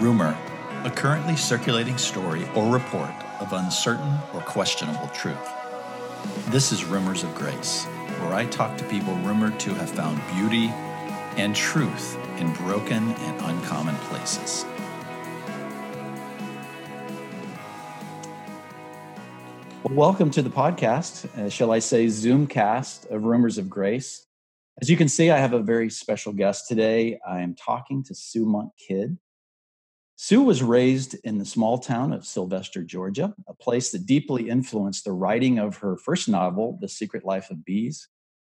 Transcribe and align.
Rumor, 0.00 0.36
a 0.84 0.90
currently 0.90 1.36
circulating 1.36 1.96
story 1.96 2.46
or 2.54 2.70
report 2.70 3.10
of 3.40 3.54
uncertain 3.54 4.18
or 4.34 4.42
questionable 4.42 5.08
truth. 5.08 5.36
This 6.48 6.70
is 6.70 6.84
Rumors 6.84 7.22
of 7.22 7.34
Grace, 7.34 7.86
where 8.20 8.34
I 8.34 8.44
talk 8.44 8.76
to 8.76 8.84
people 8.84 9.14
rumored 9.16 9.58
to 9.60 9.72
have 9.72 9.88
found 9.88 10.20
beauty 10.34 10.68
and 11.38 11.56
truth 11.56 12.18
in 12.38 12.52
broken 12.54 13.08
and 13.08 13.40
uncommon 13.40 13.94
places. 14.08 14.66
Well, 19.82 19.94
welcome 19.94 20.30
to 20.32 20.42
the 20.42 20.50
podcast, 20.50 21.24
uh, 21.38 21.48
shall 21.48 21.72
I 21.72 21.78
say, 21.78 22.06
Zoomcast 22.06 23.10
of 23.10 23.24
Rumors 23.24 23.56
of 23.56 23.70
Grace. 23.70 24.26
As 24.82 24.90
you 24.90 24.98
can 24.98 25.08
see, 25.08 25.30
I 25.30 25.38
have 25.38 25.54
a 25.54 25.60
very 25.60 25.88
special 25.88 26.34
guest 26.34 26.68
today. 26.68 27.18
I 27.26 27.40
am 27.40 27.54
talking 27.54 28.04
to 28.04 28.14
Sue 28.14 28.44
Monk 28.44 28.72
Kidd. 28.76 29.16
Sue 30.16 30.42
was 30.42 30.62
raised 30.62 31.14
in 31.24 31.38
the 31.38 31.44
small 31.44 31.78
town 31.78 32.12
of 32.12 32.26
Sylvester, 32.26 32.82
Georgia, 32.82 33.34
a 33.46 33.54
place 33.54 33.92
that 33.92 34.06
deeply 34.06 34.48
influenced 34.48 35.04
the 35.04 35.12
writing 35.12 35.58
of 35.58 35.76
her 35.78 35.96
first 35.96 36.28
novel, 36.28 36.78
The 36.80 36.88
Secret 36.88 37.24
Life 37.24 37.50
of 37.50 37.64
Bees, 37.64 38.08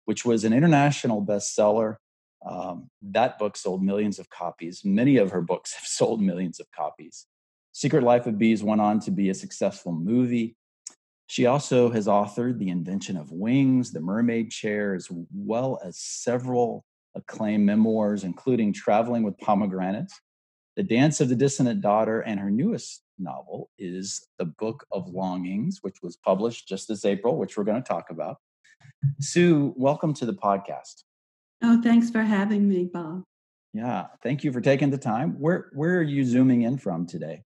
which 0.07 0.25
was 0.25 0.45
an 0.45 0.53
international 0.53 1.25
bestseller. 1.25 1.97
Um, 2.45 2.89
that 3.03 3.39
book 3.39 3.57
sold 3.57 3.83
millions 3.83 4.19
of 4.19 4.31
copies. 4.31 4.83
Many 4.85 5.19
of 5.19 5.31
her 5.31 5.43
books 5.43 5.75
have 5.79 5.87
sold 5.87 6.23
millions 6.23 6.61
of 6.61 6.67
copies. 6.73 7.27
Secret 7.73 8.03
Life 8.03 8.27
of 8.27 8.39
Bees 8.39 8.65
went 8.65 8.81
on 8.81 8.99
to 9.01 9.11
be 9.11 9.29
a 9.29 9.35
successful 9.35 9.93
movie 9.93 10.57
she 11.31 11.47
also 11.47 11.91
has 11.91 12.09
authored 12.09 12.59
The 12.59 12.71
Invention 12.71 13.17
of 13.17 13.31
Wings, 13.31 13.93
The 13.93 14.01
Mermaid 14.01 14.51
Chair, 14.51 14.97
as 14.97 15.07
well 15.33 15.79
as 15.85 15.97
several 15.97 16.85
acclaimed 17.15 17.65
memoirs, 17.65 18.25
including 18.25 18.73
Traveling 18.73 19.23
with 19.23 19.39
Pomegranates, 19.39 20.21
The 20.81 20.85
Dance 20.85 21.21
of 21.21 21.29
the 21.29 21.37
Dissonant 21.37 21.83
Daughter, 21.83 22.23
and 22.23 22.41
her 22.41 22.51
newest 22.51 23.03
novel 23.19 23.69
is 23.79 24.27
The 24.39 24.47
Book 24.47 24.87
of 24.91 25.11
Longings, 25.11 25.81
which 25.83 25.97
was 26.03 26.17
published 26.17 26.67
just 26.67 26.89
this 26.89 27.05
April, 27.05 27.37
which 27.37 27.59
we're 27.59 27.65
going 27.65 27.83
to 27.83 27.87
talk 27.87 28.09
about. 28.09 28.39
Sue, 29.21 29.75
welcome 29.77 30.15
to 30.15 30.25
the 30.25 30.33
podcast. 30.33 31.03
Oh, 31.63 31.83
thanks 31.83 32.09
for 32.09 32.23
having 32.23 32.67
me, 32.67 32.89
Bob. 32.91 33.25
Yeah, 33.75 34.07
thank 34.23 34.43
you 34.43 34.53
for 34.53 34.63
taking 34.63 34.89
the 34.89 34.97
time. 34.97 35.39
Where 35.39 35.69
where 35.75 35.99
are 35.99 36.03
you 36.03 36.25
zooming 36.25 36.63
in 36.63 36.79
from 36.79 37.07
today? 37.07 37.43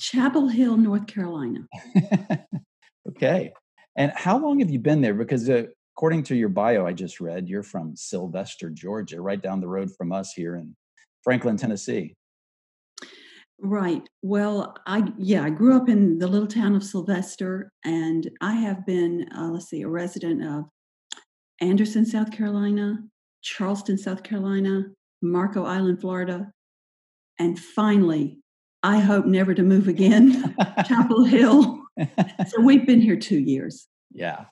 Chapel 0.00 0.48
Hill, 0.48 0.78
North 0.78 1.06
Carolina. 1.06 1.66
Okay. 3.06 3.52
And 3.96 4.12
how 4.14 4.38
long 4.38 4.60
have 4.60 4.70
you 4.70 4.78
been 4.78 5.02
there? 5.02 5.12
Because 5.12 5.50
uh, 5.50 5.64
according 5.94 6.22
to 6.22 6.34
your 6.34 6.48
bio 6.48 6.86
I 6.86 6.94
just 6.94 7.20
read, 7.20 7.48
you're 7.48 7.62
from 7.62 7.94
Sylvester, 7.96 8.70
Georgia, 8.70 9.20
right 9.20 9.42
down 9.42 9.60
the 9.60 9.68
road 9.68 9.90
from 9.94 10.12
us 10.12 10.32
here 10.32 10.56
in 10.56 10.74
Franklin, 11.22 11.58
Tennessee. 11.58 12.14
Right. 13.64 14.02
Well, 14.22 14.74
I 14.88 15.12
yeah, 15.16 15.44
I 15.44 15.50
grew 15.50 15.76
up 15.76 15.88
in 15.88 16.18
the 16.18 16.26
little 16.26 16.48
town 16.48 16.74
of 16.74 16.82
Sylvester, 16.82 17.70
and 17.84 18.28
I 18.40 18.54
have 18.54 18.84
been, 18.84 19.28
uh, 19.36 19.50
let's 19.50 19.70
see, 19.70 19.82
a 19.82 19.88
resident 19.88 20.42
of 20.42 20.64
Anderson, 21.60 22.04
South 22.04 22.32
Carolina, 22.32 22.98
Charleston, 23.40 23.98
South 23.98 24.24
Carolina, 24.24 24.86
Marco 25.22 25.64
Island, 25.64 26.00
Florida, 26.00 26.50
and 27.38 27.56
finally, 27.56 28.40
I 28.82 28.98
hope 28.98 29.26
never 29.26 29.54
to 29.54 29.62
move 29.62 29.86
again, 29.86 30.56
Chapel 30.84 31.22
Hill, 31.24 31.82
so 32.48 32.60
we've 32.60 32.84
been 32.84 33.00
here 33.00 33.16
two 33.16 33.38
years. 33.38 33.86
Yeah, 34.12 34.46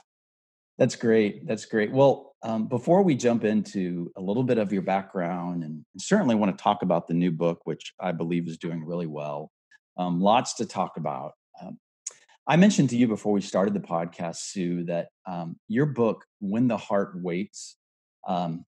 that's 0.78 0.94
great. 0.94 1.48
That's 1.48 1.64
great. 1.64 1.91
Well, 1.91 2.29
um, 2.42 2.66
before 2.66 3.02
we 3.02 3.14
jump 3.14 3.44
into 3.44 4.10
a 4.16 4.20
little 4.20 4.42
bit 4.42 4.58
of 4.58 4.72
your 4.72 4.83
background, 4.83 5.62
and 5.62 5.84
certainly 5.98 6.34
want 6.34 6.56
to 6.56 6.62
talk 6.62 6.82
about 6.82 7.06
the 7.06 7.14
new 7.14 7.30
book, 7.30 7.60
which 7.64 7.92
I 8.00 8.12
believe 8.12 8.48
is 8.48 8.56
doing 8.56 8.84
really 8.84 9.06
well, 9.06 9.50
um, 9.97 10.20
lots 10.20 10.55
to 10.55 10.66
talk 10.66 10.97
about. 10.97 11.32
Um, 11.60 11.78
I 12.47 12.56
mentioned 12.56 12.91
to 12.91 12.97
you 12.97 13.06
before 13.06 13.32
we 13.32 13.42
started 13.42 13.74
the 13.74 13.80
podcast, 13.80 14.36
Sue, 14.36 14.84
that 14.84 15.08
um, 15.27 15.56
your 15.69 15.87
book, 15.87 16.25
When 16.41 16.66
the 16.66 16.78
Heart 16.78 17.20
Waits, 17.22 17.76
um, 18.26 18.64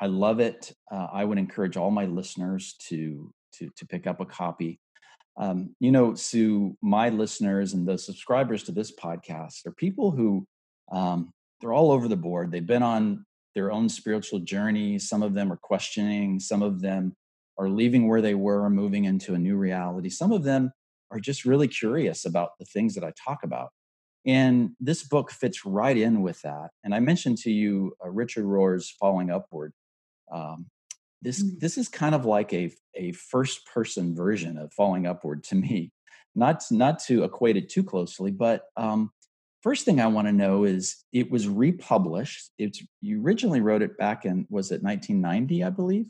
I 0.00 0.06
love 0.06 0.40
it. 0.40 0.72
Uh, 0.90 1.08
I 1.12 1.24
would 1.24 1.38
encourage 1.38 1.76
all 1.76 1.90
my 1.90 2.06
listeners 2.06 2.76
to 2.88 3.32
to 3.54 3.70
to 3.76 3.86
pick 3.86 4.06
up 4.06 4.20
a 4.20 4.26
copy. 4.26 4.78
Um, 5.38 5.74
you 5.80 5.90
know, 5.90 6.14
Sue, 6.14 6.76
my 6.82 7.08
listeners 7.08 7.74
and 7.74 7.86
the 7.86 7.98
subscribers 7.98 8.62
to 8.64 8.72
this 8.72 8.94
podcast 8.94 9.66
are 9.66 9.72
people 9.72 10.10
who 10.10 10.46
um, 10.92 11.32
they're 11.60 11.72
all 11.72 11.90
over 11.90 12.08
the 12.08 12.16
board. 12.16 12.50
They've 12.50 12.66
been 12.66 12.82
on 12.82 13.24
their 13.54 13.72
own 13.72 13.88
spiritual 13.88 14.40
journey. 14.40 14.98
Some 14.98 15.22
of 15.22 15.34
them 15.34 15.52
are 15.52 15.58
questioning. 15.58 16.40
Some 16.40 16.62
of 16.62 16.80
them 16.80 17.14
are 17.58 17.68
leaving 17.68 18.06
where 18.06 18.20
they 18.20 18.34
were, 18.34 18.64
or 18.64 18.70
moving 18.70 19.04
into 19.04 19.34
a 19.34 19.38
new 19.38 19.56
reality. 19.56 20.10
Some 20.10 20.32
of 20.32 20.44
them 20.44 20.72
are 21.10 21.20
just 21.20 21.44
really 21.44 21.68
curious 21.68 22.26
about 22.26 22.50
the 22.58 22.66
things 22.66 22.94
that 22.94 23.04
I 23.04 23.12
talk 23.24 23.38
about. 23.42 23.70
And 24.26 24.70
this 24.80 25.04
book 25.04 25.30
fits 25.30 25.64
right 25.64 25.96
in 25.96 26.20
with 26.20 26.42
that. 26.42 26.70
And 26.84 26.94
I 26.94 27.00
mentioned 27.00 27.38
to 27.38 27.50
you 27.50 27.94
uh, 28.04 28.10
Richard 28.10 28.44
Rohr's 28.44 28.90
Falling 28.90 29.30
Upward. 29.30 29.72
Um, 30.30 30.66
this 31.22 31.42
mm. 31.42 31.58
this 31.58 31.76
is 31.78 31.88
kind 31.88 32.14
of 32.14 32.24
like 32.24 32.52
a 32.52 32.70
a 32.94 33.12
first 33.12 33.66
person 33.66 34.14
version 34.14 34.58
of 34.58 34.72
falling 34.72 35.06
upward 35.06 35.42
to 35.44 35.54
me 35.54 35.92
not 36.34 36.62
not 36.70 36.98
to 37.00 37.24
equate 37.24 37.56
it 37.56 37.68
too 37.68 37.82
closely 37.82 38.30
but 38.30 38.62
um, 38.76 39.10
first 39.66 39.84
thing 39.84 40.00
i 40.00 40.06
want 40.06 40.28
to 40.28 40.32
know 40.32 40.62
is 40.62 41.02
it 41.12 41.28
was 41.28 41.48
republished. 41.48 42.50
It's 42.56 42.80
you 43.00 43.20
originally 43.20 43.60
wrote 43.60 43.82
it 43.82 43.98
back 43.98 44.24
in 44.24 44.46
was 44.48 44.70
it 44.70 44.80
1990 44.80 45.64
i 45.64 45.70
believe? 45.70 46.06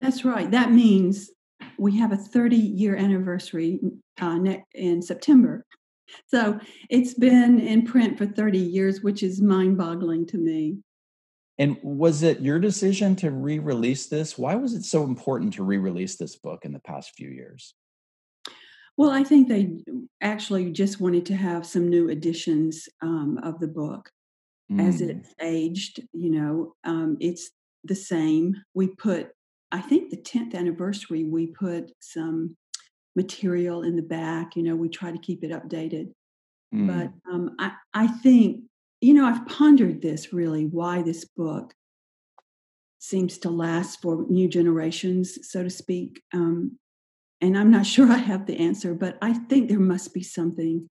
That's 0.00 0.24
right. 0.24 0.50
That 0.50 0.72
means 0.72 1.30
we 1.78 1.96
have 1.98 2.10
a 2.10 2.16
30 2.16 2.56
year 2.56 2.96
anniversary 2.96 3.78
uh, 4.20 4.40
in 4.74 5.02
september. 5.02 5.64
So 6.26 6.58
it's 6.90 7.14
been 7.14 7.60
in 7.60 7.86
print 7.86 8.18
for 8.18 8.26
30 8.26 8.58
years 8.58 9.02
which 9.02 9.22
is 9.22 9.40
mind 9.40 9.78
boggling 9.78 10.26
to 10.26 10.38
me. 10.38 10.78
And 11.58 11.76
was 11.84 12.24
it 12.24 12.40
your 12.40 12.58
decision 12.58 13.14
to 13.16 13.30
re 13.30 13.60
release 13.60 14.06
this? 14.06 14.36
Why 14.36 14.56
was 14.56 14.74
it 14.74 14.84
so 14.84 15.04
important 15.04 15.54
to 15.54 15.62
re 15.62 15.78
release 15.78 16.16
this 16.16 16.34
book 16.34 16.64
in 16.64 16.72
the 16.72 16.80
past 16.80 17.12
few 17.14 17.28
years? 17.28 17.74
Well, 19.02 19.10
I 19.10 19.24
think 19.24 19.48
they 19.48 19.78
actually 20.20 20.70
just 20.70 21.00
wanted 21.00 21.26
to 21.26 21.34
have 21.34 21.66
some 21.66 21.88
new 21.88 22.08
editions 22.08 22.88
um, 23.02 23.38
of 23.42 23.58
the 23.58 23.66
book 23.66 24.10
mm. 24.70 24.86
as 24.86 25.00
it's 25.00 25.34
aged. 25.40 26.00
You 26.12 26.30
know, 26.30 26.74
um, 26.84 27.16
it's 27.20 27.50
the 27.84 27.96
same. 27.96 28.54
We 28.74 28.88
put, 28.88 29.30
I 29.72 29.80
think, 29.80 30.10
the 30.10 30.16
10th 30.18 30.54
anniversary, 30.54 31.24
we 31.24 31.48
put 31.48 31.90
some 32.00 32.56
material 33.16 33.82
in 33.82 33.96
the 33.96 34.02
back. 34.02 34.54
You 34.54 34.62
know, 34.62 34.76
we 34.76 34.88
try 34.88 35.10
to 35.10 35.18
keep 35.18 35.42
it 35.42 35.50
updated. 35.50 36.12
Mm. 36.72 36.86
But 36.86 37.32
um, 37.32 37.56
I, 37.58 37.72
I 37.92 38.06
think 38.06 38.62
you 39.02 39.14
know, 39.14 39.26
I've 39.26 39.44
pondered 39.46 40.00
this 40.00 40.32
really 40.32 40.64
why 40.64 41.02
this 41.02 41.24
book 41.24 41.74
seems 43.00 43.36
to 43.38 43.50
last 43.50 44.00
for 44.00 44.24
new 44.28 44.48
generations, 44.48 45.38
so 45.42 45.64
to 45.64 45.70
speak. 45.70 46.22
Um, 46.32 46.78
and 47.42 47.58
I'm 47.58 47.70
not 47.70 47.86
sure 47.94 48.10
I 48.10 48.18
have 48.18 48.46
the 48.46 48.58
answer, 48.58 48.94
but 48.94 49.18
I 49.20 49.34
think 49.34 49.68
there 49.68 49.80
must 49.80 50.14
be 50.14 50.22
something 50.22 50.88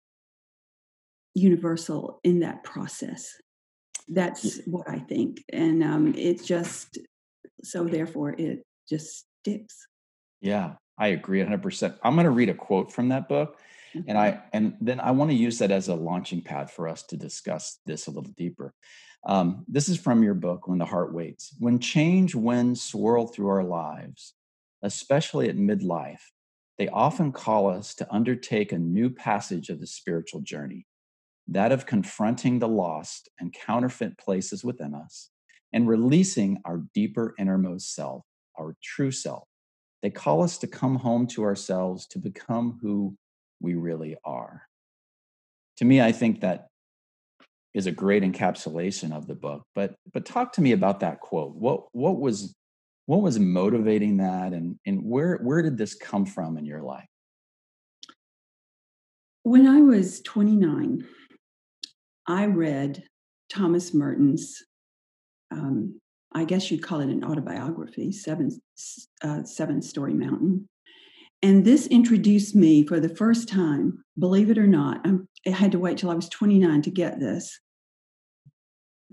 universal 1.34 2.20
in 2.24 2.40
that 2.40 2.64
process. 2.64 3.28
That's 4.08 4.60
what 4.66 4.88
I 4.88 5.00
think. 5.00 5.42
And 5.52 5.82
um, 5.82 6.14
it's 6.16 6.46
just, 6.46 6.98
so 7.62 7.84
therefore, 7.84 8.34
it 8.38 8.62
just 8.88 9.26
sticks. 9.42 9.86
Yeah, 10.40 10.74
I 10.96 11.08
agree 11.08 11.42
100%. 11.42 11.98
I'm 12.02 12.14
going 12.14 12.24
to 12.24 12.30
read 12.30 12.48
a 12.48 12.54
quote 12.54 12.92
from 12.92 13.08
that 13.08 13.28
book 13.28 13.58
and 14.06 14.18
i 14.18 14.42
and 14.52 14.76
then 14.80 15.00
i 15.00 15.10
want 15.10 15.30
to 15.30 15.36
use 15.36 15.58
that 15.58 15.70
as 15.70 15.88
a 15.88 15.94
launching 15.94 16.42
pad 16.42 16.70
for 16.70 16.88
us 16.88 17.02
to 17.02 17.16
discuss 17.16 17.78
this 17.86 18.06
a 18.06 18.10
little 18.10 18.32
deeper 18.36 18.74
um, 19.26 19.64
this 19.66 19.88
is 19.88 19.98
from 19.98 20.22
your 20.22 20.34
book 20.34 20.68
when 20.68 20.78
the 20.78 20.84
heart 20.84 21.12
waits 21.12 21.54
when 21.58 21.78
change 21.78 22.34
winds 22.34 22.82
swirl 22.82 23.26
through 23.26 23.48
our 23.48 23.64
lives 23.64 24.34
especially 24.82 25.48
at 25.48 25.56
midlife 25.56 26.20
they 26.78 26.88
often 26.88 27.32
call 27.32 27.68
us 27.68 27.94
to 27.94 28.14
undertake 28.14 28.72
a 28.72 28.78
new 28.78 29.10
passage 29.10 29.68
of 29.68 29.80
the 29.80 29.86
spiritual 29.86 30.40
journey 30.40 30.86
that 31.48 31.72
of 31.72 31.86
confronting 31.86 32.58
the 32.58 32.68
lost 32.68 33.28
and 33.38 33.52
counterfeit 33.52 34.18
places 34.18 34.64
within 34.64 34.94
us 34.94 35.30
and 35.72 35.88
releasing 35.88 36.58
our 36.64 36.82
deeper 36.94 37.34
innermost 37.38 37.94
self 37.94 38.22
our 38.58 38.74
true 38.82 39.10
self 39.10 39.44
they 40.02 40.10
call 40.10 40.42
us 40.42 40.58
to 40.58 40.66
come 40.66 40.96
home 40.96 41.26
to 41.28 41.42
ourselves 41.42 42.06
to 42.08 42.18
become 42.18 42.78
who 42.80 43.16
we 43.60 43.74
really 43.74 44.16
are. 44.24 44.62
To 45.78 45.84
me, 45.84 46.00
I 46.00 46.12
think 46.12 46.40
that 46.40 46.68
is 47.74 47.86
a 47.86 47.92
great 47.92 48.22
encapsulation 48.22 49.12
of 49.12 49.26
the 49.26 49.34
book. 49.34 49.64
But 49.74 49.96
but 50.12 50.24
talk 50.24 50.52
to 50.52 50.62
me 50.62 50.72
about 50.72 51.00
that 51.00 51.20
quote. 51.20 51.56
What 51.56 51.86
what 51.92 52.20
was 52.20 52.54
what 53.06 53.22
was 53.22 53.38
motivating 53.38 54.18
that 54.18 54.52
and 54.52 54.78
and 54.86 55.00
where 55.02 55.38
where 55.38 55.62
did 55.62 55.78
this 55.78 55.94
come 55.94 56.26
from 56.26 56.58
in 56.58 56.66
your 56.66 56.82
life? 56.82 57.08
When 59.42 59.66
I 59.66 59.80
was 59.80 60.20
29, 60.22 61.06
I 62.26 62.46
read 62.46 63.04
Thomas 63.48 63.94
Merton's 63.94 64.62
um, 65.52 66.00
I 66.34 66.44
guess 66.44 66.70
you'd 66.70 66.82
call 66.82 67.00
it 67.00 67.08
an 67.08 67.24
autobiography, 67.24 68.12
Seven 68.12 68.50
uh, 69.22 69.44
Seven 69.44 69.80
Storey 69.80 70.14
Mountain, 70.14 70.68
and 71.42 71.64
this 71.64 71.86
introduced 71.86 72.54
me 72.54 72.84
for 72.86 72.98
the 72.98 73.14
first 73.14 73.48
time, 73.48 74.04
believe 74.18 74.50
it 74.50 74.58
or 74.58 74.66
not, 74.66 75.00
I'm, 75.04 75.28
i 75.46 75.50
had 75.50 75.72
to 75.72 75.78
wait 75.78 75.98
till 75.98 76.10
I 76.10 76.14
was 76.14 76.28
29 76.28 76.82
to 76.82 76.90
get 76.90 77.20
this, 77.20 77.60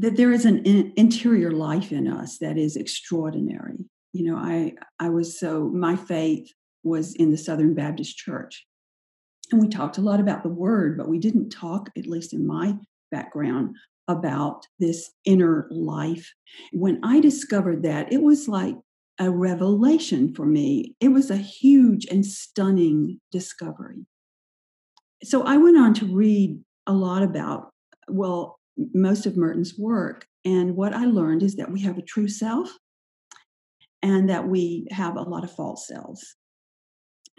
that 0.03 0.17
there 0.17 0.33
is 0.33 0.43
an 0.43 0.61
in, 0.63 0.91
interior 0.97 1.49
life 1.49 1.93
in 1.93 2.09
us 2.09 2.37
that 2.39 2.57
is 2.57 2.75
extraordinary. 2.75 3.77
You 4.11 4.25
know, 4.25 4.37
I, 4.37 4.73
I 4.99 5.07
was 5.07 5.39
so, 5.39 5.69
my 5.69 5.95
faith 5.95 6.51
was 6.83 7.15
in 7.15 7.31
the 7.31 7.37
Southern 7.37 7.73
Baptist 7.73 8.17
Church. 8.17 8.65
And 9.49 9.61
we 9.61 9.69
talked 9.69 9.97
a 9.97 10.01
lot 10.01 10.19
about 10.19 10.43
the 10.43 10.49
word, 10.49 10.97
but 10.97 11.07
we 11.07 11.19
didn't 11.19 11.51
talk, 11.51 11.89
at 11.97 12.05
least 12.05 12.33
in 12.33 12.45
my 12.45 12.75
background, 13.11 13.77
about 14.09 14.67
this 14.77 15.09
inner 15.23 15.69
life. 15.71 16.33
When 16.73 16.99
I 17.01 17.21
discovered 17.21 17.83
that, 17.83 18.11
it 18.11 18.21
was 18.21 18.49
like 18.49 18.75
a 19.19 19.31
revelation 19.31 20.33
for 20.35 20.45
me. 20.45 20.95
It 20.99 21.13
was 21.13 21.31
a 21.31 21.37
huge 21.37 22.07
and 22.07 22.25
stunning 22.25 23.21
discovery. 23.31 24.05
So 25.23 25.43
I 25.43 25.55
went 25.55 25.77
on 25.77 25.93
to 25.93 26.13
read 26.13 26.59
a 26.87 26.91
lot 26.91 27.23
about, 27.23 27.69
well, 28.09 28.59
most 28.93 29.25
of 29.25 29.37
Merton's 29.37 29.77
work. 29.77 30.25
And 30.45 30.75
what 30.75 30.93
I 30.93 31.05
learned 31.05 31.43
is 31.43 31.55
that 31.55 31.71
we 31.71 31.81
have 31.81 31.97
a 31.97 32.03
true 32.03 32.27
self 32.27 32.69
and 34.01 34.29
that 34.29 34.47
we 34.47 34.87
have 34.91 35.15
a 35.15 35.21
lot 35.21 35.43
of 35.43 35.51
false 35.51 35.87
selves. 35.87 36.35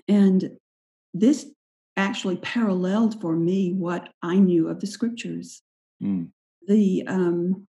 And 0.09 0.51
this 1.13 1.47
actually 1.97 2.37
paralleled 2.37 3.21
for 3.21 3.37
me 3.37 3.73
what 3.73 4.09
I 4.23 4.37
knew 4.37 4.69
of 4.69 4.81
the 4.81 4.87
scriptures. 4.87 5.63
Mm. 6.03 6.31
The 6.67 7.05
um, 7.07 7.67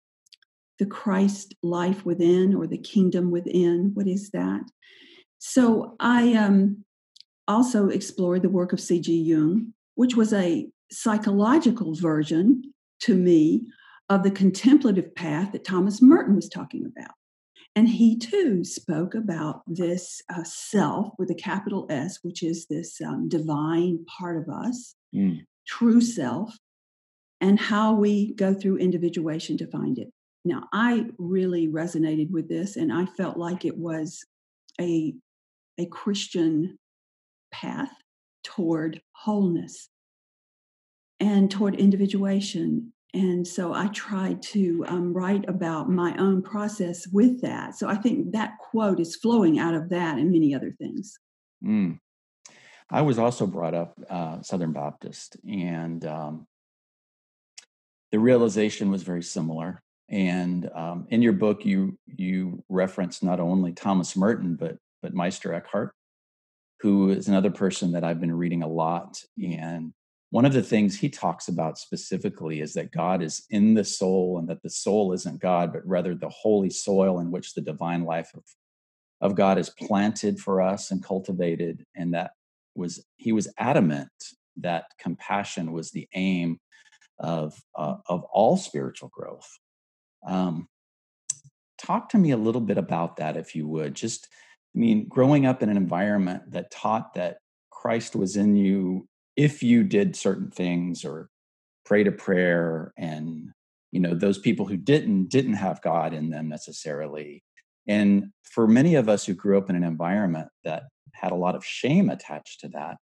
the 0.79 0.85
Christ 0.85 1.55
life 1.63 2.05
within 2.05 2.53
or 2.53 2.67
the 2.67 2.77
kingdom 2.77 3.31
within. 3.31 3.91
What 3.93 4.07
is 4.07 4.31
that? 4.31 4.61
So 5.37 5.95
I 5.99 6.33
um, 6.33 6.83
also 7.47 7.87
explored 7.87 8.41
the 8.41 8.49
work 8.49 8.73
of 8.73 8.79
C.G. 8.79 9.13
Jung, 9.13 9.73
which 9.95 10.15
was 10.15 10.33
a 10.33 10.67
psychological 10.91 11.95
version 11.95 12.73
to 13.01 13.15
me 13.15 13.63
of 14.09 14.23
the 14.23 14.31
contemplative 14.31 15.13
path 15.15 15.51
that 15.51 15.65
Thomas 15.65 16.01
Merton 16.01 16.35
was 16.35 16.49
talking 16.49 16.85
about. 16.85 17.11
And 17.75 17.89
he 17.89 18.17
too 18.17 18.63
spoke 18.63 19.15
about 19.15 19.61
this 19.67 20.21
uh, 20.33 20.43
self 20.43 21.09
with 21.17 21.29
a 21.29 21.35
capital 21.35 21.85
S, 21.89 22.19
which 22.21 22.41
is 22.41 22.67
this 22.67 23.01
um, 23.01 23.27
divine 23.27 24.05
part 24.17 24.37
of 24.37 24.47
us, 24.47 24.95
mm. 25.13 25.41
true 25.67 25.99
self, 25.99 26.55
and 27.41 27.59
how 27.59 27.93
we 27.93 28.33
go 28.35 28.53
through 28.53 28.77
individuation 28.77 29.57
to 29.57 29.67
find 29.67 29.97
it. 29.97 30.07
Now, 30.45 30.69
I 30.71 31.07
really 31.17 31.67
resonated 31.67 32.31
with 32.31 32.47
this, 32.47 32.77
and 32.77 32.93
I 32.93 33.07
felt 33.07 33.35
like 33.35 33.65
it 33.65 33.77
was 33.77 34.23
a, 34.79 35.13
a 35.77 35.87
Christian 35.87 36.77
path 37.51 37.91
toward 38.43 39.01
wholeness 39.11 39.89
and 41.19 41.49
toward 41.49 41.75
individuation. 41.75 42.91
And 43.13 43.47
so 43.47 43.73
I 43.73 43.87
tried 43.87 44.41
to 44.43 44.83
um, 44.87 45.13
write 45.13 45.47
about 45.47 45.89
my 45.89 46.15
own 46.17 46.41
process 46.41 47.07
with 47.07 47.41
that. 47.41 47.75
So 47.75 47.87
I 47.87 47.95
think 47.95 48.33
that 48.33 48.57
quote 48.59 48.99
is 48.99 49.15
flowing 49.15 49.57
out 49.57 49.73
of 49.73 49.89
that 49.89 50.17
and 50.17 50.31
many 50.31 50.53
other 50.53 50.71
things. 50.77 51.17
Mm. 51.63 51.99
I 52.89 53.01
was 53.01 53.17
also 53.17 53.47
brought 53.47 53.73
up 53.73 53.97
uh, 54.09 54.41
Southern 54.41 54.73
Baptist, 54.73 55.37
and 55.47 56.05
um, 56.05 56.47
the 58.11 58.19
realization 58.19 58.91
was 58.91 59.03
very 59.03 59.23
similar. 59.23 59.81
And 60.09 60.69
um, 60.75 61.07
in 61.09 61.21
your 61.23 61.33
book, 61.33 61.65
you 61.65 61.97
you 62.05 62.63
reference 62.69 63.23
not 63.23 63.39
only 63.39 63.73
Thomas 63.73 64.15
Merton, 64.15 64.55
but 64.55 64.77
but 65.01 65.15
Meister 65.15 65.53
Eckhart, 65.53 65.93
who 66.81 67.09
is 67.09 67.27
another 67.27 67.49
person 67.49 67.93
that 67.93 68.03
I've 68.03 68.21
been 68.21 68.31
reading 68.31 68.61
a 68.61 68.67
lot. 68.67 69.19
And 69.37 69.93
one 70.31 70.45
of 70.45 70.53
the 70.53 70.63
things 70.63 70.97
he 70.97 71.09
talks 71.09 71.47
about 71.47 71.77
specifically 71.77 72.61
is 72.61 72.73
that 72.73 72.91
God 72.91 73.21
is 73.21 73.45
in 73.49 73.73
the 73.73 73.83
soul, 73.83 74.39
and 74.39 74.47
that 74.49 74.61
the 74.61 74.69
soul 74.69 75.13
isn't 75.13 75.41
God, 75.41 75.71
but 75.71 75.87
rather 75.87 76.15
the 76.15 76.29
holy 76.29 76.69
soil 76.69 77.19
in 77.19 77.31
which 77.31 77.53
the 77.53 77.61
divine 77.61 78.03
life 78.03 78.31
of 78.35 78.43
of 79.21 79.35
God 79.35 79.57
is 79.57 79.69
planted 79.69 80.39
for 80.39 80.61
us 80.61 80.91
and 80.91 81.01
cultivated. 81.01 81.85
And 81.95 82.13
that 82.13 82.31
was 82.75 83.05
he 83.15 83.31
was 83.31 83.51
adamant 83.57 84.09
that 84.57 84.85
compassion 84.99 85.71
was 85.71 85.91
the 85.91 86.07
aim 86.13 86.59
of 87.19 87.57
uh, 87.75 87.95
of 88.07 88.23
all 88.23 88.57
spiritual 88.57 89.09
growth 89.09 89.49
um, 90.25 90.67
talk 91.77 92.09
to 92.09 92.17
me 92.17 92.31
a 92.31 92.37
little 92.37 92.61
bit 92.61 92.77
about 92.77 93.17
that, 93.17 93.37
if 93.37 93.55
you 93.55 93.67
would. 93.67 93.93
Just, 93.93 94.27
I 94.75 94.79
mean, 94.79 95.07
growing 95.07 95.45
up 95.45 95.61
in 95.61 95.69
an 95.69 95.77
environment 95.77 96.51
that 96.51 96.71
taught 96.71 97.13
that 97.13 97.37
Christ 97.69 98.15
was 98.15 98.35
in 98.35 98.55
you 98.55 99.07
if 99.35 99.61
you 99.63 99.83
did 99.83 100.15
certain 100.15 100.51
things 100.51 101.03
or 101.03 101.29
prayed 101.85 102.07
a 102.07 102.11
prayer 102.11 102.93
and 102.97 103.49
you 103.91 103.99
know 103.99 104.13
those 104.13 104.37
people 104.37 104.65
who 104.65 104.77
didn't 104.77 105.29
didn't 105.29 105.53
have 105.53 105.81
god 105.81 106.13
in 106.13 106.29
them 106.29 106.49
necessarily 106.49 107.43
and 107.87 108.25
for 108.43 108.67
many 108.67 108.95
of 108.95 109.07
us 109.07 109.25
who 109.25 109.33
grew 109.33 109.57
up 109.57 109.69
in 109.69 109.75
an 109.75 109.83
environment 109.83 110.47
that 110.63 110.83
had 111.13 111.31
a 111.31 111.35
lot 111.35 111.55
of 111.55 111.65
shame 111.65 112.09
attached 112.09 112.59
to 112.59 112.67
that 112.69 112.97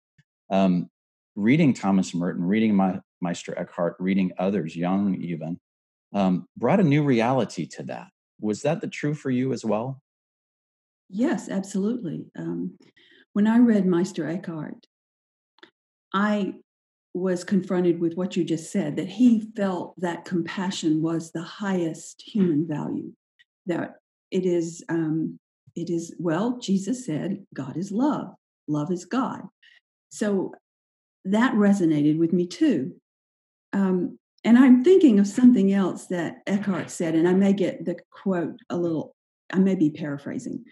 um, 0.49 0.89
reading 1.35 1.73
thomas 1.73 2.13
merton 2.13 2.43
reading 2.43 2.73
my 2.73 2.99
meister 3.21 3.57
eckhart 3.57 3.95
reading 3.99 4.31
others 4.37 4.75
Jung 4.75 5.15
even 5.21 5.59
um, 6.13 6.47
brought 6.57 6.79
a 6.79 6.83
new 6.83 7.03
reality 7.03 7.65
to 7.67 7.83
that. 7.83 8.07
Was 8.39 8.61
that 8.63 8.81
the 8.81 8.87
true 8.87 9.13
for 9.13 9.29
you 9.29 9.53
as 9.53 9.65
well? 9.65 10.01
Yes, 11.09 11.49
absolutely. 11.49 12.25
Um, 12.37 12.77
when 13.33 13.47
I 13.47 13.57
read 13.57 13.85
Meister 13.85 14.27
Eckhart, 14.27 14.87
I 16.13 16.55
was 17.13 17.43
confronted 17.43 17.99
with 17.99 18.13
what 18.15 18.35
you 18.35 18.43
just 18.43 18.71
said 18.71 18.95
that 18.95 19.07
he 19.07 19.51
felt 19.55 19.99
that 19.99 20.25
compassion 20.25 21.01
was 21.01 21.31
the 21.31 21.41
highest 21.41 22.21
human 22.21 22.67
value, 22.67 23.11
that 23.65 23.95
it 24.31 24.45
is, 24.45 24.83
um, 24.89 25.39
it 25.75 25.89
is, 25.89 26.15
well, 26.19 26.59
Jesus 26.59 27.05
said, 27.05 27.45
God 27.53 27.77
is 27.77 27.91
love, 27.91 28.33
love 28.67 28.91
is 28.91 29.05
God. 29.05 29.41
So 30.09 30.53
that 31.25 31.53
resonated 31.53 32.17
with 32.17 32.33
me 32.33 32.47
too. 32.47 32.93
Um, 33.73 34.17
and 34.43 34.57
I'm 34.57 34.83
thinking 34.83 35.19
of 35.19 35.27
something 35.27 35.73
else 35.73 36.07
that 36.07 36.37
Eckhart 36.47 36.89
said, 36.89 37.15
and 37.15 37.27
I 37.27 37.33
may 37.33 37.53
get 37.53 37.85
the 37.85 37.97
quote 38.11 38.59
a 38.69 38.77
little, 38.77 39.15
I 39.51 39.59
may 39.59 39.75
be 39.75 39.89
paraphrasing. 39.89 40.63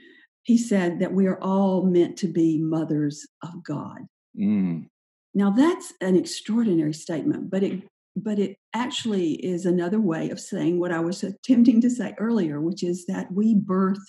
He 0.44 0.58
said 0.58 1.00
that 1.00 1.14
we 1.14 1.28
are 1.28 1.42
all 1.42 1.84
meant 1.84 2.18
to 2.20 2.28
be 2.28 2.58
mothers 2.60 3.28
of 3.44 3.64
God. 3.64 4.00
Mm. 4.40 4.88
Now 5.34 5.52
that's 5.52 5.94
an 6.02 6.16
extraordinary 6.16 6.94
statement, 6.94 7.50
but 7.50 7.64
it 7.64 7.84
but 8.16 8.40
it 8.40 8.58
actually 8.74 9.34
is 9.34 9.66
another 9.66 10.00
way 10.00 10.32
of 10.32 10.40
saying 10.40 10.80
what 10.80 10.92
I 10.92 11.00
was 11.00 11.24
attempting 11.24 11.82
to 11.82 11.90
say 11.90 12.16
earlier, 12.18 12.60
which 12.60 12.82
is 12.84 13.06
that 13.06 13.32
we 13.32 13.54
birth 13.54 14.00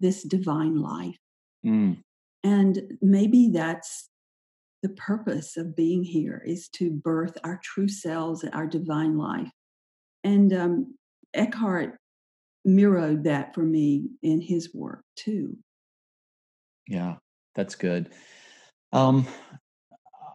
this 0.00 0.24
divine 0.24 0.80
life. 0.80 1.16
Mm. 1.64 2.02
And 2.42 2.98
maybe 3.00 3.50
that's 3.50 4.08
the 4.82 4.88
purpose 4.88 5.56
of 5.56 5.76
being 5.76 6.02
here 6.02 6.42
is 6.44 6.68
to 6.70 6.90
birth 6.90 7.38
our 7.44 7.60
true 7.62 7.88
selves, 7.88 8.44
our 8.52 8.66
divine 8.66 9.16
life. 9.16 9.50
And 10.24 10.52
um, 10.52 10.94
Eckhart 11.32 11.98
mirrored 12.64 13.24
that 13.24 13.54
for 13.54 13.62
me 13.62 14.08
in 14.22 14.40
his 14.40 14.74
work 14.74 15.04
too. 15.14 15.56
Yeah, 16.88 17.16
that's 17.54 17.76
good. 17.76 18.10
Um, 18.92 19.26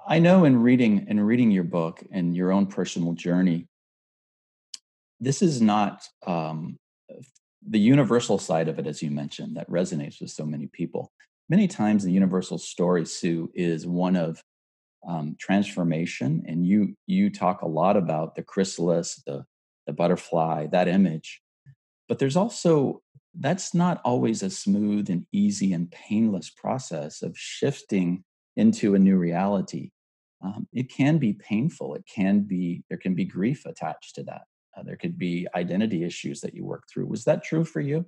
I 0.10 0.20
know 0.20 0.46
in 0.46 0.62
reading 0.62 1.06
in 1.10 1.20
reading 1.20 1.52
your 1.52 1.66
book 1.66 2.02
and 2.12 2.34
your 2.36 2.54
own 2.54 2.68
personal 2.68 3.12
journey, 3.12 3.68
this 5.20 5.42
is 5.42 5.62
not 5.62 6.08
um, 6.26 6.78
the 7.68 7.80
universal 7.80 8.38
side 8.38 8.70
of 8.70 8.80
it, 8.80 8.88
as 8.88 9.02
you 9.02 9.12
mentioned, 9.12 9.58
that 9.58 9.70
resonates 9.70 10.22
with 10.22 10.32
so 10.32 10.46
many 10.46 10.68
people. 10.68 11.12
Many 11.50 11.68
times 11.68 12.04
the 12.04 12.12
universal 12.12 12.58
story 12.58 13.06
sue 13.06 13.52
is 13.54 13.86
one 13.86 14.16
of 14.16 14.42
um, 15.06 15.36
transformation 15.40 16.44
and 16.48 16.66
you 16.66 16.96
you 17.06 17.30
talk 17.30 17.62
a 17.62 17.68
lot 17.68 17.96
about 17.96 18.36
the 18.36 18.44
chrysalis 18.44 19.22
the 19.26 19.46
the 19.86 19.94
butterfly 19.94 20.68
that 20.68 20.88
image 20.88 21.42
but 22.10 22.20
there's 22.20 22.36
also 22.36 23.02
that's 23.40 23.74
not 23.74 24.02
always 24.04 24.42
a 24.42 24.50
smooth 24.50 25.10
and 25.10 25.26
easy 25.32 25.72
and 25.72 25.92
painless 25.92 26.50
process 26.50 27.22
of 27.22 27.38
shifting 27.38 28.24
into 28.58 28.96
a 28.96 29.00
new 29.00 29.18
reality 29.18 29.92
um, 30.42 30.68
it 30.74 30.92
can 30.92 31.18
be 31.18 31.34
painful 31.34 31.96
it 31.96 32.06
can 32.14 32.42
be 32.42 32.84
there 32.90 32.98
can 32.98 33.14
be 33.14 33.26
grief 33.26 33.66
attached 33.66 34.16
to 34.16 34.24
that 34.24 34.44
uh, 34.78 34.84
there 34.84 34.98
could 34.98 35.18
be 35.18 35.48
identity 35.56 36.04
issues 36.04 36.42
that 36.42 36.54
you 36.54 36.66
work 36.66 36.84
through 36.92 37.06
was 37.06 37.24
that 37.24 37.44
true 37.44 37.64
for 37.64 37.82
you 37.82 38.06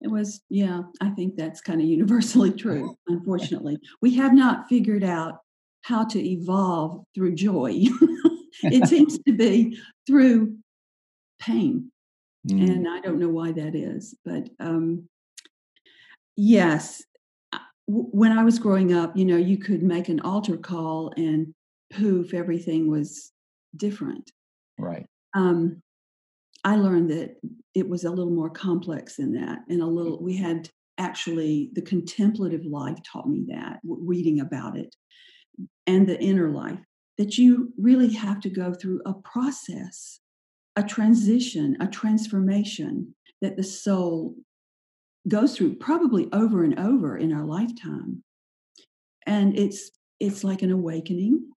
it 0.00 0.08
was, 0.08 0.40
yeah, 0.48 0.82
I 1.00 1.10
think 1.10 1.36
that's 1.36 1.60
kind 1.60 1.80
of 1.80 1.86
universally 1.86 2.50
true, 2.56 2.96
unfortunately. 3.08 3.78
We 4.00 4.14
have 4.16 4.32
not 4.32 4.68
figured 4.68 5.04
out 5.04 5.40
how 5.82 6.04
to 6.04 6.18
evolve 6.18 7.04
through 7.14 7.34
joy. 7.34 7.70
it 8.62 8.88
seems 8.88 9.18
to 9.20 9.32
be 9.32 9.78
through 10.06 10.56
pain. 11.38 11.90
Mm. 12.48 12.70
And 12.70 12.88
I 12.88 13.00
don't 13.00 13.18
know 13.18 13.28
why 13.28 13.52
that 13.52 13.74
is, 13.74 14.14
but 14.24 14.48
um, 14.58 15.08
yes, 16.36 17.02
when 17.90 18.32
I 18.32 18.44
was 18.44 18.58
growing 18.58 18.92
up, 18.92 19.16
you 19.16 19.24
know, 19.24 19.36
you 19.36 19.58
could 19.58 19.82
make 19.82 20.08
an 20.08 20.20
altar 20.20 20.56
call 20.56 21.12
and 21.16 21.52
poof, 21.92 22.34
everything 22.34 22.88
was 22.88 23.32
different. 23.76 24.30
Right. 24.78 25.06
Um, 25.34 25.82
I 26.64 26.76
learned 26.76 27.10
that 27.10 27.36
it 27.74 27.88
was 27.88 28.04
a 28.04 28.10
little 28.10 28.32
more 28.32 28.50
complex 28.50 29.16
than 29.16 29.32
that, 29.32 29.60
and 29.68 29.80
a 29.80 29.86
little. 29.86 30.22
We 30.22 30.36
had 30.36 30.68
actually 30.98 31.70
the 31.72 31.82
contemplative 31.82 32.64
life 32.64 32.98
taught 33.10 33.28
me 33.28 33.46
that 33.48 33.80
reading 33.84 34.40
about 34.40 34.76
it, 34.76 34.94
and 35.86 36.06
the 36.06 36.20
inner 36.20 36.50
life 36.50 36.80
that 37.18 37.38
you 37.38 37.72
really 37.78 38.12
have 38.12 38.40
to 38.40 38.50
go 38.50 38.72
through 38.74 39.00
a 39.06 39.14
process, 39.14 40.20
a 40.76 40.82
transition, 40.82 41.76
a 41.80 41.86
transformation 41.86 43.14
that 43.40 43.56
the 43.56 43.62
soul 43.62 44.34
goes 45.28 45.56
through 45.56 45.76
probably 45.76 46.28
over 46.32 46.64
and 46.64 46.78
over 46.78 47.16
in 47.16 47.32
our 47.32 47.44
lifetime. 47.44 48.22
And 49.26 49.56
it's 49.58 49.90
it's 50.18 50.44
like 50.44 50.62
an 50.62 50.70
awakening. 50.70 51.48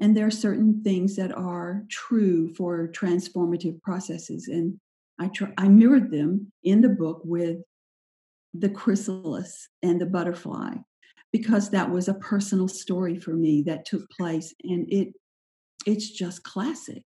And 0.00 0.16
there 0.16 0.26
are 0.26 0.30
certain 0.30 0.82
things 0.82 1.16
that 1.16 1.32
are 1.32 1.84
true 1.88 2.52
for 2.54 2.88
transformative 2.88 3.80
processes. 3.82 4.48
And 4.48 4.78
I 5.18 5.28
tr- 5.28 5.54
I 5.56 5.68
mirrored 5.68 6.10
them 6.10 6.52
in 6.62 6.80
the 6.80 6.88
book 6.88 7.20
with 7.24 7.58
the 8.52 8.68
chrysalis 8.68 9.68
and 9.82 10.00
the 10.00 10.06
butterfly 10.06 10.74
because 11.32 11.70
that 11.70 11.90
was 11.90 12.06
a 12.06 12.14
personal 12.14 12.68
story 12.68 13.18
for 13.18 13.34
me 13.34 13.62
that 13.66 13.84
took 13.84 14.08
place 14.10 14.54
and 14.62 14.86
it 14.92 15.08
it's 15.86 16.08
just 16.08 16.44
classic 16.44 17.02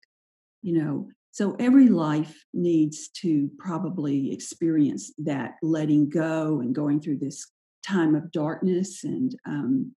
you 0.61 0.77
know 0.77 1.07
so 1.37 1.55
every 1.59 1.87
life 1.87 2.35
needs 2.51 3.09
to 3.21 3.47
probably 3.59 4.33
experience 4.33 5.13
that 5.19 5.51
letting 5.61 6.09
go 6.09 6.61
and 6.61 6.73
going 6.73 6.99
through 6.99 7.19
this 7.19 7.45
time 7.85 8.15
of 8.15 8.31
darkness 8.31 9.03
and 9.03 9.35
um, 9.45 9.93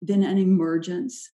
then 0.00 0.22
an 0.22 0.38
emergence. 0.38 1.32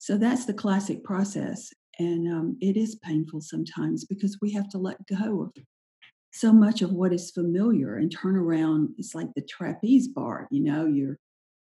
So 0.00 0.18
that's 0.18 0.44
the 0.44 0.52
classic 0.52 1.02
process. 1.02 1.70
And 1.98 2.30
um, 2.30 2.58
it 2.60 2.76
is 2.76 2.96
painful 2.96 3.40
sometimes 3.40 4.04
because 4.04 4.36
we 4.42 4.52
have 4.52 4.68
to 4.68 4.76
let 4.76 4.98
go 5.06 5.44
of 5.44 5.64
so 6.34 6.52
much 6.52 6.82
of 6.82 6.92
what 6.92 7.14
is 7.14 7.30
familiar 7.30 7.96
and 7.96 8.12
turn 8.12 8.36
around. 8.36 8.90
It's 8.98 9.14
like 9.14 9.28
the 9.34 9.46
trapeze 9.48 10.08
bar, 10.08 10.46
you 10.50 10.62
know, 10.62 10.84
you're 10.84 11.16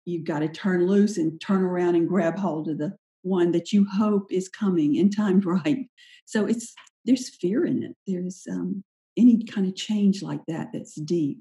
you've 0.05 0.23
got 0.23 0.39
to 0.39 0.47
turn 0.47 0.87
loose 0.87 1.17
and 1.17 1.41
turn 1.41 1.63
around 1.63 1.95
and 1.95 2.07
grab 2.07 2.37
hold 2.37 2.69
of 2.69 2.77
the 2.77 2.95
one 3.23 3.51
that 3.51 3.73
you 3.73 3.85
hope 3.91 4.31
is 4.31 4.47
coming 4.47 4.95
in 4.95 5.09
time 5.09 5.39
right. 5.45 5.89
So 6.23 6.45
it's 6.45 6.73
there's 7.05 7.29
fear 7.29 7.65
in 7.65 7.83
it. 7.83 7.95
There's 8.07 8.45
um, 8.49 8.83
any 9.17 9.43
kind 9.43 9.67
of 9.67 9.75
change 9.75 10.21
like 10.21 10.41
that 10.47 10.69
that's 10.73 10.95
deep. 10.95 11.39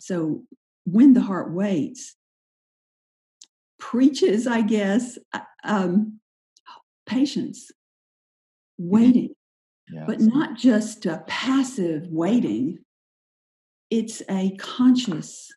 So 0.00 0.44
when 0.84 1.12
the 1.14 1.20
heart 1.20 1.52
waits, 1.52 2.16
preaches, 3.78 4.46
I 4.46 4.62
guess, 4.62 5.18
uh, 5.32 5.40
um, 5.64 6.20
patience, 7.06 7.70
mm-hmm. 8.80 8.90
waiting, 8.90 9.34
yes. 9.90 10.04
but 10.06 10.20
not 10.20 10.56
just 10.56 11.06
a 11.06 11.24
passive 11.26 12.06
waiting. 12.08 12.78
It's 13.90 14.22
a 14.30 14.56
conscious 14.56 15.48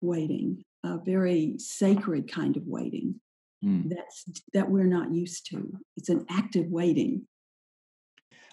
waiting, 0.00 0.64
a 0.84 0.98
very 0.98 1.56
sacred 1.58 2.30
kind 2.30 2.56
of 2.56 2.62
waiting. 2.66 3.20
Mm. 3.64 3.90
That's 3.90 4.24
that 4.54 4.70
we're 4.70 4.84
not 4.84 5.12
used 5.12 5.46
to. 5.50 5.72
It's 5.96 6.08
an 6.08 6.26
active 6.28 6.66
waiting. 6.68 7.26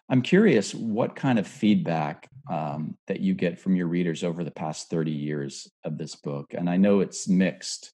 I'm 0.10 0.22
curious 0.22 0.74
what 0.74 1.16
kind 1.16 1.38
of 1.38 1.48
feedback 1.48 2.28
um, 2.50 2.98
that 3.08 3.20
you 3.20 3.36
get 3.36 3.60
from 3.60 3.76
your 3.76 3.88
readers 3.88 4.24
over 4.24 4.44
the 4.44 4.52
past 4.52 4.90
30 4.90 5.12
years 5.12 5.70
of 5.84 5.98
this 5.98 6.16
book. 6.16 6.54
And 6.56 6.68
I 6.68 6.78
know 6.78 7.02
it's 7.02 7.28
mixed, 7.28 7.92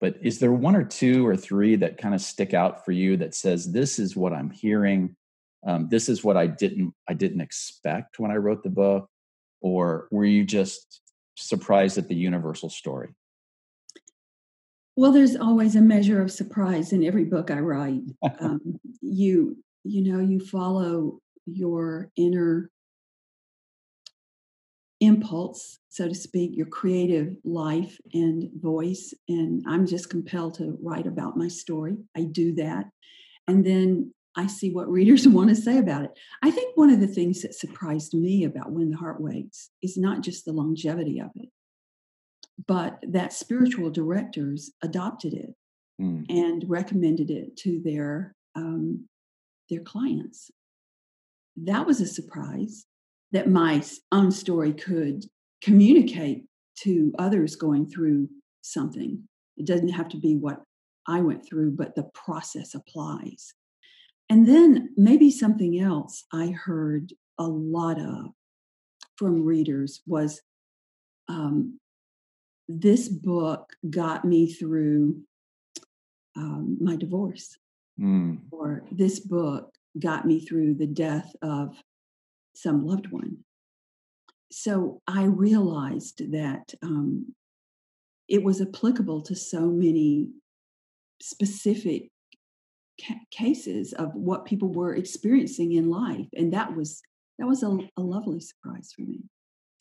but 0.00 0.16
is 0.22 0.38
there 0.38 0.52
one 0.52 0.74
or 0.74 0.84
two 0.84 1.26
or 1.26 1.36
three 1.36 1.76
that 1.76 1.98
kind 1.98 2.14
of 2.14 2.22
stick 2.22 2.54
out 2.54 2.84
for 2.84 2.92
you 2.92 3.18
that 3.18 3.34
says, 3.34 3.70
this 3.70 3.98
is 3.98 4.16
what 4.16 4.32
I'm 4.32 4.50
hearing? 4.50 5.14
Um, 5.66 5.88
this 5.90 6.08
is 6.08 6.24
what 6.24 6.38
I 6.38 6.46
didn't 6.46 6.94
I 7.06 7.12
didn't 7.12 7.42
expect 7.42 8.18
when 8.18 8.30
I 8.30 8.36
wrote 8.36 8.62
the 8.62 8.70
book, 8.70 9.10
or 9.60 10.08
were 10.10 10.24
you 10.24 10.42
just 10.44 11.02
surprised 11.36 11.98
at 11.98 12.08
the 12.08 12.14
universal 12.14 12.70
story? 12.70 13.10
Well, 14.96 15.12
there's 15.12 15.36
always 15.36 15.76
a 15.76 15.82
measure 15.82 16.22
of 16.22 16.32
surprise 16.32 16.92
in 16.92 17.04
every 17.04 17.24
book 17.24 17.50
I 17.50 17.58
write. 17.58 18.02
Um, 18.40 18.80
you 19.02 19.58
you 19.84 20.02
know 20.02 20.20
you 20.20 20.40
follow 20.40 21.20
your 21.54 22.10
inner 22.16 22.70
impulse, 25.00 25.78
so 25.88 26.08
to 26.08 26.14
speak, 26.14 26.50
your 26.54 26.66
creative 26.66 27.34
life 27.44 27.98
and 28.12 28.50
voice. 28.60 29.14
And 29.28 29.64
I'm 29.66 29.86
just 29.86 30.10
compelled 30.10 30.54
to 30.54 30.78
write 30.82 31.06
about 31.06 31.36
my 31.36 31.48
story. 31.48 31.96
I 32.16 32.24
do 32.24 32.54
that. 32.56 32.84
And 33.48 33.64
then 33.64 34.12
I 34.36 34.46
see 34.46 34.70
what 34.70 34.88
readers 34.90 35.26
want 35.26 35.48
to 35.48 35.56
say 35.56 35.78
about 35.78 36.04
it. 36.04 36.10
I 36.42 36.50
think 36.50 36.76
one 36.76 36.90
of 36.90 37.00
the 37.00 37.06
things 37.06 37.42
that 37.42 37.54
surprised 37.54 38.14
me 38.14 38.44
about 38.44 38.72
When 38.72 38.90
the 38.90 38.96
Heart 38.96 39.20
Waits 39.20 39.70
is 39.82 39.96
not 39.96 40.22
just 40.22 40.44
the 40.44 40.52
longevity 40.52 41.18
of 41.18 41.30
it, 41.34 41.48
but 42.66 43.02
that 43.08 43.32
spiritual 43.32 43.90
directors 43.90 44.70
adopted 44.82 45.32
it 45.32 45.54
mm. 46.00 46.26
and 46.28 46.64
recommended 46.68 47.30
it 47.30 47.56
to 47.58 47.80
their 47.82 48.34
um, 48.54 49.06
their 49.70 49.80
clients 49.80 50.50
that 51.56 51.86
was 51.86 52.00
a 52.00 52.06
surprise 52.06 52.86
that 53.32 53.48
my 53.48 53.82
own 54.12 54.30
story 54.30 54.72
could 54.72 55.24
communicate 55.62 56.44
to 56.82 57.12
others 57.18 57.56
going 57.56 57.88
through 57.88 58.28
something. 58.62 59.22
It 59.56 59.66
doesn't 59.66 59.90
have 59.90 60.08
to 60.10 60.16
be 60.16 60.36
what 60.36 60.62
I 61.06 61.20
went 61.20 61.46
through, 61.46 61.72
but 61.72 61.94
the 61.94 62.08
process 62.14 62.74
applies. 62.74 63.54
And 64.28 64.46
then 64.46 64.90
maybe 64.96 65.30
something 65.30 65.80
else 65.80 66.24
I 66.32 66.48
heard 66.48 67.12
a 67.38 67.44
lot 67.44 68.00
of 68.00 68.26
from 69.16 69.44
readers 69.44 70.02
was 70.06 70.40
um, 71.28 71.78
this 72.68 73.08
book 73.08 73.66
got 73.90 74.24
me 74.24 74.52
through 74.52 75.20
um, 76.36 76.78
my 76.80 76.96
divorce, 76.96 77.56
mm. 78.00 78.38
or 78.52 78.84
this 78.92 79.20
book 79.20 79.74
got 79.98 80.26
me 80.26 80.40
through 80.40 80.74
the 80.74 80.86
death 80.86 81.34
of 81.42 81.76
some 82.54 82.86
loved 82.86 83.10
one. 83.10 83.38
So 84.52 85.00
I 85.06 85.24
realized 85.24 86.32
that 86.32 86.74
um, 86.82 87.34
it 88.28 88.42
was 88.42 88.60
applicable 88.60 89.22
to 89.22 89.34
so 89.34 89.66
many 89.66 90.28
specific 91.20 92.10
ca- 93.00 93.20
cases 93.30 93.92
of 93.92 94.14
what 94.14 94.44
people 94.44 94.72
were 94.72 94.94
experiencing 94.94 95.72
in 95.72 95.90
life, 95.90 96.26
and 96.34 96.52
that 96.52 96.74
was 96.74 97.02
that 97.38 97.46
was 97.46 97.62
a, 97.62 97.78
a 97.96 98.02
lovely 98.02 98.40
surprise 98.40 98.92
for 98.94 99.02
me. 99.02 99.20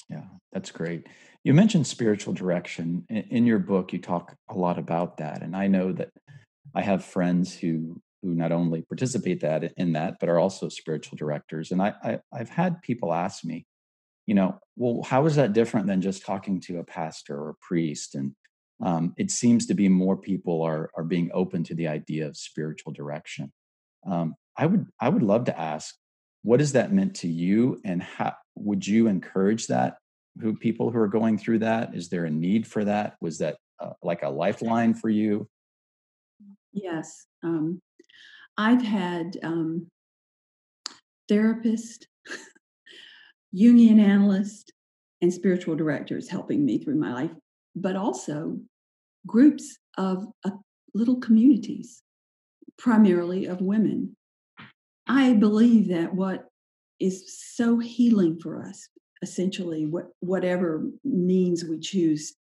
Yeah, 0.09 0.25
that's 0.51 0.71
great. 0.71 1.07
You 1.43 1.53
mentioned 1.53 1.85
spiritual 1.85 2.33
direction 2.33 3.05
in, 3.09 3.23
in 3.29 3.45
your 3.45 3.59
book. 3.59 3.93
You 3.93 3.99
talk 3.99 4.35
a 4.49 4.55
lot 4.55 4.79
about 4.79 5.17
that, 5.17 5.41
and 5.41 5.55
I 5.55 5.67
know 5.67 5.91
that 5.93 6.09
I 6.75 6.81
have 6.81 7.03
friends 7.03 7.55
who 7.55 8.01
who 8.21 8.35
not 8.35 8.51
only 8.51 8.81
participate 8.81 9.41
that 9.41 9.73
in 9.77 9.93
that, 9.93 10.17
but 10.19 10.29
are 10.29 10.39
also 10.39 10.69
spiritual 10.69 11.17
directors. 11.17 11.71
And 11.71 11.81
I, 11.81 11.93
I 12.03 12.19
I've 12.33 12.49
had 12.49 12.81
people 12.81 13.13
ask 13.13 13.45
me, 13.45 13.65
you 14.25 14.35
know, 14.35 14.59
well, 14.75 15.03
how 15.03 15.25
is 15.25 15.35
that 15.35 15.53
different 15.53 15.87
than 15.87 16.01
just 16.01 16.25
talking 16.25 16.59
to 16.61 16.79
a 16.79 16.83
pastor 16.83 17.35
or 17.39 17.49
a 17.49 17.55
priest? 17.61 18.15
And 18.15 18.35
um, 18.81 19.13
it 19.17 19.31
seems 19.31 19.65
to 19.67 19.73
be 19.73 19.89
more 19.89 20.17
people 20.17 20.61
are 20.61 20.89
are 20.95 21.03
being 21.03 21.29
open 21.33 21.63
to 21.65 21.75
the 21.75 21.87
idea 21.87 22.27
of 22.27 22.37
spiritual 22.37 22.93
direction. 22.93 23.51
Um, 24.05 24.35
I 24.57 24.65
would 24.65 24.87
I 24.99 25.09
would 25.09 25.23
love 25.23 25.45
to 25.45 25.59
ask, 25.59 25.95
what 26.43 26.59
has 26.59 26.73
that 26.73 26.91
meant 26.91 27.15
to 27.17 27.27
you, 27.27 27.79
and 27.83 28.03
how 28.03 28.33
would 28.55 28.85
you 28.85 29.07
encourage 29.07 29.67
that? 29.67 29.97
Who 30.41 30.55
people 30.55 30.91
who 30.91 30.99
are 30.99 31.07
going 31.07 31.37
through 31.37 31.59
that? 31.59 31.95
Is 31.95 32.09
there 32.09 32.25
a 32.25 32.29
need 32.29 32.67
for 32.67 32.85
that? 32.85 33.15
Was 33.19 33.39
that 33.39 33.57
uh, 33.79 33.93
like 34.03 34.23
a 34.23 34.29
lifeline 34.29 34.93
for 34.93 35.09
you? 35.09 35.49
Yes, 36.71 37.25
um, 37.43 37.81
I've 38.59 38.81
had 38.81 39.37
um, 39.41 39.87
therapists, 41.31 42.03
Jungian 43.55 44.01
analysts, 44.01 44.69
and 45.21 45.33
spiritual 45.33 45.77
directors 45.77 46.27
helping 46.27 46.65
me 46.65 46.77
through 46.77 46.99
my 46.99 47.13
life, 47.13 47.31
but 47.73 47.95
also 47.95 48.59
groups 49.25 49.77
of 49.97 50.27
uh, 50.43 50.51
little 50.93 51.21
communities, 51.21 52.03
primarily 52.77 53.45
of 53.45 53.61
women. 53.61 54.17
I 55.07 55.35
believe 55.35 55.87
that 55.87 56.13
what 56.13 56.49
is 56.99 57.33
so 57.55 57.79
healing 57.79 58.41
for 58.41 58.61
us, 58.61 58.89
essentially, 59.21 59.85
what, 59.85 60.07
whatever 60.19 60.83
means 61.05 61.63
we 61.63 61.79
choose, 61.79 62.35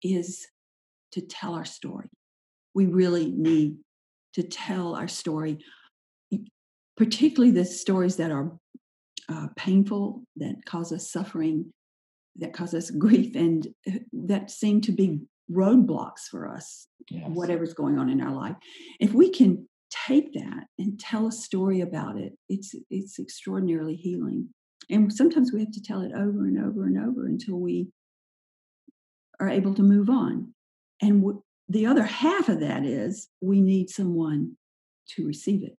is 0.00 0.46
to 1.10 1.20
tell 1.20 1.54
our 1.54 1.64
story. 1.64 2.08
We 2.72 2.86
really 2.86 3.32
need 3.32 3.78
to 4.34 4.42
tell 4.42 4.94
our 4.94 5.08
story, 5.08 5.58
particularly 6.96 7.50
the 7.50 7.64
stories 7.64 8.16
that 8.16 8.30
are 8.30 8.52
uh, 9.28 9.48
painful, 9.56 10.22
that 10.36 10.56
cause 10.66 10.92
us 10.92 11.10
suffering, 11.10 11.72
that 12.36 12.52
cause 12.52 12.74
us 12.74 12.90
grief, 12.98 13.34
and 13.34 13.68
uh, 13.88 13.98
that 14.12 14.50
seem 14.50 14.80
to 14.82 14.92
be 14.92 15.20
roadblocks 15.50 16.28
for 16.30 16.48
us, 16.48 16.86
yes. 17.10 17.24
whatever's 17.28 17.74
going 17.74 17.98
on 17.98 18.08
in 18.08 18.20
our 18.20 18.32
life. 18.32 18.56
If 19.00 19.12
we 19.12 19.30
can 19.30 19.66
take 20.06 20.32
that 20.34 20.64
and 20.78 20.98
tell 20.98 21.26
a 21.26 21.32
story 21.32 21.80
about 21.80 22.16
it, 22.16 22.32
it's 22.48 22.74
it's 22.90 23.18
extraordinarily 23.18 23.96
healing. 23.96 24.48
And 24.88 25.12
sometimes 25.12 25.52
we 25.52 25.60
have 25.60 25.72
to 25.72 25.82
tell 25.82 26.00
it 26.00 26.12
over 26.14 26.46
and 26.46 26.58
over 26.58 26.84
and 26.84 26.98
over 26.98 27.26
until 27.26 27.56
we 27.56 27.88
are 29.40 29.48
able 29.48 29.74
to 29.74 29.82
move 29.82 30.10
on. 30.10 30.52
And 31.00 31.20
w- 31.22 31.42
the 31.70 31.86
other 31.86 32.02
half 32.02 32.48
of 32.48 32.58
that 32.60 32.84
is 32.84 33.28
we 33.40 33.60
need 33.60 33.88
someone 33.88 34.56
to 35.10 35.24
receive 35.24 35.62
it, 35.62 35.76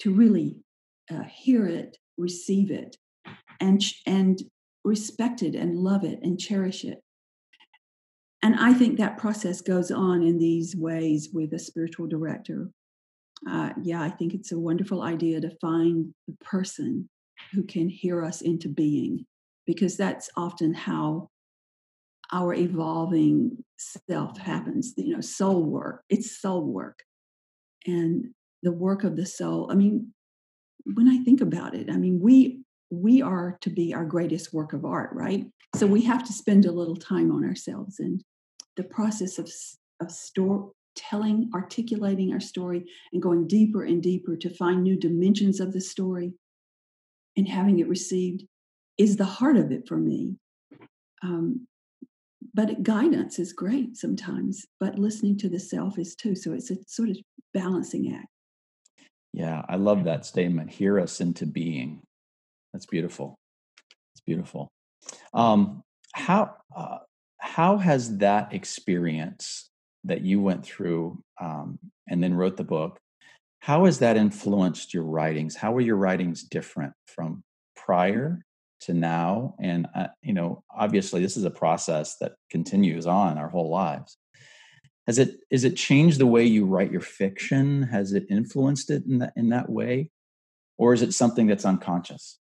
to 0.00 0.12
really 0.12 0.62
uh, 1.12 1.24
hear 1.24 1.66
it, 1.66 1.98
receive 2.16 2.70
it, 2.70 2.96
and 3.60 3.82
and 4.06 4.42
respect 4.84 5.42
it 5.42 5.54
and 5.54 5.76
love 5.76 6.04
it 6.04 6.18
and 6.22 6.40
cherish 6.40 6.84
it. 6.84 7.02
And 8.42 8.54
I 8.54 8.72
think 8.72 8.96
that 8.96 9.18
process 9.18 9.60
goes 9.60 9.90
on 9.90 10.22
in 10.22 10.38
these 10.38 10.74
ways 10.76 11.28
with 11.32 11.52
a 11.52 11.58
spiritual 11.58 12.06
director. 12.06 12.70
Uh, 13.48 13.70
yeah, 13.82 14.00
I 14.00 14.08
think 14.08 14.32
it's 14.32 14.52
a 14.52 14.58
wonderful 14.58 15.02
idea 15.02 15.40
to 15.40 15.58
find 15.60 16.14
the 16.26 16.36
person 16.40 17.08
who 17.52 17.62
can 17.64 17.90
hear 17.90 18.24
us 18.24 18.40
into 18.40 18.68
being, 18.68 19.26
because 19.66 19.96
that's 19.96 20.30
often 20.36 20.72
how 20.72 21.28
our 22.32 22.54
evolving 22.54 23.64
self 23.78 24.38
happens. 24.38 24.94
You 24.96 25.14
know, 25.14 25.20
soul 25.20 25.64
work, 25.64 26.02
it's 26.08 26.40
soul 26.40 26.64
work. 26.64 27.02
And 27.86 28.26
the 28.62 28.72
work 28.72 29.04
of 29.04 29.16
the 29.16 29.26
soul, 29.26 29.68
I 29.70 29.74
mean, 29.74 30.12
when 30.94 31.08
I 31.08 31.22
think 31.24 31.40
about 31.40 31.74
it, 31.74 31.90
I 31.90 31.96
mean, 31.96 32.20
we 32.20 32.62
we 32.90 33.20
are 33.20 33.58
to 33.62 33.70
be 33.70 33.92
our 33.92 34.04
greatest 34.04 34.52
work 34.52 34.72
of 34.72 34.84
art, 34.84 35.10
right? 35.12 35.44
So 35.74 35.86
we 35.86 36.02
have 36.02 36.24
to 36.24 36.32
spend 36.32 36.64
a 36.64 36.72
little 36.72 36.96
time 36.96 37.32
on 37.32 37.44
ourselves 37.44 37.98
and 37.98 38.22
the 38.76 38.84
process 38.84 39.38
of 39.38 39.50
of 40.00 40.10
store 40.10 40.72
telling, 40.96 41.50
articulating 41.54 42.32
our 42.32 42.40
story, 42.40 42.84
and 43.12 43.22
going 43.22 43.46
deeper 43.46 43.84
and 43.84 44.02
deeper 44.02 44.36
to 44.36 44.50
find 44.50 44.82
new 44.82 44.98
dimensions 44.98 45.60
of 45.60 45.72
the 45.72 45.80
story 45.80 46.32
and 47.36 47.48
having 47.48 47.78
it 47.78 47.88
received 47.88 48.44
is 48.98 49.16
the 49.16 49.24
heart 49.24 49.56
of 49.56 49.70
it 49.70 49.86
for 49.86 49.98
me. 49.98 50.36
Um, 51.22 51.66
but 52.54 52.82
guidance 52.82 53.38
is 53.38 53.52
great 53.52 53.96
sometimes, 53.96 54.64
but 54.80 54.98
listening 54.98 55.36
to 55.38 55.48
the 55.48 55.60
self 55.60 55.98
is 55.98 56.14
too. 56.14 56.34
So 56.34 56.52
it's 56.52 56.70
a 56.70 56.76
sort 56.86 57.10
of 57.10 57.18
balancing 57.54 58.14
act. 58.14 58.28
Yeah, 59.32 59.62
I 59.68 59.76
love 59.76 60.04
that 60.04 60.24
statement. 60.24 60.70
Hear 60.70 60.98
us 60.98 61.20
into 61.20 61.46
being. 61.46 62.00
That's 62.72 62.86
beautiful. 62.86 63.38
It's 64.14 64.22
beautiful. 64.26 64.68
Um, 65.34 65.82
how 66.14 66.56
uh, 66.74 66.98
how 67.38 67.76
has 67.76 68.18
that 68.18 68.54
experience 68.54 69.70
that 70.04 70.22
you 70.22 70.40
went 70.40 70.64
through 70.64 71.22
um, 71.40 71.78
and 72.08 72.22
then 72.22 72.34
wrote 72.34 72.56
the 72.56 72.64
book? 72.64 72.98
How 73.60 73.84
has 73.84 73.98
that 73.98 74.16
influenced 74.16 74.94
your 74.94 75.04
writings? 75.04 75.56
How 75.56 75.74
are 75.74 75.80
your 75.80 75.96
writings 75.96 76.42
different 76.42 76.92
from 77.06 77.42
prior 77.76 78.40
to 78.82 78.94
now? 78.94 79.54
And 79.60 79.86
uh, 79.94 80.08
you 80.22 80.32
know, 80.32 80.64
obviously, 80.74 81.22
this 81.22 81.36
is 81.36 81.44
a 81.44 81.50
process 81.50 82.16
that 82.18 82.34
continues 82.50 83.06
on 83.06 83.38
our 83.38 83.48
whole 83.48 83.70
lives. 83.70 84.16
Has 85.06 85.18
it 85.18 85.36
is 85.50 85.64
it 85.64 85.76
changed 85.76 86.18
the 86.18 86.26
way 86.26 86.44
you 86.44 86.66
write 86.66 86.90
your 86.90 87.00
fiction? 87.00 87.82
Has 87.82 88.12
it 88.12 88.26
influenced 88.28 88.90
it 88.90 89.04
in 89.06 89.18
that 89.18 89.32
in 89.36 89.50
that 89.50 89.70
way? 89.70 90.10
Or 90.78 90.92
is 90.92 91.02
it 91.02 91.14
something 91.14 91.46
that's 91.46 91.64
unconscious? 91.64 92.38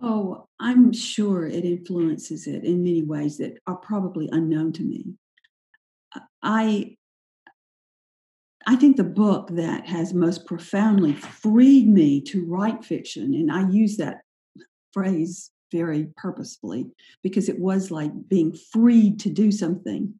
Oh 0.00 0.48
i'm 0.58 0.92
sure 0.92 1.46
it 1.46 1.64
influences 1.64 2.46
it 2.46 2.64
in 2.64 2.82
many 2.82 3.02
ways 3.02 3.38
that 3.38 3.58
are 3.66 3.76
probably 3.76 4.28
unknown 4.32 4.72
to 4.72 4.82
me. 4.82 5.14
I 6.42 6.96
i 8.66 8.76
think 8.76 8.96
the 8.96 9.04
book 9.04 9.50
that 9.50 9.86
has 9.86 10.14
most 10.14 10.46
profoundly 10.46 11.12
freed 11.12 11.88
me 11.88 12.20
to 12.20 12.46
write 12.46 12.84
fiction 12.84 13.34
and 13.34 13.50
i 13.50 13.68
use 13.68 13.96
that 13.96 14.22
phrase 14.92 15.50
very 15.70 16.08
purposefully 16.16 16.86
because 17.22 17.48
it 17.48 17.58
was 17.58 17.90
like 17.90 18.12
being 18.28 18.54
freed 18.72 19.18
to 19.20 19.30
do 19.30 19.50
something 19.50 20.14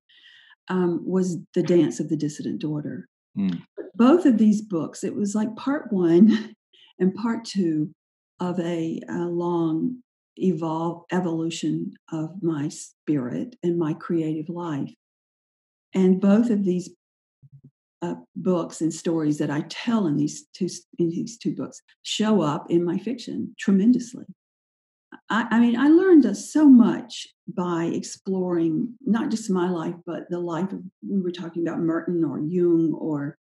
um, 0.69 1.03
was 1.05 1.39
The 1.55 1.63
Dance 1.63 2.01
of 2.01 2.09
the 2.09 2.17
Dissident 2.17 2.61
Daughter. 2.61 3.09
Mm. 3.37 3.63
Both 3.95 4.25
of 4.25 4.39
these 4.39 4.63
books, 4.63 5.05
it 5.05 5.15
was 5.15 5.35
like 5.35 5.55
part 5.57 5.93
one 5.93 6.55
and 6.99 7.15
part 7.15 7.45
two 7.45 7.93
of 8.41 8.59
a, 8.61 9.01
a 9.09 9.19
long 9.27 10.03
evolve 10.37 11.05
evolution 11.13 11.93
of 12.11 12.43
my 12.43 12.69
spirit 12.69 13.57
and 13.63 13.79
my 13.79 13.93
creative 13.95 14.49
life. 14.49 14.93
And 15.95 16.21
both 16.21 16.49
of 16.49 16.65
these 16.65 16.91
uh, 18.01 18.15
books 18.35 18.81
and 18.81 18.93
stories 18.93 19.39
that 19.39 19.51
I 19.51 19.65
tell 19.69 20.07
in 20.07 20.17
these 20.17 20.47
two 20.55 20.69
in 20.99 21.11
these 21.11 21.39
two 21.39 21.55
books 21.55 21.81
show 22.03 22.41
up 22.41 22.67
in 22.69 22.85
my 22.85 22.99
fiction 22.99 23.55
tremendously. 23.59 24.25
I, 25.33 25.47
I 25.53 25.61
mean, 25.61 25.79
I 25.79 25.89
learned 25.89 26.37
so 26.37 26.69
much 26.69 27.27
by 27.49 27.85
exploring 27.87 28.95
not 29.01 29.31
just 29.31 29.51
my 29.51 29.71
life, 29.71 29.95
but 30.05 30.25
the 30.29 30.39
life 30.39 30.73
of, 30.73 30.83
we 31.09 31.23
were 31.23 31.31
talking 31.31 31.67
about 31.67 31.81
Merton 31.81 32.23
or 32.23 32.39
Jung 32.39 32.93
or 32.93 33.39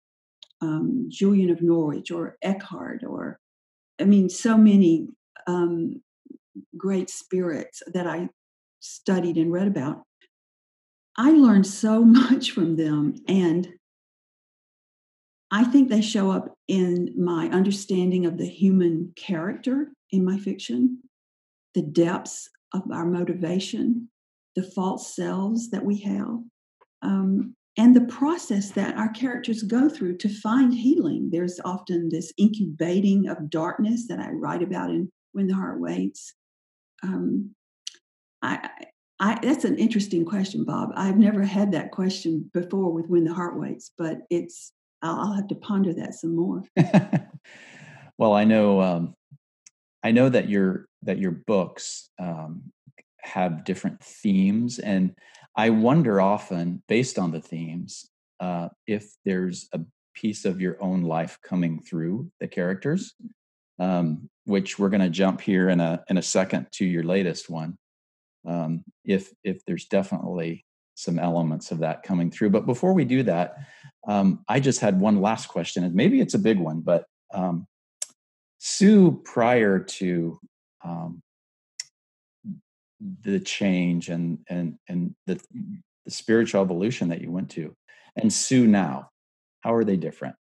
um, 0.63 1.09
Julian 1.09 1.51
of 1.51 1.63
Norwich 1.63 2.13
or 2.13 2.37
Eckhart 2.43 3.03
or, 3.05 3.41
I 4.01 4.05
mean, 4.05 4.29
so 4.29 4.57
many 4.57 5.09
um, 5.49 6.01
great 6.77 7.11
spirits 7.11 7.83
that 7.93 8.07
I 8.07 8.29
studied 8.79 9.37
and 9.37 9.53
read 9.53 9.67
about. 9.67 10.03
I 11.17 11.33
learned 11.33 11.67
so 11.67 12.05
much 12.05 12.53
from 12.53 12.77
them. 12.77 13.17
And 13.27 13.67
I 15.51 15.65
think 15.65 15.89
they 15.89 16.03
show 16.03 16.31
up 16.31 16.55
in 16.69 17.13
my 17.19 17.49
understanding 17.49 18.27
of 18.27 18.39
the 18.39 18.47
human 18.49 19.13
character 19.17 19.89
in 20.13 20.25
my 20.25 20.39
fiction 20.39 21.01
the 21.75 21.83
depths 21.83 22.49
of 22.73 22.83
our 22.93 23.07
motivation, 23.07 24.09
the 24.57 24.63
false 24.63 25.15
selves 25.15 25.71
that 25.71 25.85
we 25.85 25.99
have, 26.01 26.39
um, 27.03 27.55
and 27.77 27.95
the 27.95 28.03
process 28.03 28.71
that 28.73 28.97
our 28.97 29.09
characters 29.11 29.63
go 29.63 29.89
through 29.89 30.17
to 30.19 30.29
find 30.29 30.75
healing. 30.75 31.31
There's 31.31 31.61
often 31.65 32.09
this 32.11 32.33
incubating 32.37 33.29
of 33.29 33.49
darkness 33.49 34.07
that 34.09 34.19
I 34.19 34.31
write 34.31 34.63
about 34.63 34.91
in 34.91 35.11
When 35.33 35.47
the 35.47 35.55
Heart 35.55 35.81
Waits. 35.81 36.35
Um, 37.03 37.55
I, 38.43 38.69
I, 39.21 39.39
that's 39.43 39.65
an 39.65 39.79
interesting 39.79 40.25
question, 40.25 40.65
Bob. 40.65 40.91
I've 40.95 41.19
never 41.19 41.43
had 41.43 41.73
that 41.73 41.91
question 41.91 42.51
before 42.53 42.93
with 42.93 43.07
When 43.07 43.25
the 43.25 43.35
Heart 43.35 43.59
Waits, 43.59 43.93
but 43.97 44.19
it's 44.31 44.73
I'll, 45.03 45.21
I'll 45.21 45.33
have 45.33 45.49
to 45.49 45.55
ponder 45.55 45.95
that 45.95 46.15
some 46.15 46.37
more. 46.37 46.65
well, 48.19 48.33
I 48.33 48.45
know 48.45 48.81
um, 48.81 49.15
I 50.03 50.13
know 50.13 50.29
that 50.29 50.49
your 50.49 50.87
that 51.03 51.19
your 51.19 51.33
books 51.33 52.11
um, 52.19 52.73
have 53.21 53.65
different 53.65 54.03
themes, 54.03 54.79
and 54.79 55.15
I 55.57 55.71
wonder 55.71 56.21
often, 56.21 56.83
based 56.89 57.19
on 57.19 57.33
the 57.33 57.41
themes, 57.41 58.09
uh, 58.39 58.69
if 58.87 59.13
there's 59.25 59.69
a 59.73 59.81
piece 60.15 60.45
of 60.45 60.61
your 60.61 60.83
own 60.83 61.03
life 61.03 61.39
coming 61.43 61.81
through 61.83 62.31
the 62.41 62.49
characters. 62.49 63.15
Um, 63.79 64.29
which 64.51 64.79
we're 64.79 64.89
going 64.89 65.01
to 65.01 65.09
jump 65.09 65.41
here 65.41 65.71
in 65.71 65.81
a 65.81 66.03
in 66.09 66.19
a 66.19 66.23
second 66.23 66.67
to 66.73 66.85
your 66.85 67.05
latest 67.05 67.49
one. 67.49 67.79
Um, 68.47 68.85
if 69.05 69.31
if 69.45 69.65
there's 69.65 69.87
definitely 69.87 70.65
some 70.97 71.19
elements 71.19 71.71
of 71.71 71.79
that 71.79 72.03
coming 72.03 72.31
through, 72.31 72.51
but 72.51 72.67
before 72.67 72.93
we 72.93 73.05
do 73.05 73.23
that, 73.23 73.57
um, 74.07 74.45
I 74.49 74.61
just 74.61 74.81
had 74.81 75.01
one 75.01 75.23
last 75.23 75.47
question, 75.49 75.85
and 75.85 75.95
maybe 75.95 76.21
it's 76.21 76.35
a 76.35 76.39
big 76.39 76.59
one, 76.59 76.81
but 76.81 77.05
um, 77.33 77.67
Sue, 78.63 79.23
prior 79.25 79.79
to 79.79 80.39
um, 80.85 81.23
the 83.23 83.41
change 83.41 84.11
and 84.11 84.39
and 84.51 84.77
and 84.87 85.15
the, 85.27 85.41
the 86.05 86.11
spiritual 86.11 86.61
evolution 86.63 87.09
that 87.09 87.23
you 87.23 87.33
went 87.33 87.49
to, 87.53 87.75
and 88.17 88.31
Sue 88.31 88.67
now, 88.67 89.09
how 89.63 89.75
are 89.75 89.85
they 89.85 89.97
different? 89.97 90.37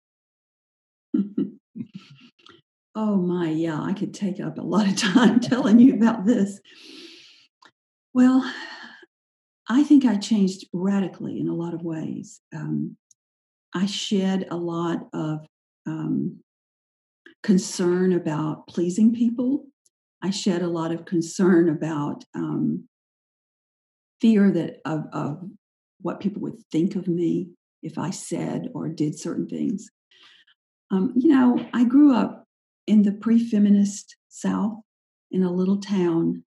oh 2.97 3.17
my, 3.17 3.51
yeah, 3.51 3.81
I 3.81 3.93
could 3.93 4.13
take 4.13 4.41
up 4.41 4.59
a 4.59 4.63
lot 4.63 4.89
of 4.89 4.97
time 4.97 5.39
telling 5.41 5.79
you 5.79 5.95
about 5.95 6.27
this. 6.27 6.59
Well, 8.13 8.53
I 9.69 9.85
think 9.85 10.05
I 10.05 10.17
changed 10.17 10.67
radically 10.73 11.39
in 11.39 11.47
a 11.47 11.55
lot 11.55 11.73
of 11.73 11.83
ways. 11.83 12.41
Um, 12.53 12.97
I 13.73 13.87
shed 13.87 14.49
a 14.51 14.57
lot 14.57 15.07
of 15.13 15.47
um, 15.87 16.41
concern 17.43 18.13
about 18.13 18.67
pleasing 18.67 19.15
people. 19.15 19.67
I 20.23 20.31
shed 20.31 20.63
a 20.63 20.69
lot 20.69 20.93
of 20.93 21.05
concern 21.05 21.69
about 21.69 22.25
um, 22.35 22.89
fear 24.21 24.51
that 24.51 24.81
of, 24.85 25.05
of 25.13 25.43
what 26.01 26.21
people 26.21 26.43
would 26.43 26.61
think 26.73 26.97
of 26.97 27.07
me 27.07 27.51
if 27.83 27.99
I 27.99 28.11
said 28.11 28.71
or 28.75 28.89
did 28.89 29.19
certain 29.19 29.47
things. 29.47 29.89
Um, 30.91 31.13
you 31.17 31.29
know, 31.29 31.65
I 31.73 31.85
grew 31.85 32.15
up 32.15 32.45
in 32.87 33.03
the 33.03 33.13
pre-feminist 33.13 34.17
South 34.29 34.79
in 35.31 35.43
a 35.43 35.53
little 35.53 35.79
town. 35.79 36.45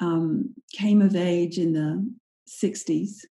Um, 0.00 0.54
came 0.72 1.02
of 1.02 1.16
age 1.16 1.58
in 1.58 1.72
the 1.72 2.08
'60s 2.48 3.24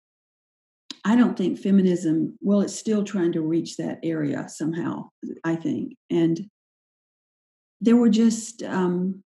I 1.06 1.16
don't 1.16 1.38
think 1.38 1.60
feminism, 1.60 2.36
well, 2.42 2.62
it's 2.62 2.76
still 2.76 3.04
trying 3.04 3.32
to 3.34 3.42
reach 3.42 3.78
that 3.78 4.00
area 4.02 4.50
somehow, 4.50 5.10
I 5.44 5.56
think. 5.56 5.94
And 6.10 6.50
there 7.82 7.96
were 7.96 8.10
just 8.10 8.64
um, 8.64 9.24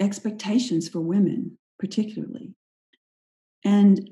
expectations 0.00 0.88
for 0.88 1.00
women, 1.00 1.58
particularly. 1.78 2.54
And 3.64 4.10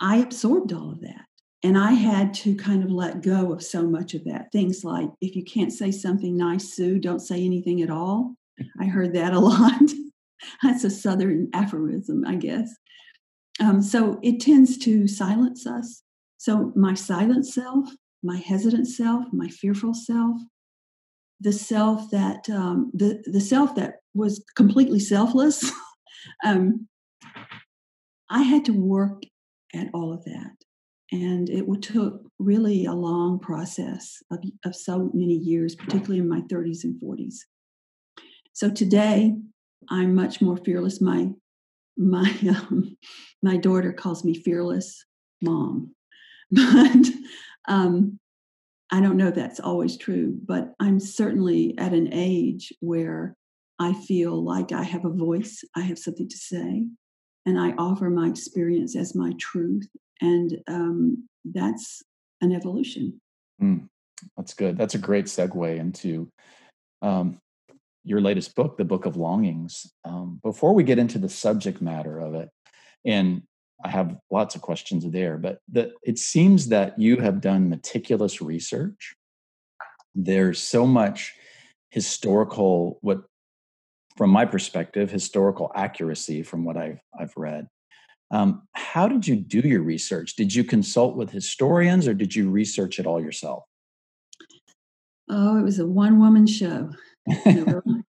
I 0.00 0.16
absorbed 0.18 0.72
all 0.72 0.90
of 0.90 1.00
that. 1.02 1.26
And 1.62 1.76
I 1.76 1.92
had 1.92 2.32
to 2.34 2.54
kind 2.54 2.82
of 2.82 2.90
let 2.90 3.22
go 3.22 3.52
of 3.52 3.62
so 3.62 3.82
much 3.82 4.14
of 4.14 4.24
that. 4.24 4.50
Things 4.50 4.82
like, 4.82 5.10
if 5.20 5.36
you 5.36 5.44
can't 5.44 5.72
say 5.72 5.90
something 5.90 6.36
nice, 6.36 6.72
Sue, 6.74 6.98
don't 6.98 7.20
say 7.20 7.44
anything 7.44 7.82
at 7.82 7.90
all. 7.90 8.34
I 8.80 8.86
heard 8.86 9.14
that 9.14 9.34
a 9.34 9.38
lot. 9.40 9.82
That's 10.62 10.84
a 10.84 10.90
Southern 10.90 11.50
aphorism, 11.52 12.24
I 12.26 12.36
guess. 12.36 12.74
Um, 13.60 13.82
so 13.82 14.18
it 14.22 14.40
tends 14.40 14.78
to 14.78 15.06
silence 15.06 15.66
us. 15.66 16.02
So 16.38 16.72
my 16.74 16.94
silent 16.94 17.46
self, 17.46 17.90
my 18.22 18.38
hesitant 18.38 18.88
self, 18.88 19.26
my 19.32 19.48
fearful 19.48 19.92
self, 19.92 20.36
the 21.40 21.52
self 21.52 22.10
that 22.10 22.48
um, 22.50 22.90
the 22.94 23.22
the 23.26 23.40
self 23.40 23.74
that 23.76 23.96
was 24.14 24.44
completely 24.56 25.00
selfless. 25.00 25.70
um, 26.44 26.86
I 28.28 28.42
had 28.42 28.64
to 28.66 28.72
work 28.72 29.22
at 29.74 29.88
all 29.94 30.12
of 30.12 30.24
that, 30.24 30.52
and 31.10 31.48
it 31.48 31.64
took 31.82 32.22
really 32.38 32.84
a 32.84 32.92
long 32.92 33.38
process 33.38 34.22
of, 34.30 34.38
of 34.64 34.76
so 34.76 35.10
many 35.14 35.34
years, 35.34 35.74
particularly 35.74 36.18
in 36.18 36.28
my 36.28 36.40
30s 36.42 36.84
and 36.84 37.00
40s. 37.02 37.34
So 38.52 38.70
today, 38.70 39.34
I'm 39.90 40.14
much 40.14 40.40
more 40.40 40.56
fearless. 40.56 41.00
My 41.00 41.30
my 41.96 42.34
um, 42.48 42.96
my 43.42 43.56
daughter 43.56 43.92
calls 43.92 44.24
me 44.24 44.34
fearless 44.34 45.04
mom, 45.42 45.94
but 46.50 47.06
um, 47.68 48.18
I 48.92 49.00
don't 49.00 49.16
know 49.16 49.28
if 49.28 49.34
that's 49.34 49.60
always 49.60 49.96
true. 49.96 50.38
But 50.44 50.74
I'm 50.80 51.00
certainly 51.00 51.74
at 51.78 51.92
an 51.92 52.12
age 52.12 52.72
where 52.80 53.36
I 53.78 53.94
feel 53.94 54.42
like 54.42 54.72
I 54.72 54.82
have 54.82 55.04
a 55.04 55.10
voice, 55.10 55.64
I 55.74 55.80
have 55.80 55.98
something 55.98 56.28
to 56.28 56.36
say, 56.36 56.86
and 57.46 57.58
I 57.58 57.72
offer 57.78 58.10
my 58.10 58.28
experience 58.28 58.94
as 58.94 59.14
my 59.14 59.32
truth, 59.38 59.88
and 60.20 60.58
um, 60.68 61.28
that's 61.44 62.02
an 62.42 62.52
evolution. 62.52 63.20
Mm, 63.62 63.88
that's 64.36 64.52
good. 64.52 64.76
That's 64.76 64.94
a 64.94 64.98
great 64.98 65.26
segue 65.26 65.78
into 65.78 66.30
um, 67.00 67.38
your 68.04 68.20
latest 68.20 68.54
book, 68.54 68.76
The 68.76 68.84
Book 68.84 69.06
of 69.06 69.16
Longings. 69.16 69.90
Um, 70.04 70.40
before 70.42 70.74
we 70.74 70.84
get 70.84 70.98
into 70.98 71.18
the 71.18 71.28
subject 71.30 71.80
matter 71.80 72.18
of 72.18 72.34
it, 72.34 72.50
and 73.06 73.42
I 73.84 73.88
have 73.88 74.16
lots 74.30 74.54
of 74.54 74.62
questions 74.62 75.04
there, 75.10 75.36
but 75.38 75.60
the, 75.70 75.92
it 76.02 76.18
seems 76.18 76.68
that 76.68 76.98
you 76.98 77.16
have 77.18 77.40
done 77.40 77.68
meticulous 77.68 78.42
research. 78.42 79.14
There's 80.14 80.58
so 80.58 80.86
much 80.86 81.34
historical, 81.90 82.98
what 83.00 83.22
from 84.16 84.30
my 84.30 84.44
perspective, 84.44 85.10
historical 85.10 85.70
accuracy 85.74 86.42
from 86.42 86.64
what 86.64 86.76
I've 86.76 87.00
I've 87.18 87.32
read. 87.36 87.68
Um, 88.30 88.62
how 88.72 89.08
did 89.08 89.26
you 89.26 89.36
do 89.36 89.60
your 89.60 89.82
research? 89.82 90.36
Did 90.36 90.54
you 90.54 90.62
consult 90.62 91.16
with 91.16 91.30
historians, 91.30 92.06
or 92.06 92.14
did 92.14 92.34
you 92.34 92.50
research 92.50 92.98
it 92.98 93.06
all 93.06 93.20
yourself? 93.20 93.64
Oh, 95.28 95.58
it 95.58 95.62
was 95.62 95.78
a 95.78 95.86
one 95.86 96.20
woman 96.20 96.46
show. 96.46 96.90
and 97.44 98.04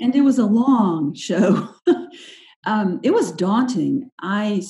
it 0.00 0.22
was 0.22 0.38
a 0.38 0.46
long 0.46 1.14
show. 1.14 1.68
um, 2.66 3.00
it 3.02 3.14
was 3.14 3.32
daunting. 3.32 4.10
I, 4.20 4.62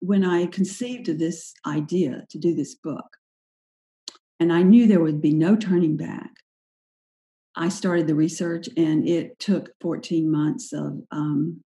when 0.00 0.24
I 0.24 0.46
conceived 0.46 1.08
of 1.08 1.18
this 1.18 1.52
idea 1.66 2.24
to 2.30 2.38
do 2.38 2.54
this 2.54 2.74
book, 2.76 3.16
and 4.38 4.52
I 4.52 4.62
knew 4.62 4.86
there 4.86 5.02
would 5.02 5.20
be 5.20 5.32
no 5.32 5.56
turning 5.56 5.96
back. 5.96 6.30
I 7.56 7.68
started 7.68 8.06
the 8.06 8.14
research, 8.14 8.68
and 8.76 9.08
it 9.08 9.38
took 9.38 9.70
14 9.80 10.30
months 10.30 10.72
of 10.72 11.00
um, 11.10 11.62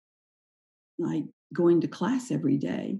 like 0.99 1.23
going 1.53 1.81
to 1.81 1.87
class 1.87 2.29
every 2.29 2.57
day 2.57 2.99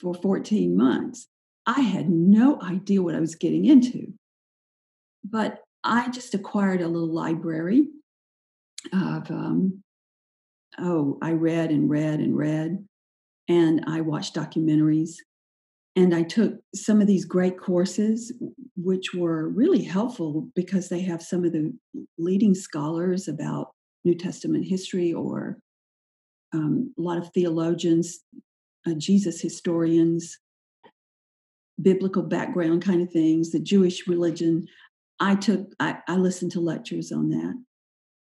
for 0.00 0.14
14 0.14 0.76
months. 0.76 1.28
I 1.66 1.80
had 1.80 2.10
no 2.10 2.60
idea 2.60 3.02
what 3.02 3.14
I 3.14 3.20
was 3.20 3.36
getting 3.36 3.64
into. 3.64 4.12
But 5.24 5.60
I 5.82 6.10
just 6.10 6.34
acquired 6.34 6.82
a 6.82 6.88
little 6.88 7.12
library 7.12 7.86
of, 8.92 9.30
um, 9.30 9.83
oh, 10.78 11.18
I 11.22 11.32
read 11.32 11.70
and 11.70 11.88
read 11.88 12.20
and 12.20 12.36
read, 12.36 12.84
and 13.48 13.84
I 13.86 14.00
watched 14.00 14.34
documentaries. 14.34 15.12
And 15.96 16.12
I 16.12 16.24
took 16.24 16.54
some 16.74 17.00
of 17.00 17.06
these 17.06 17.24
great 17.24 17.58
courses, 17.58 18.32
which 18.76 19.14
were 19.14 19.48
really 19.48 19.84
helpful 19.84 20.48
because 20.56 20.88
they 20.88 21.00
have 21.02 21.22
some 21.22 21.44
of 21.44 21.52
the 21.52 21.72
leading 22.18 22.54
scholars 22.54 23.28
about 23.28 23.68
New 24.04 24.16
Testament 24.16 24.66
history 24.66 25.12
or 25.12 25.58
um, 26.52 26.92
a 26.98 27.02
lot 27.02 27.18
of 27.18 27.30
theologians, 27.32 28.20
uh, 28.86 28.94
Jesus 28.94 29.40
historians, 29.40 30.38
biblical 31.80 32.22
background 32.22 32.84
kind 32.84 33.02
of 33.02 33.10
things, 33.10 33.50
the 33.50 33.60
Jewish 33.60 34.06
religion. 34.06 34.66
I 35.20 35.36
took, 35.36 35.72
I, 35.80 35.98
I 36.08 36.16
listened 36.16 36.52
to 36.52 36.60
lectures 36.60 37.12
on 37.12 37.30
that. 37.30 37.54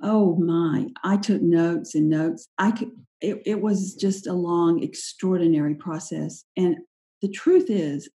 Oh 0.02 0.36
my, 0.38 0.88
I 1.04 1.18
took 1.18 1.42
notes 1.42 1.96
and 1.96 2.10
notes. 2.10 2.48
I 2.58 2.72
could, 2.72 2.92
it, 3.22 3.42
it 3.46 3.62
was 3.62 3.96
just 3.96 4.28
a 4.28 4.34
long, 4.34 4.82
extraordinary 4.82 5.76
process. 5.76 6.46
And 6.56 6.78
the 7.22 7.30
truth 7.30 7.70
is, 7.70 8.10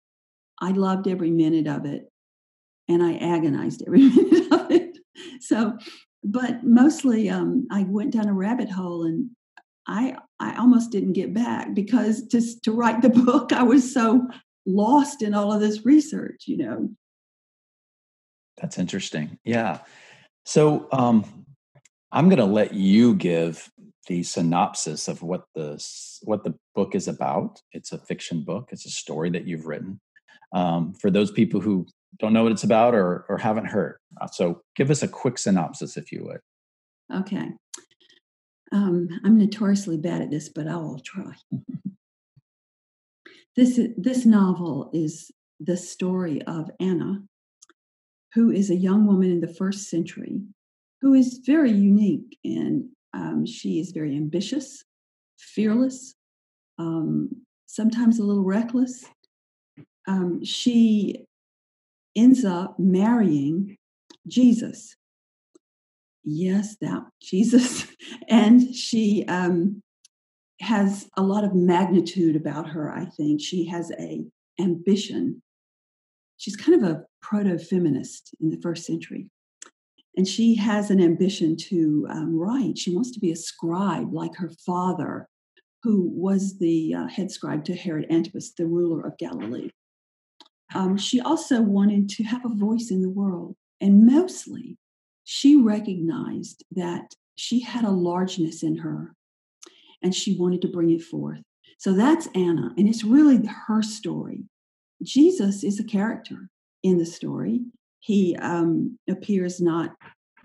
I 0.60 0.70
loved 0.70 1.08
every 1.08 1.30
minute 1.30 1.66
of 1.66 1.84
it 1.84 2.10
and 2.88 3.02
I 3.02 3.16
agonized 3.16 3.82
every 3.86 4.08
minute 4.08 4.52
of 4.52 4.70
it. 4.70 4.98
So, 5.40 5.76
but 6.22 6.64
mostly 6.64 7.28
um, 7.28 7.66
I 7.70 7.82
went 7.82 8.12
down 8.12 8.28
a 8.28 8.32
rabbit 8.32 8.70
hole 8.70 9.04
and 9.04 9.30
I 9.86 10.16
I 10.40 10.56
almost 10.56 10.90
didn't 10.90 11.12
get 11.12 11.34
back 11.34 11.74
because 11.74 12.22
just 12.22 12.62
to 12.64 12.72
write 12.72 13.02
the 13.02 13.08
book, 13.24 13.52
I 13.52 13.62
was 13.62 13.92
so 13.92 14.26
lost 14.66 15.22
in 15.22 15.34
all 15.34 15.52
of 15.52 15.60
this 15.60 15.84
research, 15.84 16.44
you 16.46 16.56
know. 16.56 16.88
That's 18.56 18.78
interesting. 18.78 19.38
Yeah. 19.44 19.80
So 20.44 20.88
um, 20.92 21.43
I'm 22.14 22.28
going 22.28 22.38
to 22.38 22.44
let 22.44 22.72
you 22.72 23.16
give 23.16 23.68
the 24.06 24.22
synopsis 24.22 25.08
of 25.08 25.22
what 25.22 25.46
the 25.56 25.84
what 26.22 26.44
the 26.44 26.54
book 26.74 26.94
is 26.94 27.08
about. 27.08 27.60
It's 27.72 27.90
a 27.90 27.98
fiction 27.98 28.44
book. 28.44 28.68
It's 28.70 28.86
a 28.86 28.90
story 28.90 29.30
that 29.30 29.48
you've 29.48 29.66
written. 29.66 30.00
Um, 30.52 30.94
for 30.94 31.10
those 31.10 31.32
people 31.32 31.60
who 31.60 31.86
don't 32.20 32.32
know 32.32 32.44
what 32.44 32.52
it's 32.52 32.62
about 32.62 32.94
or 32.94 33.26
or 33.28 33.38
haven't 33.38 33.66
heard, 33.66 33.96
uh, 34.20 34.28
so 34.28 34.62
give 34.76 34.92
us 34.92 35.02
a 35.02 35.08
quick 35.08 35.38
synopsis, 35.38 35.96
if 35.96 36.12
you 36.12 36.24
would. 36.24 36.40
Okay. 37.12 37.50
Um, 38.70 39.08
I'm 39.24 39.36
notoriously 39.36 39.96
bad 39.96 40.22
at 40.22 40.30
this, 40.30 40.48
but 40.48 40.68
I 40.68 40.76
will 40.76 41.00
try. 41.00 41.34
this 43.56 43.80
this 43.96 44.24
novel 44.24 44.88
is 44.94 45.32
the 45.58 45.76
story 45.76 46.42
of 46.42 46.70
Anna, 46.78 47.24
who 48.34 48.52
is 48.52 48.70
a 48.70 48.76
young 48.76 49.04
woman 49.04 49.32
in 49.32 49.40
the 49.40 49.52
first 49.52 49.90
century 49.90 50.42
who 51.04 51.12
is 51.12 51.42
very 51.44 51.70
unique 51.70 52.38
and 52.46 52.86
um, 53.12 53.44
she 53.44 53.78
is 53.78 53.92
very 53.92 54.16
ambitious, 54.16 54.82
fearless, 55.38 56.14
um, 56.78 57.28
sometimes 57.66 58.18
a 58.18 58.24
little 58.24 58.42
reckless. 58.42 59.04
Um, 60.08 60.42
she 60.42 61.26
ends 62.16 62.42
up 62.42 62.78
marrying 62.78 63.76
Jesus. 64.26 64.96
Yes, 66.24 66.76
that 66.80 67.02
Jesus. 67.22 67.86
and 68.30 68.74
she 68.74 69.26
um, 69.28 69.82
has 70.62 71.06
a 71.18 71.22
lot 71.22 71.44
of 71.44 71.54
magnitude 71.54 72.34
about 72.34 72.70
her, 72.70 72.90
I 72.90 73.04
think. 73.04 73.42
She 73.42 73.66
has 73.66 73.92
a 74.00 74.22
ambition 74.58 75.42
she's 76.36 76.56
kind 76.56 76.82
of 76.82 76.90
a 76.90 77.02
proto 77.22 77.58
feminist 77.58 78.34
in 78.40 78.50
the 78.50 78.60
first 78.60 78.84
century. 78.84 79.28
And 80.16 80.28
she 80.28 80.54
has 80.56 80.90
an 80.90 81.00
ambition 81.00 81.56
to 81.68 82.06
um, 82.10 82.38
write. 82.38 82.78
She 82.78 82.94
wants 82.94 83.10
to 83.12 83.20
be 83.20 83.32
a 83.32 83.36
scribe 83.36 84.12
like 84.12 84.36
her 84.36 84.50
father, 84.64 85.28
who 85.82 86.08
was 86.14 86.58
the 86.58 86.94
uh, 86.94 87.08
head 87.08 87.30
scribe 87.30 87.64
to 87.64 87.74
Herod 87.74 88.06
Antipas, 88.10 88.52
the 88.56 88.66
ruler 88.66 89.06
of 89.06 89.18
Galilee. 89.18 89.70
Um, 90.74 90.96
she 90.96 91.20
also 91.20 91.60
wanted 91.60 92.08
to 92.10 92.24
have 92.24 92.44
a 92.44 92.54
voice 92.54 92.90
in 92.90 93.02
the 93.02 93.10
world. 93.10 93.56
And 93.80 94.06
mostly, 94.06 94.78
she 95.24 95.56
recognized 95.56 96.64
that 96.72 97.14
she 97.36 97.60
had 97.60 97.84
a 97.84 97.90
largeness 97.90 98.62
in 98.62 98.76
her 98.78 99.14
and 100.02 100.14
she 100.14 100.38
wanted 100.38 100.62
to 100.62 100.68
bring 100.68 100.90
it 100.90 101.02
forth. 101.02 101.40
So 101.78 101.92
that's 101.92 102.28
Anna, 102.34 102.72
and 102.78 102.88
it's 102.88 103.04
really 103.04 103.42
her 103.66 103.82
story. 103.82 104.44
Jesus 105.02 105.64
is 105.64 105.80
a 105.80 105.84
character 105.84 106.48
in 106.82 106.98
the 106.98 107.06
story. 107.06 107.60
He 108.04 108.36
um, 108.36 108.98
appears 109.08 109.62
not, 109.62 109.92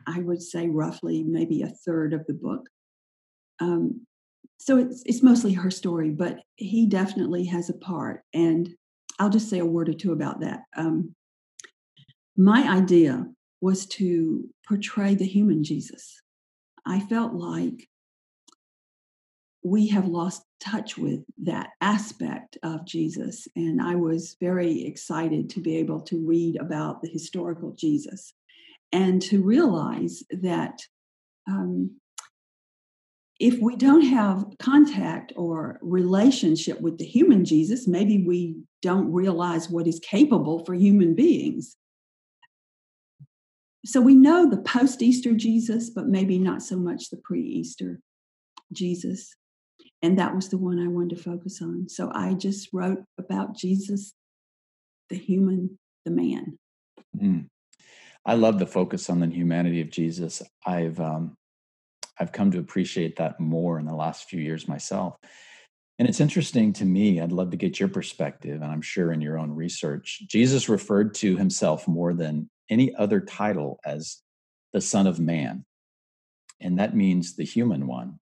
I 0.08 0.20
would 0.20 0.42
say, 0.42 0.70
roughly 0.70 1.24
maybe 1.24 1.62
a 1.62 1.74
third 1.86 2.14
of 2.14 2.26
the 2.26 2.34
book. 2.34 2.70
Um, 3.60 4.06
so 4.58 4.78
it's 4.78 5.04
it's 5.06 5.22
mostly 5.22 5.52
her 5.52 5.70
story, 5.70 6.10
but 6.10 6.40
he 6.56 6.86
definitely 6.86 7.44
has 7.48 7.70
a 7.70 7.74
part. 7.74 8.22
And 8.34 8.70
I'll 9.20 9.30
just 9.30 9.50
say 9.50 9.60
a 9.60 9.66
word 9.66 9.90
or 9.90 9.94
two 9.94 10.14
about 10.14 10.40
that. 10.40 10.62
Um, 10.78 11.14
my 12.38 12.62
idea 12.64 13.26
was 13.60 13.86
to 13.88 14.48
portray 14.66 15.16
the 15.16 15.26
human 15.26 15.62
Jesus. 15.62 16.22
I 16.86 17.02
felt 17.02 17.34
like 17.34 17.90
we 19.64 19.88
have 19.90 20.08
lost 20.08 20.44
touch 20.60 20.98
with 20.98 21.22
that 21.44 21.70
aspect 21.82 22.58
of 22.64 22.86
Jesus. 22.86 23.48
And 23.56 23.82
I 23.82 23.96
was 23.96 24.38
very 24.40 24.86
excited 24.86 25.50
to 25.52 25.62
be 25.62 25.78
able 25.78 26.02
to 26.02 26.26
read 26.26 26.58
about 26.58 27.02
the 27.02 27.10
historical 27.10 27.72
Jesus 27.72 28.34
and 28.92 29.22
to 29.24 29.44
realize 29.44 30.24
that 30.42 30.82
um, 31.48 31.92
if 33.40 33.60
we 33.60 33.76
don't 33.76 34.02
have 34.02 34.46
contact 34.60 35.34
or 35.36 35.80
relationship 35.82 36.80
with 36.82 36.98
the 36.98 37.06
human 37.06 37.46
Jesus, 37.46 37.88
maybe 37.88 38.24
we 38.26 38.58
don't 38.82 39.12
realize 39.12 39.70
what 39.70 39.88
is 39.88 40.00
capable 40.00 40.66
for 40.66 40.74
human 40.74 41.16
beings. 41.16 41.78
So 43.86 44.02
we 44.02 44.14
know 44.14 44.50
the 44.50 44.62
post 44.62 45.02
Easter 45.02 45.34
Jesus, 45.34 45.90
but 45.90 46.08
maybe 46.08 46.38
not 46.38 46.62
so 46.62 46.76
much 46.76 47.10
the 47.10 47.18
pre 47.18 47.42
Easter 47.42 48.02
Jesus. 48.74 49.36
And 50.02 50.18
that 50.18 50.34
was 50.34 50.50
the 50.50 50.58
one 50.58 50.80
I 50.80 50.88
wanted 50.88 51.18
to 51.18 51.24
focus 51.24 51.62
on. 51.62 51.90
So 51.90 52.10
I 52.14 52.34
just 52.34 52.70
wrote 52.72 53.04
about 53.18 53.58
Jesus, 53.58 54.14
the 55.10 55.18
human, 55.18 55.78
the 56.06 56.12
man. 56.12 56.58
Mm. 57.16 57.48
I 58.26 58.36
love 58.36 58.60
the 58.60 58.68
focus 58.68 59.10
on 59.10 59.20
the 59.20 59.28
humanity 59.28 59.82
of 59.82 59.90
Jesus. 59.90 60.42
I've 60.66 61.00
um, 61.00 61.36
I've 62.20 62.32
come 62.32 62.52
to 62.52 62.60
appreciate 62.60 63.16
that 63.18 63.40
more 63.40 63.80
in 63.80 63.86
the 63.86 63.96
last 63.96 64.30
few 64.30 64.42
years 64.42 64.68
myself. 64.68 65.16
And 65.98 66.08
it's 66.08 66.20
interesting 66.22 66.72
to 66.74 66.86
me, 66.86 67.20
I'd 67.20 67.32
love 67.32 67.52
to 67.52 67.58
get 67.58 67.80
your 67.80 67.90
perspective, 67.90 68.62
and 68.62 68.72
I'm 68.72 68.82
sure 68.82 69.12
in 69.12 69.20
your 69.20 69.38
own 69.38 69.52
research, 69.52 70.24
Jesus 70.28 70.70
referred 70.70 71.14
to 71.16 71.36
himself 71.36 71.88
more 71.88 72.14
than 72.14 72.50
any 72.70 72.96
other 72.96 73.20
title 73.20 73.80
as 73.86 74.18
the 74.72 74.80
Son 74.80 75.08
of 75.08 75.20
Man. 75.20 75.66
And 76.62 76.80
that 76.80 76.96
means 76.96 77.36
the 77.36 77.44
human 77.44 77.88
one. 77.88 78.20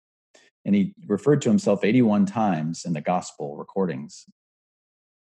And 0.65 0.73
he 0.73 0.93
referred 1.08 1.41
to 1.43 1.49
himself 1.49 1.84
81 1.84 2.25
times 2.25 2.86
in 2.86 2.93
the 2.93 3.01
gospel 3.01 3.56
recordings, 3.56 4.25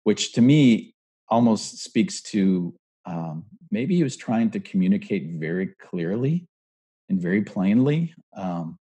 which 0.03 0.33
to 0.33 0.41
me 0.41 0.95
almost 1.29 1.83
speaks 1.83 2.21
to 2.23 2.73
um, 3.05 3.45
maybe 3.69 3.95
he 3.95 4.03
was 4.03 4.17
trying 4.17 4.49
to 4.51 4.59
communicate 4.59 5.29
very 5.31 5.67
clearly 5.67 6.47
and 7.09 7.21
very 7.21 7.43
plainly 7.43 8.15
um, 8.35 8.77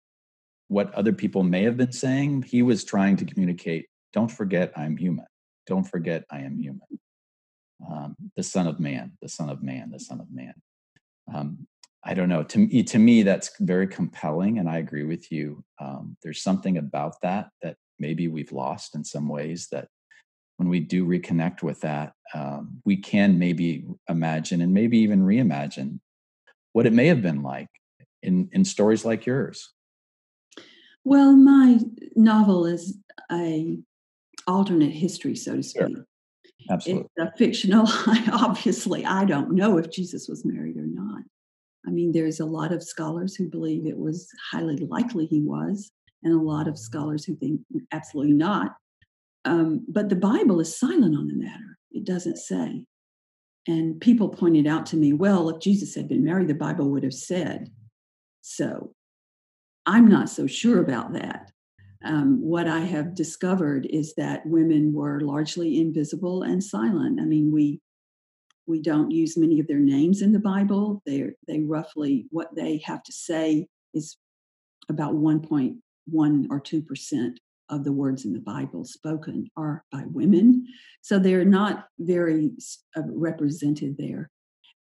what 0.67 0.93
other 0.93 1.13
people 1.13 1.43
may 1.43 1.63
have 1.63 1.77
been 1.77 1.93
saying. 1.93 2.43
He 2.43 2.61
was 2.61 2.83
trying 2.83 3.15
to 3.17 3.25
communicate 3.25 3.85
don't 4.11 4.31
forget 4.31 4.71
I'm 4.75 4.97
human. 4.97 5.25
Don't 5.67 5.83
forget 5.83 6.23
I 6.31 6.39
am 6.39 6.57
human. 6.57 6.99
Um, 7.87 8.15
the 8.35 8.43
Son 8.43 8.67
of 8.67 8.79
Man, 8.79 9.13
the 9.21 9.29
Son 9.29 9.49
of 9.49 9.61
Man, 9.61 9.91
the 9.91 9.99
Son 9.99 10.19
of 10.19 10.27
Man. 10.31 10.53
I 12.03 12.13
don't 12.13 12.29
know. 12.29 12.43
To 12.43 12.59
me, 12.59 12.83
to 12.83 12.99
me, 12.99 13.23
that's 13.23 13.51
very 13.59 13.87
compelling, 13.87 14.59
and 14.59 14.69
I 14.69 14.77
agree 14.77 15.03
with 15.03 15.31
you. 15.31 15.63
Um, 15.79 16.15
there's 16.23 16.41
something 16.41 16.77
about 16.77 17.15
that 17.21 17.49
that 17.61 17.75
maybe 17.99 18.27
we've 18.27 18.51
lost 18.51 18.95
in 18.95 19.03
some 19.03 19.27
ways. 19.27 19.67
That 19.71 19.89
when 20.57 20.69
we 20.69 20.79
do 20.79 21.05
reconnect 21.05 21.61
with 21.61 21.81
that, 21.81 22.13
um, 22.33 22.81
we 22.85 22.95
can 22.97 23.37
maybe 23.37 23.85
imagine 24.07 24.61
and 24.61 24.73
maybe 24.73 24.97
even 24.99 25.23
reimagine 25.25 25.99
what 26.73 26.85
it 26.85 26.93
may 26.93 27.07
have 27.07 27.21
been 27.21 27.43
like 27.43 27.67
in 28.21 28.49
in 28.51 28.65
stories 28.65 29.05
like 29.05 29.25
yours? 29.25 29.73
Well, 31.03 31.35
my 31.35 31.79
novel 32.15 32.65
is 32.65 32.97
a 33.31 33.77
alternate 34.47 34.91
history, 34.91 35.35
so 35.35 35.55
to 35.55 35.63
speak. 35.63 35.95
Sure. 35.95 36.05
Absolutely. 36.69 37.07
It's 37.17 37.33
a 37.33 37.37
fictional. 37.37 37.85
Obviously, 38.31 39.05
I 39.05 39.25
don't 39.25 39.51
know 39.51 39.77
if 39.77 39.89
Jesus 39.91 40.27
was 40.27 40.45
married 40.45 40.77
or 40.77 40.85
not. 40.85 41.23
I 41.89 41.91
mean, 41.91 42.11
there's 42.11 42.39
a 42.39 42.45
lot 42.45 42.71
of 42.71 42.83
scholars 42.83 43.33
who 43.33 43.49
believe 43.49 43.87
it 43.87 43.97
was 43.97 44.29
highly 44.51 44.77
likely 44.77 45.25
he 45.25 45.41
was, 45.41 45.91
and 46.21 46.31
a 46.35 46.39
lot 46.39 46.67
of 46.67 46.77
scholars 46.77 47.25
who 47.25 47.35
think 47.35 47.61
absolutely 47.91 48.33
not. 48.33 48.75
Um, 49.43 49.85
but 49.87 50.09
the 50.09 50.15
Bible 50.15 50.59
is 50.59 50.77
silent 50.77 51.17
on 51.17 51.27
the 51.27 51.33
matter. 51.33 51.79
It 51.91 52.05
doesn't 52.05 52.37
say. 52.37 52.85
And 53.67 53.99
people 53.99 54.29
pointed 54.29 54.67
out 54.67 54.85
to 54.87 54.97
me, 54.97 55.13
well, 55.13 55.49
if 55.49 55.59
Jesus 55.61 55.95
had 55.95 56.07
been 56.07 56.23
married, 56.23 56.47
the 56.47 56.53
Bible 56.53 56.91
would 56.91 57.01
have 57.01 57.13
said. 57.13 57.71
So 58.41 58.93
I'm 59.87 60.07
not 60.07 60.29
so 60.29 60.45
sure 60.45 60.79
about 60.79 61.13
that. 61.13 61.51
Um, 62.05 62.39
what 62.39 62.67
I 62.67 62.81
have 62.81 63.15
discovered 63.15 63.87
is 63.89 64.13
that 64.15 64.45
women 64.45 64.93
were 64.93 65.21
largely 65.21 65.81
invisible 65.81 66.43
and 66.43 66.63
silent. 66.63 67.19
I 67.19 67.25
mean, 67.25 67.51
we 67.51 67.81
we 68.69 68.79
don't 68.79 69.09
use 69.09 69.35
many 69.35 69.59
of 69.59 69.67
their 69.67 69.79
names 69.79 70.21
in 70.21 70.31
the 70.31 70.39
Bible. 70.39 71.01
They 71.05 71.31
they 71.47 71.61
roughly 71.61 72.27
what 72.29 72.55
they 72.55 72.81
have 72.85 73.03
to 73.03 73.11
say 73.11 73.67
is 73.93 74.17
about 74.87 75.15
1.1 75.15 76.47
or 76.49 76.59
2 76.59 76.81
percent 76.83 77.39
of 77.69 77.83
the 77.83 77.91
words 77.91 78.25
in 78.25 78.33
the 78.33 78.39
Bible 78.39 78.85
spoken 78.85 79.49
are 79.57 79.83
by 79.91 80.03
women, 80.05 80.65
so 81.01 81.19
they're 81.19 81.45
not 81.45 81.87
very 81.99 82.51
uh, 82.95 83.01
represented 83.07 83.97
there. 83.97 84.29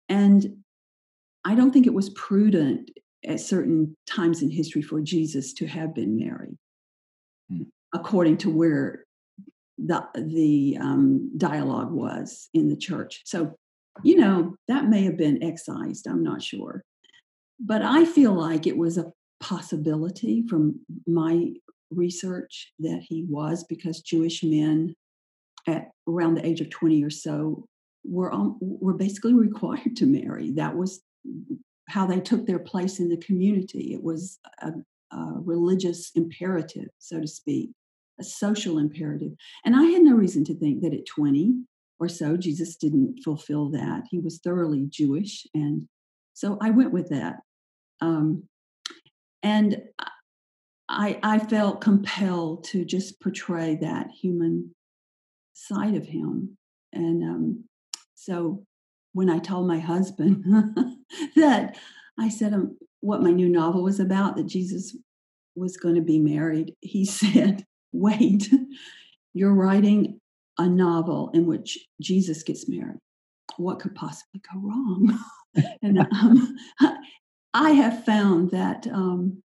And 0.09 0.63
I 1.45 1.55
don't 1.55 1.71
think 1.71 1.85
it 1.85 1.93
was 1.93 2.09
prudent 2.09 2.89
at 3.23 3.39
certain 3.39 3.95
times 4.07 4.41
in 4.41 4.49
history 4.49 4.81
for 4.81 4.99
Jesus 4.99 5.53
to 5.53 5.67
have 5.67 5.93
been 5.93 6.17
married, 6.17 6.57
mm. 7.51 7.67
according 7.93 8.37
to 8.37 8.49
where 8.49 9.05
the 9.77 10.03
the 10.15 10.77
um, 10.79 11.31
dialogue 11.37 11.91
was 11.91 12.49
in 12.53 12.69
the 12.69 12.77
church. 12.77 13.21
So, 13.25 13.55
you 14.03 14.17
know, 14.17 14.55
that 14.67 14.89
may 14.89 15.03
have 15.03 15.17
been 15.17 15.41
excised. 15.43 16.07
I'm 16.07 16.23
not 16.23 16.41
sure, 16.41 16.83
but 17.59 17.81
I 17.81 18.05
feel 18.05 18.33
like 18.33 18.67
it 18.67 18.77
was 18.77 18.97
a 18.97 19.11
possibility 19.39 20.43
from 20.47 20.79
my 21.07 21.53
research 21.91 22.71
that 22.79 23.01
he 23.07 23.25
was 23.29 23.63
because 23.63 24.01
Jewish 24.01 24.43
men 24.43 24.95
at 25.67 25.89
around 26.07 26.35
the 26.35 26.45
age 26.45 26.61
of 26.61 26.69
20 26.69 27.03
or 27.03 27.09
so 27.09 27.65
were 28.03 28.31
were 28.59 28.93
basically 28.93 29.33
required 29.47 29.95
to 29.97 30.05
marry. 30.05 30.51
That 30.51 30.75
was 30.75 31.01
how 31.89 32.05
they 32.05 32.19
took 32.19 32.45
their 32.45 32.59
place 32.59 32.99
in 32.99 33.09
the 33.09 33.17
community. 33.17 33.93
It 33.93 34.03
was 34.03 34.39
a, 34.61 34.71
a 35.11 35.33
religious 35.39 36.11
imperative, 36.15 36.89
so 36.99 37.21
to 37.21 37.27
speak, 37.27 37.71
a 38.19 38.23
social 38.23 38.79
imperative. 38.79 39.33
And 39.63 39.75
I 39.75 39.83
had 39.83 40.01
no 40.01 40.13
reason 40.13 40.43
to 40.45 40.57
think 40.57 40.81
that 40.81 40.93
at 40.93 41.05
20 41.05 41.63
or 41.99 42.09
so, 42.09 42.37
Jesus 42.37 42.75
didn't 42.75 43.19
fulfill 43.23 43.69
that. 43.71 44.03
He 44.09 44.19
was 44.19 44.39
thoroughly 44.39 44.87
Jewish. 44.89 45.47
And 45.53 45.87
so 46.33 46.57
I 46.61 46.71
went 46.71 46.91
with 46.91 47.09
that. 47.09 47.37
Um, 48.01 48.43
and 49.41 49.81
I, 50.89 51.19
I 51.23 51.39
felt 51.39 51.81
compelled 51.81 52.65
to 52.65 52.85
just 52.85 53.21
portray 53.21 53.77
that 53.81 54.11
human 54.11 54.75
side 55.53 55.95
of 55.95 56.05
him. 56.05 56.57
And 56.93 57.23
um, 57.23 57.63
so 58.13 58.65
when 59.13 59.29
I 59.29 59.39
told 59.39 59.67
my 59.67 59.79
husband 59.79 60.43
that 61.35 61.77
I 62.19 62.29
said 62.29 62.53
um, 62.53 62.77
what 62.99 63.23
my 63.23 63.31
new 63.31 63.49
novel 63.49 63.83
was 63.83 63.99
about, 63.99 64.35
that 64.35 64.47
Jesus 64.47 64.95
was 65.55 65.77
going 65.77 65.95
to 65.95 66.01
be 66.01 66.19
married, 66.19 66.75
he 66.81 67.05
said, 67.05 67.65
Wait, 67.93 68.49
you're 69.33 69.53
writing 69.53 70.19
a 70.57 70.67
novel 70.67 71.31
in 71.33 71.45
which 71.45 71.77
Jesus 72.01 72.43
gets 72.43 72.67
married. 72.69 72.99
What 73.57 73.79
could 73.79 73.95
possibly 73.95 74.41
go 74.53 74.59
wrong? 74.59 75.19
and 75.81 75.99
um, 75.99 76.55
I 77.53 77.71
have 77.71 78.05
found 78.05 78.51
that 78.51 78.87
um, 78.87 79.41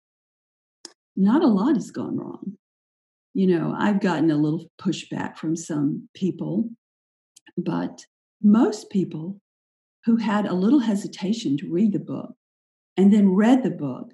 not 1.15 1.43
a 1.43 1.47
lot 1.47 1.75
has 1.75 1.91
gone 1.91 2.17
wrong. 2.17 2.55
You 3.33 3.47
know, 3.47 3.75
I've 3.77 4.01
gotten 4.01 4.31
a 4.31 4.37
little 4.37 4.67
pushback 4.81 5.37
from 5.37 5.55
some 5.55 6.09
people, 6.15 6.69
but 7.57 8.03
most 8.41 8.89
people 8.89 9.39
who 10.05 10.17
had 10.17 10.45
a 10.45 10.53
little 10.53 10.79
hesitation 10.79 11.57
to 11.57 11.71
read 11.71 11.93
the 11.93 11.99
book 11.99 12.33
and 12.97 13.13
then 13.13 13.35
read 13.35 13.63
the 13.63 13.69
book 13.69 14.11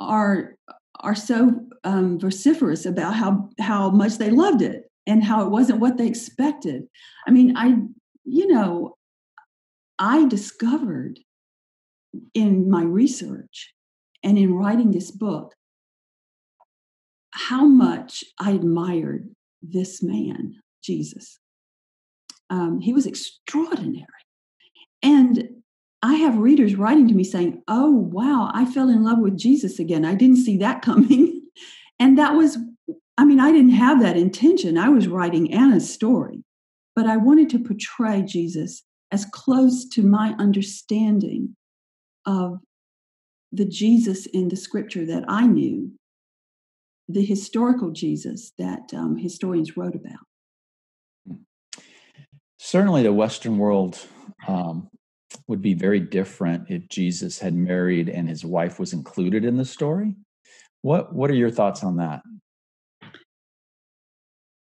are 0.00 0.56
are 1.00 1.14
so 1.14 1.60
um, 1.84 2.18
vociferous 2.18 2.86
about 2.86 3.14
how 3.14 3.48
how 3.60 3.90
much 3.90 4.18
they 4.18 4.30
loved 4.30 4.62
it 4.62 4.85
and 5.06 5.22
how 5.22 5.44
it 5.44 5.50
wasn't 5.50 5.80
what 5.80 5.96
they 5.96 6.06
expected. 6.06 6.84
I 7.26 7.30
mean, 7.30 7.56
I 7.56 7.76
you 8.24 8.48
know, 8.48 8.96
I 9.98 10.26
discovered 10.26 11.20
in 12.34 12.70
my 12.70 12.82
research 12.82 13.72
and 14.22 14.36
in 14.36 14.54
writing 14.54 14.90
this 14.90 15.10
book 15.10 15.54
how 17.30 17.66
much 17.66 18.24
I 18.40 18.52
admired 18.52 19.28
this 19.62 20.02
man, 20.02 20.56
Jesus. 20.82 21.38
Um, 22.48 22.80
he 22.80 22.92
was 22.92 23.06
extraordinary. 23.06 24.06
And 25.02 25.48
I 26.02 26.14
have 26.14 26.38
readers 26.38 26.76
writing 26.76 27.08
to 27.08 27.14
me 27.14 27.24
saying, 27.24 27.62
Oh, 27.68 27.90
wow, 27.90 28.50
I 28.54 28.64
fell 28.64 28.88
in 28.88 29.04
love 29.04 29.18
with 29.18 29.36
Jesus 29.36 29.78
again. 29.78 30.04
I 30.04 30.14
didn't 30.14 30.44
see 30.44 30.58
that 30.58 30.82
coming. 30.82 31.42
And 31.98 32.18
that 32.18 32.34
was, 32.34 32.58
I 33.18 33.24
mean, 33.24 33.40
I 33.40 33.50
didn't 33.50 33.70
have 33.70 34.00
that 34.02 34.16
intention. 34.16 34.76
I 34.76 34.88
was 34.88 35.08
writing 35.08 35.52
Anna's 35.52 35.92
story, 35.92 36.44
but 36.94 37.06
I 37.06 37.16
wanted 37.16 37.48
to 37.50 37.58
portray 37.58 38.22
Jesus 38.22 38.82
as 39.10 39.24
close 39.24 39.88
to 39.90 40.02
my 40.02 40.34
understanding 40.38 41.56
of 42.26 42.58
the 43.52 43.64
Jesus 43.64 44.26
in 44.26 44.48
the 44.48 44.56
scripture 44.56 45.06
that 45.06 45.24
I 45.28 45.46
knew, 45.46 45.92
the 47.08 47.24
historical 47.24 47.90
Jesus 47.90 48.52
that 48.58 48.92
um, 48.92 49.16
historians 49.16 49.76
wrote 49.76 49.94
about. 49.94 51.38
Certainly, 52.58 53.04
the 53.04 53.12
Western 53.12 53.58
world 53.58 54.04
um, 54.48 54.88
would 55.46 55.62
be 55.62 55.74
very 55.74 56.00
different 56.00 56.68
if 56.68 56.88
Jesus 56.88 57.38
had 57.38 57.54
married 57.54 58.08
and 58.08 58.28
his 58.28 58.44
wife 58.44 58.78
was 58.78 58.92
included 58.92 59.44
in 59.44 59.56
the 59.56 59.64
story. 59.64 60.14
What 60.82 61.14
What 61.14 61.30
are 61.30 61.34
your 61.34 61.50
thoughts 61.50 61.84
on 61.84 61.96
that? 61.96 62.22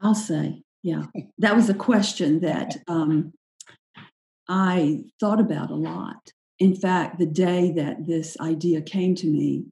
I'll 0.05 0.13
say, 0.13 0.61
yeah, 0.83 1.05
that 1.39 1.55
was 1.55 1.67
a 1.67 1.73
question 1.73 2.41
that 2.41 2.77
um, 2.87 3.33
I 4.47 4.99
thought 5.19 5.39
about 5.39 5.71
a 5.71 5.75
lot. 5.75 6.31
In 6.59 6.75
fact, 6.75 7.17
the 7.17 7.25
day 7.25 7.71
that 7.71 8.05
this 8.05 8.37
idea 8.39 8.83
came 8.83 9.15
to 9.15 9.27
me, 9.27 9.65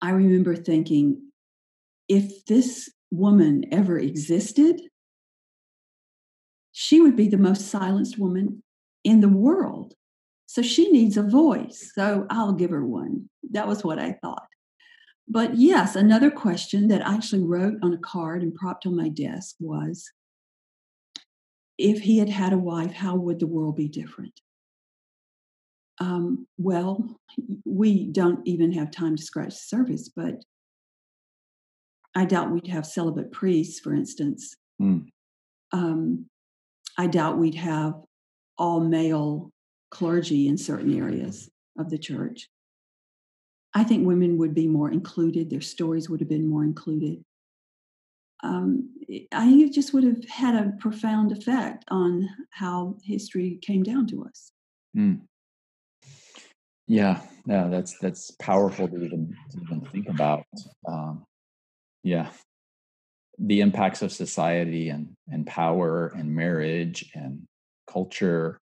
I 0.00 0.10
remember 0.10 0.56
thinking, 0.56 1.20
if 2.08 2.46
this 2.46 2.90
woman 3.10 3.64
ever 3.70 3.98
existed, 3.98 4.80
she 6.72 7.02
would 7.02 7.14
be 7.14 7.28
the 7.28 7.36
most 7.36 7.68
silenced 7.68 8.18
woman 8.18 8.62
in 9.04 9.20
the 9.20 9.28
world. 9.28 9.92
So 10.46 10.62
she 10.62 10.90
needs 10.90 11.18
a 11.18 11.22
voice. 11.22 11.92
So 11.94 12.26
I'll 12.30 12.52
give 12.52 12.70
her 12.70 12.84
one. 12.84 13.28
That 13.50 13.68
was 13.68 13.84
what 13.84 13.98
I 13.98 14.16
thought. 14.22 14.46
But 15.28 15.56
yes, 15.56 15.96
another 15.96 16.30
question 16.30 16.88
that 16.88 17.06
I 17.06 17.14
actually 17.14 17.42
wrote 17.42 17.78
on 17.82 17.92
a 17.92 17.98
card 17.98 18.42
and 18.42 18.54
propped 18.54 18.86
on 18.86 18.96
my 18.96 19.08
desk 19.08 19.56
was 19.58 20.10
if 21.78 22.00
he 22.00 22.18
had 22.18 22.28
had 22.28 22.52
a 22.52 22.58
wife, 22.58 22.92
how 22.92 23.16
would 23.16 23.40
the 23.40 23.46
world 23.46 23.76
be 23.76 23.88
different? 23.88 24.40
Um, 25.98 26.46
well, 26.58 27.18
we 27.64 28.06
don't 28.06 28.46
even 28.46 28.72
have 28.72 28.90
time 28.90 29.16
to 29.16 29.22
scratch 29.22 29.54
the 29.54 29.56
surface, 29.56 30.08
but 30.08 30.42
I 32.14 32.24
doubt 32.24 32.50
we'd 32.50 32.68
have 32.68 32.86
celibate 32.86 33.32
priests, 33.32 33.80
for 33.80 33.94
instance. 33.94 34.56
Mm. 34.80 35.06
Um, 35.72 36.26
I 36.96 37.08
doubt 37.08 37.38
we'd 37.38 37.56
have 37.56 37.94
all 38.56 38.80
male 38.80 39.50
clergy 39.90 40.48
in 40.48 40.56
certain 40.56 40.96
areas 40.96 41.50
of 41.78 41.90
the 41.90 41.98
church. 41.98 42.48
I 43.74 43.84
think 43.84 44.06
women 44.06 44.38
would 44.38 44.54
be 44.54 44.66
more 44.66 44.90
included, 44.90 45.50
their 45.50 45.60
stories 45.60 46.08
would 46.08 46.20
have 46.20 46.28
been 46.28 46.48
more 46.48 46.64
included 46.64 47.22
um, 48.42 48.90
I 49.32 49.46
think 49.46 49.62
it 49.62 49.72
just 49.72 49.94
would 49.94 50.04
have 50.04 50.24
had 50.28 50.54
a 50.54 50.72
profound 50.78 51.32
effect 51.32 51.84
on 51.88 52.28
how 52.50 52.96
history 53.02 53.58
came 53.62 53.82
down 53.82 54.06
to 54.08 54.24
us. 54.24 54.50
Mm. 54.96 55.22
Yeah, 56.86 57.20
yeah, 57.46 57.68
that's 57.68 57.98
that's 57.98 58.30
powerful 58.32 58.88
to 58.88 58.96
even 58.96 59.34
to 59.50 59.60
even 59.60 59.80
think 59.92 60.08
about. 60.08 60.44
Um, 60.86 61.24
yeah, 62.04 62.30
the 63.38 63.60
impacts 63.60 64.02
of 64.02 64.12
society 64.12 64.90
and 64.90 65.14
and 65.28 65.46
power 65.46 66.12
and 66.16 66.34
marriage 66.34 67.10
and 67.14 67.42
culture, 67.90 68.58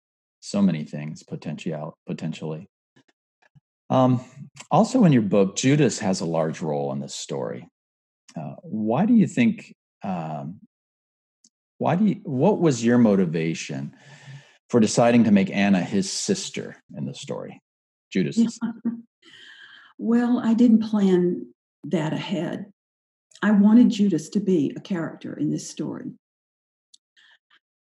so 0.42 0.62
many 0.62 0.84
things 0.84 1.24
potential 1.24 1.94
potentially. 2.08 2.68
Um, 3.90 4.24
also, 4.70 5.04
in 5.06 5.12
your 5.12 5.24
book, 5.24 5.56
Judas 5.56 6.00
has 6.00 6.22
a 6.22 6.26
large 6.26 6.62
role 6.62 6.92
in 6.92 7.00
this 7.00 7.16
story. 7.16 7.68
Uh, 8.36 8.56
why 8.62 9.06
do 9.06 9.14
you 9.14 9.28
think? 9.28 9.74
Um, 10.04 10.60
why 11.78 11.96
do 11.96 12.06
you? 12.06 12.16
What 12.24 12.60
was 12.60 12.84
your 12.84 12.98
motivation 12.98 13.96
for 14.70 14.80
deciding 14.80 15.24
to 15.24 15.32
make 15.32 15.50
Anna 15.50 15.82
his 15.82 16.12
sister 16.12 16.76
in 16.96 17.06
the 17.06 17.16
story, 17.16 17.62
Judas? 18.12 18.38
Yeah. 18.38 18.48
Well, 19.98 20.40
I 20.40 20.54
didn't 20.54 20.90
plan 20.90 21.48
that 21.86 22.14
ahead. 22.14 22.72
I 23.42 23.52
wanted 23.52 23.90
Judas 23.90 24.30
to 24.30 24.40
be 24.40 24.74
a 24.76 24.80
character 24.80 25.34
in 25.34 25.50
this 25.50 25.70
story. 25.70 26.12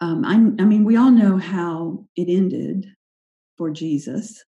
Um, 0.01 0.25
I, 0.25 0.33
I 0.61 0.65
mean, 0.65 0.85
we 0.85 0.95
all 0.95 1.11
know 1.11 1.37
how 1.37 2.05
it 2.15 2.29
ended 2.29 2.87
for 3.57 3.69
Jesus 3.69 4.43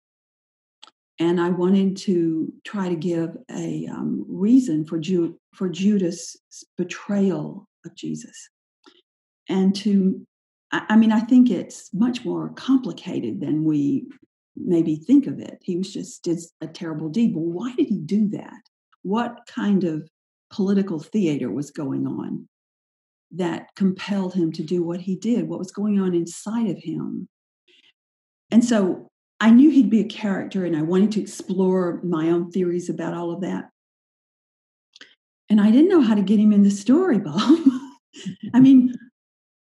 and 1.20 1.38
I 1.38 1.50
wanted 1.50 1.98
to 1.98 2.50
try 2.64 2.88
to 2.88 2.96
give 2.96 3.36
a 3.54 3.86
um, 3.86 4.24
reason 4.26 4.86
for 4.86 4.98
Ju- 4.98 5.38
for 5.54 5.68
Judas' 5.68 6.36
betrayal 6.76 7.68
of 7.84 7.94
Jesus, 7.94 8.48
and 9.48 9.76
to, 9.76 10.26
I, 10.72 10.86
I 10.90 10.96
mean, 10.96 11.12
I 11.12 11.20
think 11.20 11.50
it's 11.50 11.92
much 11.92 12.24
more 12.24 12.48
complicated 12.54 13.40
than 13.40 13.64
we 13.64 14.06
maybe 14.56 14.96
think 14.96 15.26
of 15.26 15.38
it. 15.38 15.58
He 15.62 15.76
was 15.76 15.92
just 15.92 16.24
did 16.24 16.40
a 16.60 16.66
terrible 16.66 17.10
deed. 17.10 17.34
But 17.34 17.40
why 17.40 17.74
did 17.74 17.88
he 17.88 17.98
do 17.98 18.28
that? 18.28 18.60
What 19.02 19.40
kind 19.46 19.84
of 19.84 20.08
political 20.50 20.98
theater 20.98 21.50
was 21.50 21.70
going 21.70 22.06
on 22.06 22.48
that 23.32 23.68
compelled 23.76 24.34
him 24.34 24.52
to 24.52 24.62
do 24.62 24.82
what 24.82 25.00
he 25.00 25.16
did? 25.16 25.48
What 25.48 25.58
was 25.58 25.70
going 25.70 26.00
on 26.00 26.14
inside 26.14 26.68
of 26.68 26.78
him? 26.78 27.28
And 28.50 28.64
so 28.64 29.09
I 29.40 29.50
knew 29.50 29.70
he'd 29.70 29.90
be 29.90 30.00
a 30.00 30.04
character 30.04 30.66
and 30.66 30.76
I 30.76 30.82
wanted 30.82 31.12
to 31.12 31.20
explore 31.20 32.00
my 32.04 32.28
own 32.28 32.50
theories 32.50 32.90
about 32.90 33.14
all 33.14 33.32
of 33.32 33.40
that. 33.40 33.70
And 35.48 35.60
I 35.60 35.70
didn't 35.70 35.88
know 35.88 36.02
how 36.02 36.14
to 36.14 36.22
get 36.22 36.38
him 36.38 36.52
in 36.52 36.62
the 36.62 36.70
story, 36.70 37.18
Bob. 37.18 37.58
I 38.54 38.60
mean, 38.60 38.94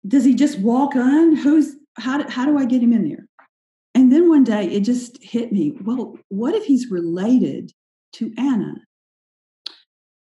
does 0.06 0.24
he 0.24 0.34
just 0.34 0.58
walk 0.58 0.96
on? 0.96 1.36
Who's 1.36 1.76
how 1.96 2.18
do, 2.18 2.28
how 2.28 2.46
do 2.46 2.58
I 2.58 2.64
get 2.64 2.82
him 2.82 2.92
in 2.92 3.08
there? 3.08 3.26
And 3.94 4.12
then 4.12 4.28
one 4.28 4.44
day 4.44 4.66
it 4.66 4.80
just 4.80 5.22
hit 5.22 5.52
me. 5.52 5.72
Well, 5.82 6.18
what 6.28 6.54
if 6.54 6.64
he's 6.64 6.90
related 6.90 7.72
to 8.14 8.32
Anna? 8.36 8.74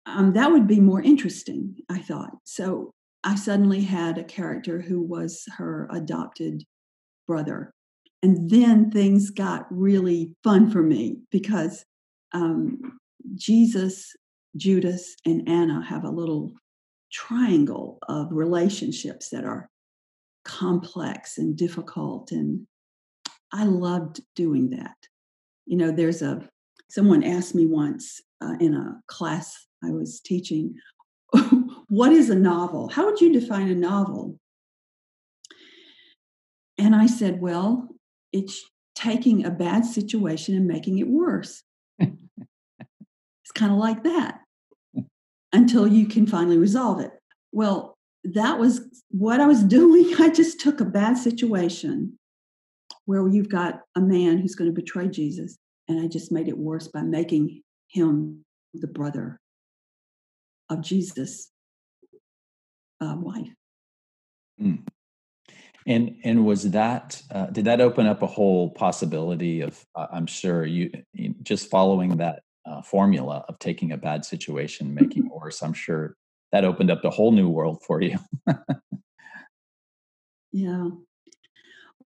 Um, 0.05 0.33
that 0.33 0.51
would 0.51 0.67
be 0.67 0.79
more 0.79 1.01
interesting, 1.01 1.75
I 1.89 1.99
thought. 1.99 2.31
So 2.43 2.91
I 3.23 3.35
suddenly 3.35 3.81
had 3.81 4.17
a 4.17 4.23
character 4.23 4.81
who 4.81 5.01
was 5.01 5.43
her 5.57 5.89
adopted 5.91 6.63
brother 7.27 7.73
and 8.25 8.49
then 8.49 8.89
things 8.89 9.29
got 9.29 9.67
really 9.69 10.33
fun 10.43 10.71
for 10.71 10.81
me 10.81 11.19
because 11.29 11.85
um, 12.33 12.97
Jesus, 13.35 14.15
Judas, 14.57 15.15
and 15.27 15.47
Anna 15.47 15.85
have 15.85 16.05
a 16.05 16.09
little 16.09 16.53
triangle 17.13 17.99
of 18.09 18.29
relationships 18.31 19.29
that 19.29 19.45
are 19.45 19.69
complex 20.43 21.37
and 21.37 21.55
difficult. 21.55 22.31
And 22.31 22.65
I 23.53 23.65
loved 23.65 24.21
doing 24.35 24.71
that. 24.71 24.95
You 25.67 25.77
know, 25.77 25.91
there's 25.91 26.23
a, 26.23 26.49
someone 26.89 27.23
asked 27.23 27.53
me 27.53 27.67
once 27.67 28.21
uh, 28.41 28.55
in 28.59 28.73
a 28.73 28.99
class 29.05 29.67
I 29.83 29.91
was 29.91 30.19
teaching, 30.19 30.73
what 31.89 32.11
is 32.11 32.31
a 32.31 32.35
novel? 32.35 32.89
How 32.89 33.05
would 33.05 33.21
you 33.21 33.31
define 33.31 33.69
a 33.69 33.75
novel? 33.75 34.39
And 36.79 36.95
I 36.95 37.05
said, 37.05 37.39
well, 37.39 37.91
it's 38.35 38.69
taking 38.95 39.45
a 39.45 39.49
bad 39.49 39.85
situation 39.85 40.55
and 40.55 40.67
making 40.67 40.99
it 40.99 41.07
worse. 41.07 41.63
it's 41.99 42.11
kind 43.53 43.71
of 43.71 43.77
like 43.77 44.03
that 44.03 44.41
until 45.53 45.87
you 45.87 46.05
can 46.05 46.27
finally 46.27 46.57
resolve 46.57 46.99
it. 46.99 47.11
Well, 47.53 47.95
that 48.25 48.59
was 48.59 48.81
what 49.09 49.39
I 49.39 49.47
was 49.47 49.63
doing. 49.63 50.13
I 50.19 50.29
just 50.29 50.59
took 50.59 50.81
a 50.81 50.85
bad 50.85 51.17
situation 51.17 52.19
where 53.05 53.25
you've 53.27 53.49
got 53.49 53.81
a 53.95 54.01
man 54.01 54.39
who's 54.39 54.55
going 54.55 54.69
to 54.69 54.81
betray 54.81 55.07
Jesus, 55.07 55.57
and 55.87 56.01
I 56.01 56.07
just 56.07 56.31
made 56.31 56.49
it 56.49 56.57
worse 56.57 56.89
by 56.89 57.03
making 57.03 57.61
him 57.87 58.43
the 58.73 58.87
brother 58.87 59.39
of 60.69 60.81
Jesus' 60.81 61.51
uh, 62.99 63.15
wife. 63.17 63.53
Mm. 64.61 64.85
And 65.87 66.17
and 66.23 66.45
was 66.45 66.71
that 66.71 67.21
uh, 67.31 67.47
did 67.47 67.65
that 67.65 67.79
open 67.79 68.07
up 68.07 68.23
a 68.23 68.27
whole 68.27 68.71
possibility 68.71 69.61
of 69.61 69.85
uh, 69.95 70.07
I'm 70.11 70.25
sure 70.25 70.65
you, 70.65 70.91
you, 71.13 71.35
just 71.43 71.69
following 71.69 72.17
that 72.17 72.41
uh, 72.65 72.81
formula 72.81 73.45
of 73.47 73.59
taking 73.59 73.91
a 73.91 73.97
bad 73.97 74.25
situation 74.25 74.95
making 74.95 75.29
worse. 75.33 75.61
I'm 75.61 75.73
sure 75.73 76.15
that 76.51 76.65
opened 76.65 76.89
up 76.89 77.03
a 77.03 77.09
whole 77.09 77.31
new 77.31 77.49
world 77.49 77.83
for 77.85 78.01
you. 78.01 78.17
yeah. 80.51 80.89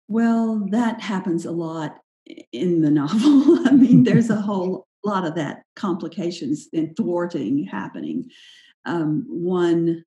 Well, 0.09 0.67
that 0.71 1.01
happens 1.01 1.45
a 1.45 1.53
lot 1.53 1.99
in 2.53 2.81
the 2.81 2.91
novel. 2.91 3.59
I 3.69 3.73
mean, 3.73 4.05
there's 4.05 4.31
a 4.31 4.41
whole 4.41 4.87
lot 5.05 5.27
of 5.27 5.35
that 5.37 5.63
complications 5.77 6.69
and 6.73 6.97
thwarting 6.97 7.65
happening. 7.65 8.31
Um, 8.85 9.25
one 9.29 10.05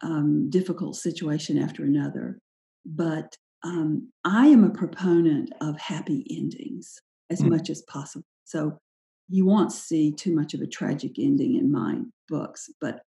um, 0.00 0.48
difficult 0.50 0.96
situation 0.96 1.58
after 1.58 1.84
another 1.84 2.38
but 2.84 3.36
um, 3.64 4.10
I 4.24 4.48
am 4.48 4.64
a 4.64 4.70
proponent 4.70 5.50
of 5.60 5.78
happy 5.78 6.26
endings 6.30 7.00
as 7.30 7.40
mm. 7.40 7.50
much 7.50 7.70
as 7.70 7.82
possible. 7.82 8.24
So 8.44 8.78
you 9.28 9.46
won't 9.46 9.72
see 9.72 10.12
too 10.12 10.34
much 10.34 10.54
of 10.54 10.60
a 10.60 10.66
tragic 10.66 11.18
ending 11.18 11.56
in 11.56 11.70
my 11.70 12.00
books, 12.28 12.68
but 12.80 13.02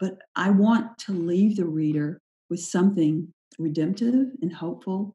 but 0.00 0.18
I 0.34 0.50
want 0.50 0.98
to 1.06 1.12
leave 1.12 1.56
the 1.56 1.64
reader 1.64 2.20
with 2.50 2.58
something 2.58 3.32
redemptive 3.56 4.26
and 4.42 4.52
hopeful 4.52 5.14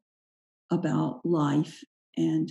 about 0.70 1.20
life. 1.24 1.82
And 2.16 2.50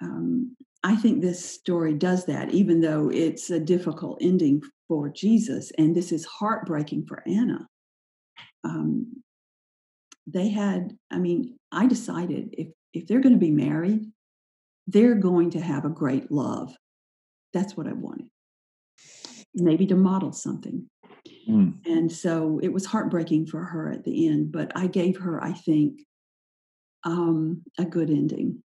um, 0.00 0.56
I 0.84 0.94
think 0.94 1.20
this 1.20 1.44
story 1.44 1.94
does 1.94 2.26
that, 2.26 2.50
even 2.50 2.80
though 2.80 3.10
it's 3.10 3.50
a 3.50 3.58
difficult 3.58 4.18
ending 4.20 4.62
for 4.86 5.08
Jesus, 5.08 5.72
and 5.76 5.94
this 5.94 6.12
is 6.12 6.24
heartbreaking 6.24 7.06
for 7.06 7.24
Anna. 7.26 7.66
Um, 8.62 9.24
they 10.26 10.48
had, 10.48 10.96
I 11.10 11.18
mean, 11.18 11.56
I 11.70 11.86
decided 11.86 12.54
if 12.56 12.68
if 12.92 13.06
they're 13.06 13.20
going 13.20 13.34
to 13.34 13.38
be 13.38 13.50
married, 13.50 14.10
they're 14.86 15.14
going 15.14 15.50
to 15.50 15.60
have 15.60 15.84
a 15.84 15.90
great 15.90 16.30
love. 16.30 16.74
That's 17.52 17.76
what 17.76 17.86
I 17.86 17.92
wanted. 17.92 18.28
Maybe 19.54 19.86
to 19.86 19.96
model 19.96 20.32
something. 20.32 20.88
Mm. 21.48 21.86
And 21.86 22.10
so 22.10 22.58
it 22.62 22.72
was 22.72 22.86
heartbreaking 22.86 23.46
for 23.46 23.62
her 23.62 23.90
at 23.90 24.04
the 24.04 24.28
end, 24.28 24.52
but 24.52 24.72
I 24.74 24.86
gave 24.86 25.18
her, 25.18 25.42
I 25.42 25.52
think, 25.52 26.00
um, 27.04 27.62
a 27.78 27.84
good 27.84 28.10
ending. 28.10 28.62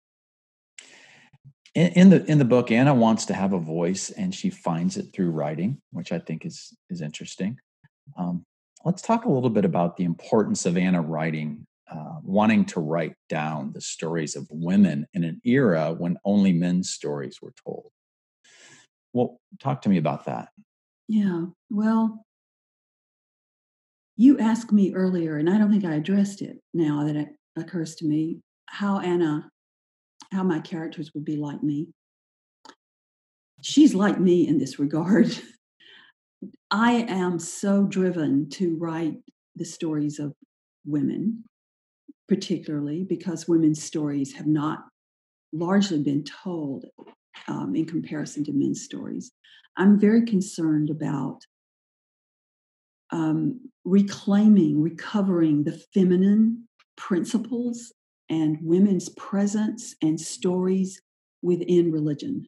In, 1.73 1.87
in, 1.93 2.09
the 2.09 2.25
in 2.25 2.37
the 2.37 2.45
book, 2.45 2.71
Anna 2.71 2.93
wants 2.93 3.25
to 3.25 3.33
have 3.33 3.53
a 3.53 3.59
voice, 3.59 4.09
and 4.09 4.33
she 4.33 4.49
finds 4.49 4.97
it 4.97 5.13
through 5.13 5.31
writing, 5.31 5.79
which 5.91 6.11
I 6.11 6.19
think 6.19 6.45
is 6.45 6.75
is 6.89 7.01
interesting. 7.01 7.59
Um, 8.17 8.45
let's 8.85 9.01
talk 9.01 9.25
a 9.25 9.31
little 9.31 9.49
bit 9.49 9.65
about 9.65 9.97
the 9.97 10.03
importance 10.03 10.65
of 10.65 10.77
Anna 10.77 11.01
writing, 11.01 11.65
uh, 11.91 12.19
wanting 12.23 12.65
to 12.65 12.79
write 12.79 13.15
down 13.29 13.71
the 13.73 13.81
stories 13.81 14.35
of 14.35 14.47
women 14.49 15.07
in 15.13 15.23
an 15.23 15.41
era 15.43 15.93
when 15.93 16.17
only 16.25 16.53
men's 16.53 16.89
stories 16.89 17.39
were 17.41 17.53
told. 17.63 17.91
Well, 19.13 19.39
talk 19.59 19.81
to 19.83 19.89
me 19.89 19.97
about 19.97 20.25
that. 20.25 20.49
Yeah. 21.07 21.45
Well, 21.69 22.25
you 24.15 24.39
asked 24.39 24.71
me 24.71 24.93
earlier, 24.93 25.37
and 25.37 25.49
I 25.49 25.57
don't 25.57 25.71
think 25.71 25.85
I 25.85 25.95
addressed 25.95 26.41
it 26.41 26.57
now 26.73 27.05
that 27.05 27.15
it 27.15 27.29
occurs 27.55 27.95
to 27.95 28.05
me, 28.05 28.41
how 28.67 28.99
Anna, 28.99 29.49
how 30.31 30.43
my 30.43 30.59
characters 30.59 31.13
would 31.13 31.23
be 31.23 31.37
like 31.37 31.63
me. 31.63 31.87
She's 33.61 33.93
like 33.95 34.19
me 34.19 34.47
in 34.47 34.59
this 34.59 34.79
regard. 34.79 35.35
I 36.69 37.05
am 37.07 37.39
so 37.39 37.83
driven 37.83 38.49
to 38.51 38.77
write 38.77 39.17
the 39.55 39.65
stories 39.65 40.19
of 40.19 40.33
women, 40.85 41.43
particularly 42.27 43.03
because 43.03 43.47
women's 43.47 43.81
stories 43.81 44.33
have 44.33 44.47
not 44.47 44.79
largely 45.53 46.01
been 46.01 46.23
told 46.23 46.85
um, 47.47 47.75
in 47.75 47.85
comparison 47.85 48.43
to 48.45 48.51
men's 48.53 48.83
stories. 48.83 49.31
I'm 49.77 49.99
very 49.99 50.25
concerned 50.25 50.89
about 50.89 51.39
um, 53.11 53.61
reclaiming, 53.85 54.81
recovering 54.81 55.63
the 55.63 55.79
feminine 55.93 56.67
principles 56.97 57.93
and 58.29 58.57
women's 58.61 59.09
presence 59.09 59.95
and 60.01 60.19
stories 60.19 61.01
within 61.41 61.91
religion. 61.91 62.45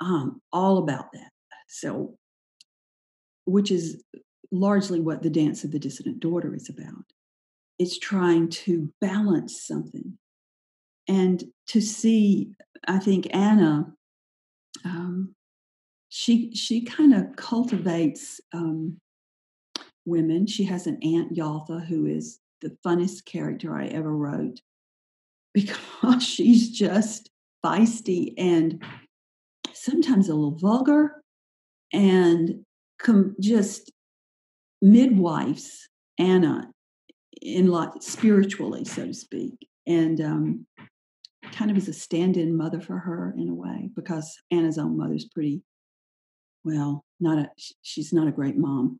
Um, 0.00 0.42
all 0.52 0.78
about 0.78 1.06
that. 1.14 1.30
So, 1.68 2.18
which 3.46 3.70
is 3.70 4.02
largely 4.52 5.00
what 5.00 5.22
the 5.22 5.30
Dance 5.30 5.64
of 5.64 5.72
the 5.72 5.78
Dissident 5.78 6.20
Daughter 6.20 6.54
is 6.54 6.68
about. 6.68 7.04
It's 7.78 7.98
trying 7.98 8.48
to 8.50 8.92
balance 9.00 9.66
something. 9.66 10.18
And 11.08 11.44
to 11.68 11.80
see, 11.80 12.52
I 12.86 12.98
think 12.98 13.28
Anna, 13.34 13.92
um, 14.84 15.34
she 16.08 16.54
she 16.54 16.84
kind 16.84 17.14
of 17.14 17.36
cultivates 17.36 18.40
um, 18.52 18.98
women. 20.04 20.46
She 20.46 20.64
has 20.64 20.86
an 20.86 20.98
aunt 21.02 21.36
Yaltha 21.36 21.84
who 21.86 22.06
is 22.06 22.40
the 22.62 22.76
funnest 22.84 23.24
character 23.24 23.76
I 23.76 23.86
ever 23.86 24.14
wrote 24.14 24.60
because 25.52 26.22
she's 26.22 26.70
just 26.70 27.30
feisty 27.64 28.32
and 28.38 28.82
sometimes 29.72 30.28
a 30.28 30.34
little 30.34 30.56
vulgar 30.56 31.22
and 31.92 32.64
com- 32.98 33.36
just 33.40 33.92
midwives 34.82 35.88
Anna 36.18 36.70
in 37.42 37.68
lot 37.68 38.02
spiritually, 38.02 38.84
so 38.84 39.06
to 39.06 39.14
speak, 39.14 39.68
and 39.86 40.20
um, 40.20 40.66
kind 41.52 41.70
of 41.70 41.76
as 41.76 41.88
a 41.88 41.92
stand-in 41.92 42.56
mother 42.56 42.80
for 42.80 42.98
her 42.98 43.34
in 43.36 43.48
a 43.48 43.54
way 43.54 43.90
because 43.94 44.38
Anna's 44.50 44.78
own 44.78 44.96
mother's 44.96 45.26
pretty 45.26 45.62
well, 46.64 47.04
not 47.20 47.38
a 47.38 47.50
she's 47.82 48.12
not 48.12 48.28
a 48.28 48.32
great 48.32 48.56
mom, 48.56 48.98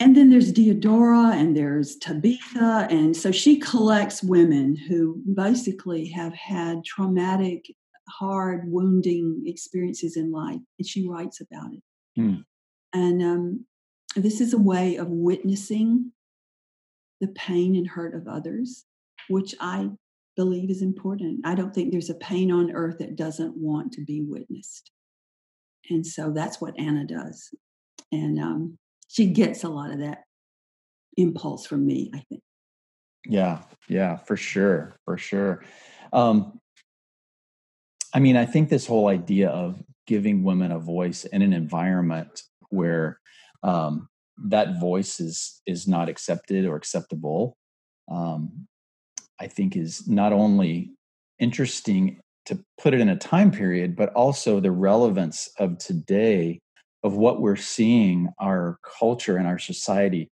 and 0.00 0.16
then 0.16 0.28
there's 0.28 0.52
Diodora 0.52 1.32
and 1.32 1.56
there's 1.56 1.96
Tabitha. 1.96 2.88
And 2.90 3.16
so 3.16 3.30
she 3.30 3.58
collects 3.58 4.22
women 4.22 4.76
who 4.76 5.22
basically 5.34 6.08
have 6.08 6.34
had 6.34 6.84
traumatic, 6.84 7.64
hard, 8.08 8.70
wounding 8.70 9.42
experiences 9.46 10.16
in 10.16 10.32
life, 10.32 10.60
and 10.78 10.86
she 10.86 11.08
writes 11.08 11.40
about 11.40 11.72
it. 11.72 11.82
Hmm. 12.16 12.36
And 12.92 13.22
um, 13.22 13.66
this 14.16 14.40
is 14.40 14.54
a 14.54 14.58
way 14.58 14.96
of 14.96 15.08
witnessing 15.08 16.12
the 17.20 17.28
pain 17.28 17.74
and 17.74 17.88
hurt 17.88 18.14
of 18.14 18.28
others, 18.28 18.84
which 19.28 19.54
I 19.60 19.90
believe 20.36 20.70
is 20.70 20.82
important. 20.82 21.40
I 21.44 21.54
don't 21.54 21.74
think 21.74 21.90
there's 21.90 22.10
a 22.10 22.14
pain 22.14 22.50
on 22.50 22.72
earth 22.72 22.98
that 22.98 23.16
doesn't 23.16 23.56
want 23.56 23.92
to 23.92 24.04
be 24.04 24.22
witnessed. 24.22 24.90
And 25.90 26.06
so 26.06 26.32
that's 26.32 26.60
what 26.60 26.78
Anna 26.78 27.04
does. 27.04 27.50
And 28.10 28.38
um, 28.38 28.78
she 29.08 29.26
gets 29.26 29.64
a 29.64 29.68
lot 29.68 29.90
of 29.90 30.00
that 30.00 30.24
impulse 31.16 31.66
from 31.66 31.86
me, 31.86 32.10
I 32.14 32.22
think. 32.28 32.42
Yeah, 33.26 33.62
yeah, 33.88 34.16
for 34.16 34.36
sure, 34.36 34.96
for 35.04 35.16
sure. 35.16 35.64
Um, 36.12 36.58
I 38.12 38.20
mean, 38.20 38.36
I 38.36 38.44
think 38.44 38.68
this 38.68 38.86
whole 38.86 39.08
idea 39.08 39.48
of 39.48 39.82
giving 40.06 40.42
women 40.42 40.72
a 40.72 40.78
voice 40.78 41.24
in 41.24 41.42
an 41.42 41.52
environment 41.52 42.42
where 42.70 43.20
um, 43.62 44.08
that 44.36 44.80
voice 44.80 45.20
is 45.20 45.60
is 45.66 45.86
not 45.86 46.08
accepted 46.08 46.66
or 46.66 46.76
acceptable, 46.76 47.56
um, 48.10 48.66
I 49.40 49.46
think 49.46 49.76
is 49.76 50.08
not 50.08 50.32
only 50.32 50.92
interesting 51.38 52.20
to 52.46 52.62
put 52.78 52.94
it 52.94 53.00
in 53.00 53.08
a 53.08 53.16
time 53.16 53.50
period, 53.50 53.96
but 53.96 54.12
also 54.12 54.60
the 54.60 54.70
relevance 54.70 55.48
of 55.58 55.78
today 55.78 56.60
of 57.02 57.16
what 57.16 57.40
we're 57.40 57.56
seeing 57.56 58.28
our 58.38 58.78
culture 58.98 59.36
and 59.36 59.46
our 59.46 59.58
society 59.58 60.30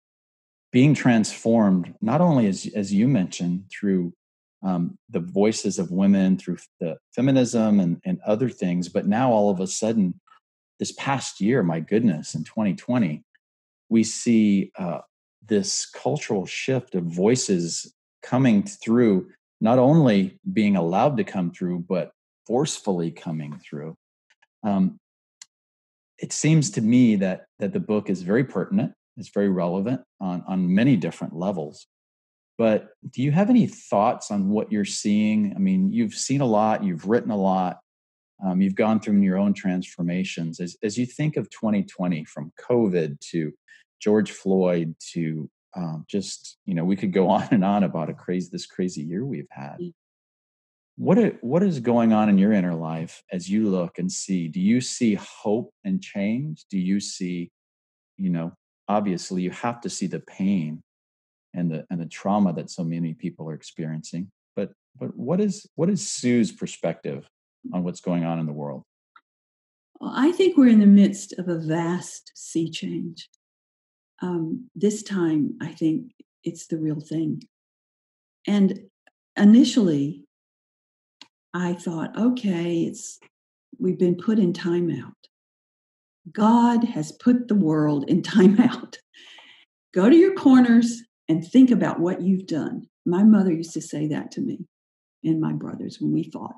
being 0.73 0.95
transformed 0.95 1.95
not 2.01 2.21
only 2.21 2.47
as, 2.47 2.69
as 2.75 2.93
you 2.93 3.09
mentioned 3.09 3.65
through 3.71 4.13
um, 4.63 4.99
the 5.11 5.21
voices 5.21 5.79
of 5.79 5.91
women 5.91 6.37
through 6.37 6.59
the 6.81 6.97
feminism 7.15 7.81
and, 7.81 8.01
and 8.05 8.19
other 8.27 8.49
things 8.49 8.89
but 8.89 9.07
now 9.07 9.31
all 9.31 9.51
of 9.51 9.61
a 9.61 9.67
sudden 9.67 10.19
this 10.79 10.93
past 10.93 11.41
year 11.41 11.63
my 11.63 11.81
goodness 11.81 12.35
in 12.35 12.45
2020 12.45 13.23
we 13.89 14.03
see 14.03 14.73
uh, 14.79 15.01
this 15.45 15.87
cultural 15.87 16.47
shift 16.47 16.95
of 16.95 17.05
voices 17.05 17.93
coming 18.23 18.63
through 18.63 19.29
not 19.61 19.79
only 19.79 20.39
being 20.53 20.77
allowed 20.77 21.17
to 21.17 21.25
come 21.25 21.51
through 21.51 21.85
but 21.89 22.11
forcefully 22.47 23.11
coming 23.11 23.59
through. 23.59 23.97
Um, 24.63 24.99
it 26.19 26.33
seems 26.33 26.71
to 26.73 26.81
me 26.81 27.17
that 27.17 27.47
that 27.59 27.73
the 27.73 27.81
book 27.81 28.09
is 28.09 28.23
very 28.23 28.45
pertinent 28.45 28.93
it's 29.19 29.29
very 29.29 29.51
relevant 29.51 30.01
on 30.19 30.43
on 30.49 30.75
many 30.75 30.97
different 30.97 31.35
levels 31.37 31.87
but 32.59 32.89
do 33.11 33.23
you 33.23 33.33
have 33.33 33.51
any 33.51 33.67
thoughts 33.67 34.31
on 34.31 34.49
what 34.49 34.73
you're 34.73 34.85
seeing? 34.85 35.53
I 35.55 35.59
mean 35.59 35.93
you've 35.93 36.15
seen 36.15 36.41
a 36.41 36.47
lot 36.47 36.85
you've 36.85 37.07
written 37.07 37.31
a 37.31 37.37
lot 37.37 37.79
um, 38.45 38.61
you've 38.61 38.75
gone 38.75 39.01
through 39.01 39.21
your 39.23 39.39
own 39.39 39.55
transformations. 39.55 40.61
As, 40.61 40.77
as 40.83 40.99
you 40.99 41.07
think 41.07 41.37
of 41.37 41.49
2020 41.51 42.25
from 42.25 42.53
covid 42.61 43.19
to 43.31 43.53
george 44.01 44.31
floyd 44.31 44.95
to 45.13 45.49
um, 45.75 46.05
just 46.09 46.59
you 46.65 46.75
know 46.75 46.85
we 46.85 46.97
could 46.97 47.13
go 47.13 47.29
on 47.37 47.49
and 47.51 47.65
on 47.65 47.85
about 47.85 48.11
a 48.11 48.15
crazy 48.15 48.49
this 48.51 48.67
crazy 48.67 49.03
year 49.03 49.25
we've 49.25 49.49
had. 49.51 49.79
Mm. 49.81 49.93
What 50.99 51.19
are, 51.19 51.37
what 51.43 51.63
is 51.63 51.79
going 51.81 52.15
on 52.15 52.31
in 52.31 52.39
your 52.39 52.53
inner 52.53 52.75
life 52.75 53.23
as 53.31 53.51
you 53.51 53.69
look 53.69 53.99
and 53.99 54.11
see? 54.11 54.49
Do 54.49 54.61
you 54.61 54.81
see 54.81 55.13
hope 55.15 55.71
and 55.85 56.01
change? 56.01 56.65
Do 56.71 56.79
you 56.79 57.01
see 57.01 57.51
you 58.17 58.31
know 58.31 58.53
obviously 58.89 59.43
you 59.43 59.51
have 59.51 59.81
to 59.83 59.91
see 59.91 60.07
the 60.07 60.21
pain 60.21 60.83
and 61.57 61.71
the 61.71 61.85
and 61.91 62.01
the 62.01 62.07
trauma 62.07 62.53
that 62.53 62.71
so 62.71 62.85
many 62.85 63.15
people 63.15 63.49
are 63.49 63.55
experiencing 63.55 64.31
but 64.55 64.73
but 64.99 65.17
what 65.17 65.41
is 65.41 65.67
what 65.75 65.91
is 65.91 66.09
sue's 66.09 66.53
perspective 66.53 67.29
on 67.73 67.83
what's 67.83 68.01
going 68.01 68.25
on 68.25 68.39
in 68.39 68.47
the 68.47 68.53
world 68.53 68.83
well, 70.01 70.13
i 70.15 70.31
think 70.33 70.57
we're 70.57 70.69
in 70.69 70.81
the 70.81 70.87
midst 70.87 71.33
of 71.39 71.49
a 71.49 71.59
vast 71.59 72.31
sea 72.35 72.71
change 72.71 73.29
um, 74.23 74.69
this 74.75 75.03
time 75.03 75.57
i 75.61 75.69
think 75.69 76.13
it's 76.45 76.67
the 76.69 76.79
real 76.79 77.01
thing 77.01 77.43
and 78.47 78.79
initially 79.37 80.27
I 81.57 81.73
thought, 81.73 82.19
okay, 82.19 82.83
it's 82.83 83.19
we've 83.79 83.99
been 83.99 84.17
put 84.17 84.39
in 84.39 84.53
timeout. 84.53 85.15
God 86.31 86.85
has 86.85 87.13
put 87.13 87.49
the 87.49 87.55
world 87.55 88.05
in 88.09 88.21
timeout. 88.35 88.97
Go 89.95 90.11
to 90.11 90.17
your 90.17 90.35
corners 90.35 91.03
and 91.29 91.47
think 91.47 91.71
about 91.71 92.01
what 92.01 92.23
you've 92.23 92.47
done. 92.47 92.87
My 93.05 93.23
mother 93.23 93.53
used 93.53 93.75
to 93.75 93.81
say 93.81 94.07
that 94.09 94.31
to 94.33 94.41
me 94.41 94.67
and 95.25 95.41
my 95.41 95.53
brothers 95.53 95.99
when 96.01 96.13
we 96.13 96.31
fought. 96.31 96.57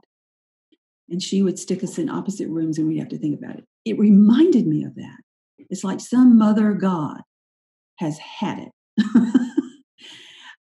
And 1.09 1.23
she 1.23 1.43
would 1.43 1.59
stick 1.59 1.83
us 1.83 1.99
in 1.99 2.11
opposite 2.11 2.49
rooms 2.49 2.79
and 2.79 2.87
we'd 2.87 2.99
have 2.99 3.09
to 3.09 3.19
think 3.19 3.39
about 3.39 3.57
it. 3.57 3.65
It 3.85 3.99
reminded 3.99 4.67
me 4.67 4.85
of 4.85 4.95
that. 4.97 5.19
It's 5.71 5.85
like 5.85 6.01
some 6.01 6.39
mother 6.39 6.73
God 6.75 7.21
has 7.97 8.19
had 8.19 8.59
it. 8.59 9.05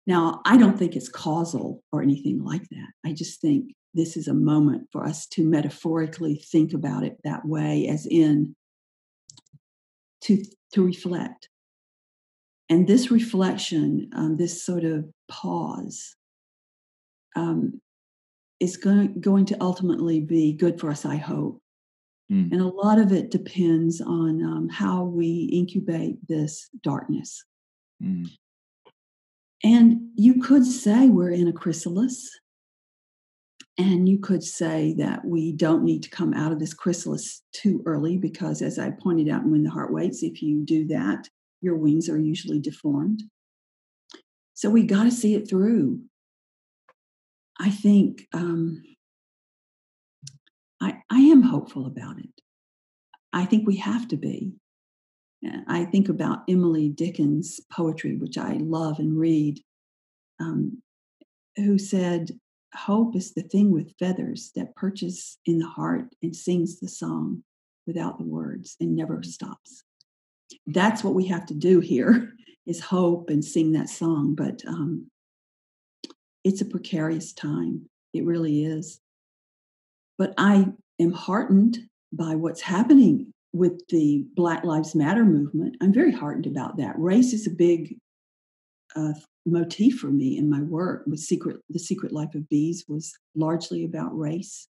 now, 0.06 0.40
I 0.44 0.56
don't 0.56 0.78
think 0.78 0.94
it's 0.94 1.08
causal 1.08 1.82
or 1.92 2.02
anything 2.02 2.42
like 2.42 2.62
that. 2.70 2.88
I 3.04 3.12
just 3.12 3.40
think 3.40 3.72
this 3.94 4.16
is 4.16 4.28
a 4.28 4.34
moment 4.34 4.88
for 4.92 5.04
us 5.04 5.26
to 5.28 5.44
metaphorically 5.44 6.42
think 6.52 6.72
about 6.72 7.04
it 7.04 7.16
that 7.24 7.44
way, 7.44 7.88
as 7.88 8.06
in 8.06 8.54
to, 10.22 10.42
to 10.74 10.84
reflect. 10.84 11.48
And 12.68 12.86
this 12.86 13.10
reflection, 13.10 14.10
um, 14.14 14.36
this 14.36 14.62
sort 14.62 14.84
of 14.84 15.08
pause, 15.28 16.16
um, 17.34 17.80
is 18.60 18.76
going, 18.76 19.20
going 19.20 19.46
to 19.46 19.56
ultimately 19.60 20.20
be 20.20 20.52
good 20.52 20.78
for 20.78 20.90
us, 20.90 21.04
I 21.04 21.16
hope. 21.16 21.62
Mm. 22.30 22.52
And 22.52 22.60
a 22.60 22.66
lot 22.66 22.98
of 22.98 23.12
it 23.12 23.30
depends 23.30 24.00
on 24.00 24.42
um, 24.42 24.68
how 24.68 25.04
we 25.04 25.48
incubate 25.52 26.16
this 26.28 26.68
darkness. 26.82 27.44
Mm. 28.02 28.28
And 29.64 30.10
you 30.14 30.40
could 30.40 30.64
say 30.64 31.08
we're 31.08 31.30
in 31.30 31.48
a 31.48 31.52
chrysalis. 31.52 32.30
And 33.78 34.08
you 34.08 34.18
could 34.18 34.42
say 34.42 34.94
that 34.98 35.24
we 35.24 35.52
don't 35.52 35.84
need 35.84 36.02
to 36.02 36.10
come 36.10 36.34
out 36.34 36.50
of 36.50 36.58
this 36.58 36.74
chrysalis 36.74 37.42
too 37.52 37.80
early 37.86 38.18
because, 38.18 38.60
as 38.60 38.76
I 38.76 38.90
pointed 38.90 39.28
out 39.28 39.44
in 39.44 39.52
When 39.52 39.62
the 39.62 39.70
Heart 39.70 39.92
Waits, 39.92 40.24
if 40.24 40.42
you 40.42 40.64
do 40.64 40.88
that, 40.88 41.28
your 41.60 41.76
wings 41.76 42.08
are 42.08 42.18
usually 42.18 42.60
deformed. 42.60 43.22
So 44.54 44.70
we 44.70 44.84
got 44.84 45.04
to 45.04 45.10
see 45.10 45.34
it 45.34 45.48
through. 45.48 46.00
I 47.60 47.70
think 47.70 48.26
um, 48.32 48.82
I, 50.80 50.98
I 51.10 51.20
am 51.20 51.42
hopeful 51.42 51.86
about 51.86 52.18
it. 52.18 52.30
I 53.32 53.44
think 53.44 53.66
we 53.66 53.76
have 53.76 54.08
to 54.08 54.16
be. 54.16 54.52
I 55.68 55.84
think 55.84 56.08
about 56.08 56.42
Emily 56.48 56.88
Dickinson's 56.88 57.60
poetry, 57.72 58.16
which 58.16 58.36
I 58.36 58.54
love 58.54 58.98
and 58.98 59.16
read, 59.16 59.60
um, 60.40 60.82
who 61.56 61.78
said, 61.78 62.30
Hope 62.74 63.16
is 63.16 63.32
the 63.32 63.42
thing 63.42 63.70
with 63.70 63.94
feathers 63.98 64.50
that 64.56 64.74
perches 64.74 65.38
in 65.46 65.58
the 65.58 65.68
heart 65.68 66.14
and 66.22 66.34
sings 66.34 66.80
the 66.80 66.88
song 66.88 67.42
without 67.86 68.18
the 68.18 68.24
words 68.24 68.76
and 68.80 68.94
never 68.94 69.22
stops. 69.22 69.84
That's 70.66 71.02
what 71.04 71.14
we 71.14 71.26
have 71.26 71.46
to 71.46 71.54
do 71.54 71.80
here 71.80 72.32
is 72.66 72.80
hope 72.80 73.30
and 73.30 73.44
sing 73.44 73.72
that 73.72 73.88
song. 73.88 74.34
But 74.34 74.62
um, 74.66 75.10
it's 76.44 76.60
a 76.60 76.66
precarious 76.66 77.32
time. 77.32 77.86
It 78.12 78.24
really 78.24 78.64
is. 78.64 79.00
But 80.18 80.34
I 80.36 80.66
am 81.00 81.12
heartened 81.12 81.78
by 82.12 82.34
what's 82.34 82.60
happening 82.60 83.32
with 83.52 83.86
the 83.88 84.26
Black 84.34 84.64
Lives 84.64 84.94
Matter 84.94 85.24
movement. 85.24 85.76
I'm 85.80 85.92
very 85.92 86.12
heartened 86.12 86.46
about 86.46 86.76
that. 86.78 86.98
Race 86.98 87.32
is 87.32 87.46
a 87.46 87.50
big 87.50 87.96
uh, 88.96 89.12
motif 89.46 89.98
for 89.98 90.08
me 90.08 90.36
in 90.36 90.50
my 90.50 90.62
work. 90.62 91.04
With 91.06 91.20
secret, 91.20 91.58
the 91.70 91.78
Secret 91.78 92.12
Life 92.12 92.34
of 92.34 92.48
Bees 92.48 92.84
was 92.88 93.14
largely 93.34 93.84
about 93.84 94.16
race. 94.18 94.68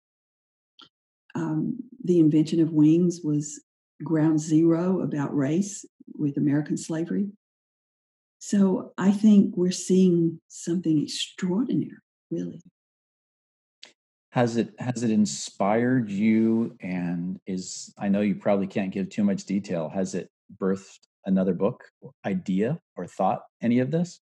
Um, 1.35 1.77
the 2.03 2.19
invention 2.19 2.59
of 2.61 2.71
wings 2.71 3.21
was 3.23 3.61
ground 4.03 4.39
zero 4.39 5.01
about 5.01 5.35
race 5.35 5.85
with 6.15 6.37
American 6.37 6.77
slavery. 6.77 7.29
So 8.39 8.93
I 8.97 9.11
think 9.11 9.55
we're 9.55 9.71
seeing 9.71 10.41
something 10.49 11.01
extraordinary, 11.01 11.97
really 12.29 12.61
has 14.33 14.57
it 14.57 14.73
has 14.79 15.03
it 15.03 15.11
inspired 15.11 16.09
you 16.09 16.75
and 16.81 17.39
is 17.45 17.93
i 17.99 18.09
know 18.09 18.21
you 18.21 18.33
probably 18.33 18.65
can't 18.65 18.91
give 18.91 19.07
too 19.07 19.23
much 19.23 19.45
detail 19.45 19.89
has 19.89 20.15
it 20.15 20.27
birthed 20.59 21.07
another 21.25 21.53
book 21.53 21.83
idea 22.25 22.79
or 22.97 23.05
thought 23.05 23.43
any 23.61 23.77
of 23.77 23.91
this 23.91 24.21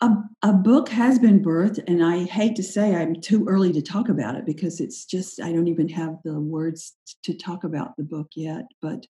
a, 0.00 0.10
a 0.42 0.52
book 0.52 0.88
has 0.90 1.18
been 1.18 1.42
birthed 1.42 1.82
and 1.86 2.04
i 2.04 2.24
hate 2.24 2.56
to 2.56 2.62
say 2.62 2.94
i'm 2.94 3.20
too 3.20 3.46
early 3.48 3.72
to 3.72 3.82
talk 3.82 4.08
about 4.08 4.34
it 4.34 4.44
because 4.44 4.80
it's 4.80 5.04
just 5.04 5.40
i 5.40 5.52
don't 5.52 5.68
even 5.68 5.88
have 5.88 6.16
the 6.24 6.38
words 6.38 6.94
to 7.22 7.34
talk 7.34 7.64
about 7.64 7.96
the 7.96 8.04
book 8.04 8.28
yet 8.34 8.64
but 8.82 9.06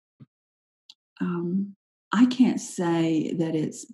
um, 1.21 1.75
i 2.11 2.25
can't 2.25 2.59
say 2.59 3.33
that 3.33 3.55
it's 3.55 3.85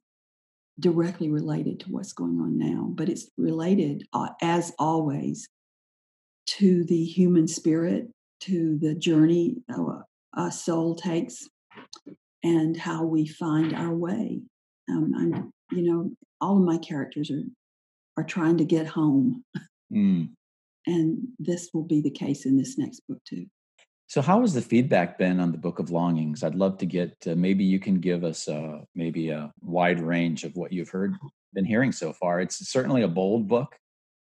directly 0.80 1.30
related 1.30 1.80
to 1.82 1.92
what's 1.92 2.14
going 2.14 2.40
on 2.40 2.58
now, 2.58 2.88
but 2.90 3.10
it's 3.10 3.30
related, 3.38 4.08
uh, 4.14 4.30
as 4.42 4.72
always, 4.80 5.50
to 6.48 6.84
the 6.86 7.04
human 7.04 7.48
spirit, 7.48 8.08
to 8.42 8.78
the 8.80 8.96
journey 8.96 9.58
a 10.36 10.52
soul 10.52 10.96
takes, 10.96 11.48
and 12.44 12.78
how 12.78 13.04
we 13.04 13.28
find 13.28 13.76
our 13.76 13.94
way. 13.94 14.42
Um, 14.90 15.14
I'm, 15.18 15.52
you 15.72 15.84
know, 15.84 16.12
all 16.42 16.58
of 16.58 16.64
my 16.64 16.78
characters 16.78 17.32
are 17.32 17.44
are 18.18 18.24
trying 18.24 18.58
to 18.58 18.66
get 18.66 18.86
home, 18.86 19.44
mm. 19.94 20.30
and 20.86 21.28
this 21.38 21.70
will 21.74 21.84
be 21.84 22.02
the 22.02 22.12
case 22.12 22.46
in 22.46 22.58
this 22.58 22.78
next 22.78 23.02
book 23.08 23.20
too. 23.26 23.46
So, 24.10 24.22
how 24.24 24.42
has 24.42 24.54
the 24.56 24.62
feedback 24.62 25.20
been 25.20 25.40
on 25.40 25.52
the 25.52 25.58
Book 25.58 25.78
of 25.78 25.92
Longings? 25.92 26.44
I'd 26.44 26.56
love 26.56 26.80
to 26.80 26.88
get 26.88 27.16
uh, 27.28 27.36
maybe 27.36 27.64
you 27.64 27.80
can 27.80 28.00
give 28.00 28.24
us 28.24 28.48
uh, 28.48 28.80
maybe 28.96 29.30
a 29.30 29.54
wide 29.62 30.00
range 30.02 30.44
of 30.44 30.56
what 30.56 30.74
you've 30.74 30.90
heard, 30.90 31.16
been 31.54 31.64
hearing 31.64 31.92
so 31.92 32.12
far. 32.12 32.42
It's 32.42 32.72
certainly 32.72 33.04
a 33.04 33.08
bold 33.08 33.48
book, 33.48 33.76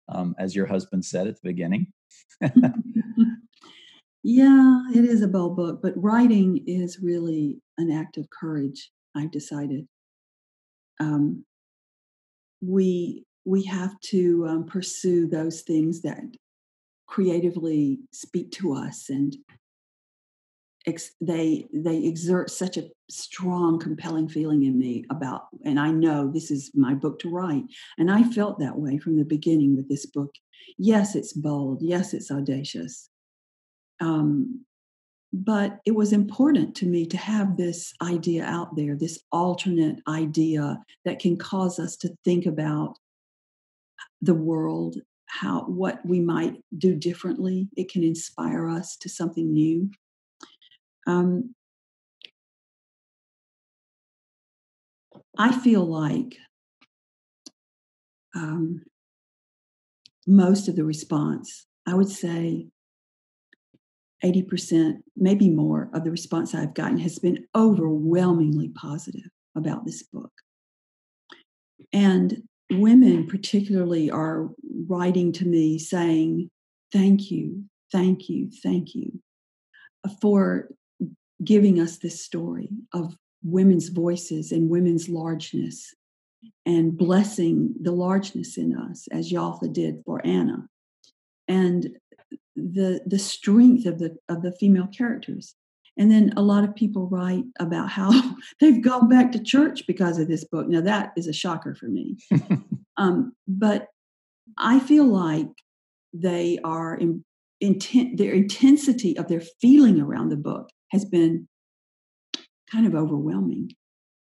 um, 0.09 0.35
as 0.39 0.55
your 0.55 0.65
husband 0.65 1.05
said 1.05 1.27
at 1.27 1.35
the 1.35 1.49
beginning. 1.49 1.93
yeah, 4.23 4.81
it 4.95 5.05
is 5.05 5.21
a 5.21 5.27
bold 5.27 5.55
book, 5.55 5.79
but 5.83 5.93
writing 5.95 6.63
is 6.65 6.99
really 6.99 7.61
an 7.77 7.91
act 7.91 8.17
of 8.17 8.27
courage. 8.31 8.91
I've 9.15 9.31
decided. 9.31 9.87
Um, 10.99 11.45
we 12.61 13.25
we 13.45 13.63
have 13.63 13.99
to 14.01 14.45
um, 14.47 14.65
pursue 14.65 15.27
those 15.27 15.61
things 15.61 16.01
that 16.01 16.21
creatively 17.07 17.99
speak 18.11 18.51
to 18.51 18.73
us 18.73 19.09
and 19.09 19.37
ex- 20.85 21.11
they 21.21 21.65
they 21.73 22.03
exert 22.03 22.49
such 22.49 22.77
a 22.77 22.89
strong 23.09 23.79
compelling 23.79 24.27
feeling 24.27 24.63
in 24.63 24.77
me 24.77 25.05
about 25.09 25.43
and 25.63 25.79
i 25.79 25.89
know 25.89 26.29
this 26.29 26.51
is 26.51 26.71
my 26.73 26.93
book 26.93 27.19
to 27.19 27.29
write 27.29 27.63
and 27.97 28.11
i 28.11 28.21
felt 28.23 28.59
that 28.59 28.77
way 28.77 28.97
from 28.97 29.15
the 29.17 29.23
beginning 29.23 29.77
with 29.77 29.87
this 29.87 30.05
book. 30.05 30.33
Yes 30.77 31.15
it's 31.15 31.33
bold. 31.33 31.81
Yes 31.81 32.13
it's 32.13 32.31
audacious. 32.31 33.09
Um, 33.99 34.65
but 35.33 35.79
it 35.85 35.93
was 35.93 36.13
important 36.13 36.75
to 36.75 36.85
me 36.85 37.05
to 37.05 37.17
have 37.17 37.57
this 37.57 37.93
idea 38.01 38.43
out 38.43 38.75
there 38.75 38.95
this 38.95 39.19
alternate 39.31 39.99
idea 40.07 40.79
that 41.05 41.19
can 41.19 41.37
cause 41.37 41.79
us 41.79 41.97
to 41.97 42.15
think 42.23 42.45
about 42.45 42.95
the 44.21 44.33
world 44.33 44.97
how 45.27 45.61
what 45.65 46.03
we 46.05 46.19
might 46.19 46.55
do 46.77 46.95
differently. 46.95 47.69
It 47.75 47.91
can 47.91 48.03
inspire 48.03 48.69
us 48.69 48.97
to 48.97 49.09
something 49.09 49.53
new. 49.53 49.91
Um, 51.05 51.53
I 55.37 55.57
feel 55.57 55.85
like 55.85 56.37
um, 58.35 58.81
most 60.25 60.67
of 60.67 60.75
the 60.75 60.83
response, 60.83 61.67
I 61.85 61.93
would 61.93 62.09
say 62.09 62.67
80%, 64.23 65.01
maybe 65.15 65.49
more, 65.49 65.89
of 65.93 66.03
the 66.03 66.11
response 66.11 66.55
I've 66.55 66.73
gotten 66.73 66.97
has 66.99 67.19
been 67.19 67.45
overwhelmingly 67.55 68.69
positive 68.69 69.29
about 69.55 69.85
this 69.85 70.03
book. 70.03 70.31
And 71.93 72.43
women, 72.71 73.27
particularly, 73.27 74.09
are 74.09 74.49
writing 74.87 75.31
to 75.33 75.45
me 75.45 75.77
saying, 75.79 76.49
Thank 76.91 77.31
you, 77.31 77.65
thank 77.91 78.29
you, 78.29 78.49
thank 78.63 78.95
you 78.95 79.19
uh, 80.05 80.09
for 80.21 80.69
giving 81.43 81.79
us 81.79 81.97
this 81.97 82.23
story 82.23 82.69
of 82.93 83.15
women's 83.43 83.89
voices 83.89 84.51
and 84.51 84.69
women's 84.69 85.09
largeness 85.09 85.93
and 86.65 86.97
blessing 86.97 87.75
the 87.81 87.91
largeness 87.91 88.57
in 88.57 88.75
us 88.75 89.07
as 89.11 89.31
Yaltha 89.31 89.71
did 89.71 90.01
for 90.05 90.25
Anna 90.25 90.67
and 91.47 91.89
the 92.57 93.01
the 93.05 93.19
strength 93.19 93.85
of 93.85 93.99
the 93.99 94.17
of 94.29 94.41
the 94.41 94.51
female 94.51 94.87
characters 94.87 95.55
and 95.99 96.11
then 96.11 96.31
a 96.37 96.41
lot 96.41 96.63
of 96.63 96.75
people 96.75 97.07
write 97.07 97.43
about 97.59 97.89
how 97.89 98.11
they've 98.59 98.83
gone 98.83 99.07
back 99.07 99.31
to 99.31 99.39
church 99.39 99.87
because 99.87 100.19
of 100.19 100.27
this 100.27 100.43
book 100.43 100.67
now 100.67 100.81
that 100.81 101.11
is 101.15 101.27
a 101.27 101.33
shocker 101.33 101.75
for 101.75 101.87
me 101.87 102.17
um, 102.97 103.33
but 103.47 103.87
i 104.57 104.79
feel 104.79 105.05
like 105.05 105.47
they 106.13 106.57
are 106.63 106.95
in, 106.95 107.23
intent, 107.61 108.17
their 108.17 108.33
intensity 108.33 109.17
of 109.17 109.27
their 109.27 109.41
feeling 109.61 109.99
around 109.99 110.29
the 110.29 110.37
book 110.37 110.69
has 110.91 111.05
been 111.05 111.47
kind 112.71 112.85
of 112.85 112.95
overwhelming. 112.95 113.71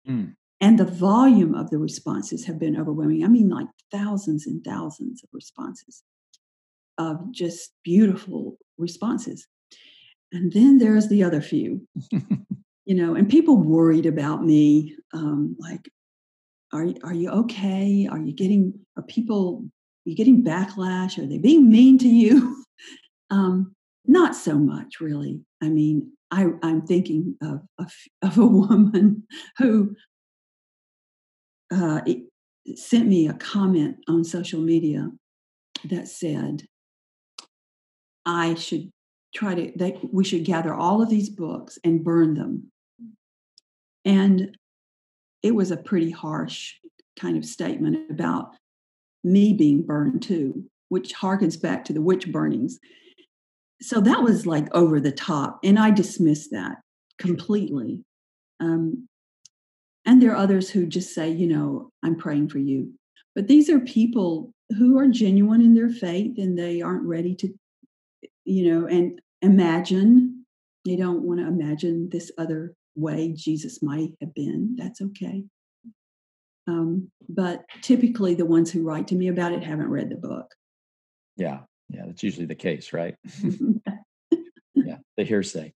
Mm. 0.07 0.35
And 0.61 0.77
the 0.77 0.85
volume 0.85 1.55
of 1.55 1.69
the 1.69 1.77
responses 1.77 2.45
have 2.45 2.59
been 2.59 2.79
overwhelming. 2.79 3.23
I 3.23 3.27
mean, 3.27 3.49
like 3.49 3.67
thousands 3.91 4.45
and 4.45 4.63
thousands 4.63 5.23
of 5.23 5.29
responses 5.31 6.03
of 6.99 7.31
just 7.31 7.71
beautiful 7.83 8.57
responses. 8.77 9.47
And 10.31 10.51
then 10.51 10.77
there's 10.77 11.07
the 11.07 11.23
other 11.23 11.41
few, 11.41 11.87
you 12.85 12.95
know, 12.95 13.15
and 13.15 13.27
people 13.27 13.57
worried 13.57 14.05
about 14.05 14.45
me, 14.45 14.95
um, 15.13 15.55
like, 15.59 15.89
are, 16.71 16.87
are 17.03 17.13
you 17.13 17.29
okay? 17.31 18.07
Are 18.11 18.19
you 18.19 18.31
getting, 18.33 18.73
are 18.95 19.03
people, 19.03 19.63
are 19.65 20.09
you 20.09 20.15
getting 20.15 20.43
backlash? 20.43 21.17
Are 21.17 21.25
they 21.25 21.39
being 21.39 21.69
mean 21.69 21.97
to 21.97 22.07
you? 22.07 22.63
um, 23.31 23.73
not 24.05 24.35
so 24.35 24.55
much, 24.55 24.99
really. 24.99 25.41
I 25.63 25.69
mean, 25.69 26.11
I, 26.31 26.47
I'm 26.61 26.85
thinking 26.85 27.35
of, 27.41 27.61
of, 27.79 27.91
of, 28.21 28.37
a 28.37 28.45
woman 28.45 29.23
who 29.57 29.95
uh, 31.73 32.01
sent 32.75 33.07
me 33.07 33.27
a 33.27 33.33
comment 33.33 33.97
on 34.07 34.23
social 34.23 34.61
media 34.61 35.09
that 35.85 36.07
said, 36.07 36.63
I 38.25 38.55
should 38.55 38.91
try 39.35 39.55
to, 39.55 39.71
that 39.77 40.13
we 40.13 40.23
should 40.23 40.45
gather 40.45 40.73
all 40.73 41.01
of 41.01 41.09
these 41.09 41.29
books 41.29 41.77
and 41.83 42.03
burn 42.03 42.33
them. 42.33 42.71
And 44.05 44.57
it 45.43 45.55
was 45.55 45.71
a 45.71 45.77
pretty 45.77 46.11
harsh 46.11 46.73
kind 47.19 47.37
of 47.37 47.45
statement 47.45 48.09
about 48.11 48.51
me 49.23 49.53
being 49.53 49.83
burned 49.83 50.21
too, 50.21 50.63
which 50.89 51.13
harkens 51.13 51.61
back 51.61 51.85
to 51.85 51.93
the 51.93 52.01
witch 52.01 52.31
burnings. 52.31 52.79
So 53.81 54.01
that 54.01 54.21
was 54.21 54.45
like 54.45 54.73
over 54.73 54.99
the 54.99 55.11
top 55.11 55.59
and 55.63 55.79
i 55.79 55.89
dismissed 55.89 56.51
that 56.51 56.77
completely. 57.17 58.03
Um, 58.59 59.07
and 60.05 60.21
there 60.21 60.31
are 60.31 60.37
others 60.37 60.69
who 60.69 60.85
just 60.85 61.13
say 61.13 61.29
you 61.29 61.47
know 61.47 61.91
i'm 62.03 62.15
praying 62.15 62.49
for 62.49 62.59
you. 62.59 62.93
But 63.35 63.47
these 63.47 63.69
are 63.69 63.79
people 63.79 64.51
who 64.77 64.97
are 64.97 65.07
genuine 65.07 65.61
in 65.61 65.73
their 65.73 65.89
faith 65.89 66.37
and 66.37 66.57
they 66.57 66.81
aren't 66.81 67.05
ready 67.05 67.35
to 67.35 67.53
you 68.49 68.73
know 68.73 68.87
and 68.87 69.21
imagine 69.41 70.45
they 70.85 70.95
don't 70.95 71.23
want 71.23 71.39
to 71.39 71.47
imagine 71.47 72.09
this 72.11 72.31
other 72.37 72.73
way 72.95 73.33
jesus 73.35 73.81
might 73.81 74.11
have 74.21 74.33
been 74.33 74.75
that's 74.77 75.01
okay 75.01 75.43
um, 76.67 77.09
but 77.27 77.63
typically 77.81 78.35
the 78.35 78.45
ones 78.45 78.69
who 78.69 78.83
write 78.83 79.07
to 79.07 79.15
me 79.15 79.27
about 79.27 79.53
it 79.53 79.63
haven't 79.63 79.89
read 79.89 80.09
the 80.09 80.15
book 80.15 80.53
yeah 81.35 81.59
yeah, 81.89 82.03
that's 82.05 82.23
usually 82.23 82.45
the 82.45 82.55
case, 82.55 82.93
right? 82.93 83.15
yeah, 84.75 84.97
the 85.17 85.23
hearsay. 85.23 85.73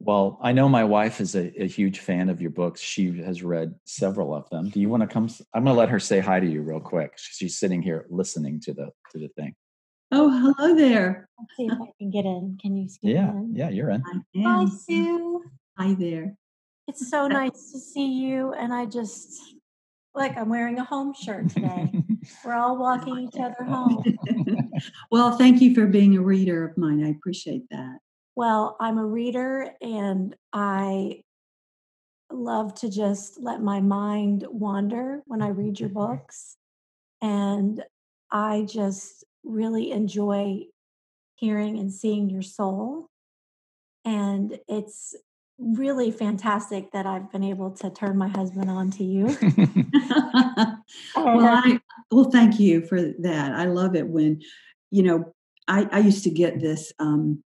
Well, 0.00 0.38
I 0.40 0.52
know 0.52 0.68
my 0.68 0.84
wife 0.84 1.20
is 1.20 1.34
a, 1.34 1.50
a, 1.60 1.66
huge 1.66 1.98
fan 1.98 2.28
of 2.28 2.40
your 2.40 2.52
books. 2.52 2.80
She 2.80 3.20
has 3.22 3.42
read 3.42 3.74
several 3.84 4.32
of 4.32 4.48
them. 4.50 4.68
Do 4.68 4.78
you 4.78 4.88
want 4.88 5.00
to 5.00 5.08
come? 5.08 5.28
I'm 5.52 5.64
going 5.64 5.74
to 5.74 5.78
let 5.78 5.88
her 5.88 5.98
say 5.98 6.20
hi 6.20 6.38
to 6.38 6.46
you 6.46 6.62
real 6.62 6.78
quick. 6.78 7.14
She's 7.16 7.58
sitting 7.58 7.82
here 7.82 8.06
listening 8.08 8.60
to 8.60 8.72
the 8.72 8.90
to 9.10 9.18
the 9.18 9.28
thing. 9.36 9.56
Oh, 10.10 10.30
hello 10.56 10.74
there. 10.74 11.28
Let's 11.38 11.56
see 11.56 11.66
if 11.66 11.72
I 11.72 11.92
can 11.98 12.10
get 12.10 12.24
in. 12.24 12.58
Can 12.60 12.76
you 12.76 12.88
see? 12.88 12.98
Yeah, 13.02 13.30
in? 13.30 13.54
yeah, 13.54 13.68
you're 13.68 13.90
in. 13.90 14.02
Hi, 14.38 14.64
Sue. 14.64 15.44
Hi 15.76 15.94
there. 15.94 16.34
It's 16.86 17.10
so 17.10 17.24
uh, 17.24 17.28
nice 17.28 17.72
to 17.72 17.78
see 17.78 18.10
you, 18.12 18.54
and 18.54 18.72
I 18.72 18.86
just 18.86 19.38
like 20.14 20.36
I'm 20.38 20.48
wearing 20.48 20.78
a 20.78 20.84
home 20.84 21.12
shirt 21.12 21.50
today. 21.50 21.92
We're 22.44 22.54
all 22.54 22.78
walking 22.78 23.18
each 23.18 23.38
other 23.38 23.62
home. 23.64 24.02
well, 25.10 25.36
thank 25.36 25.60
you 25.60 25.74
for 25.74 25.86
being 25.86 26.16
a 26.16 26.22
reader 26.22 26.64
of 26.66 26.78
mine. 26.78 27.04
I 27.04 27.10
appreciate 27.10 27.64
that. 27.70 27.98
Well, 28.34 28.76
I'm 28.80 28.98
a 28.98 29.04
reader 29.04 29.72
and 29.82 30.34
I 30.52 31.22
love 32.32 32.74
to 32.76 32.90
just 32.90 33.38
let 33.40 33.60
my 33.60 33.80
mind 33.80 34.46
wander 34.48 35.22
when 35.26 35.42
I 35.42 35.48
read 35.48 35.78
your 35.78 35.88
books. 35.90 36.56
And 37.20 37.82
I 38.30 38.66
just 38.68 39.24
really 39.48 39.90
enjoy 39.90 40.62
hearing 41.36 41.78
and 41.78 41.92
seeing 41.92 42.28
your 42.30 42.42
soul. 42.42 43.08
And 44.04 44.58
it's 44.68 45.14
really 45.58 46.10
fantastic 46.10 46.92
that 46.92 47.06
I've 47.06 47.30
been 47.32 47.44
able 47.44 47.70
to 47.72 47.90
turn 47.90 48.16
my 48.16 48.28
husband 48.28 48.70
on 48.70 48.90
to 48.92 49.04
you. 49.04 49.26
well, 51.16 51.46
I, 51.46 51.80
well, 52.10 52.30
thank 52.30 52.60
you 52.60 52.82
for 52.86 53.00
that. 53.00 53.52
I 53.52 53.64
love 53.64 53.96
it 53.96 54.08
when, 54.08 54.40
you 54.90 55.02
know, 55.02 55.34
I, 55.66 55.88
I 55.90 55.98
used 55.98 56.24
to 56.24 56.30
get 56.30 56.60
this 56.60 56.92
um, 56.98 57.42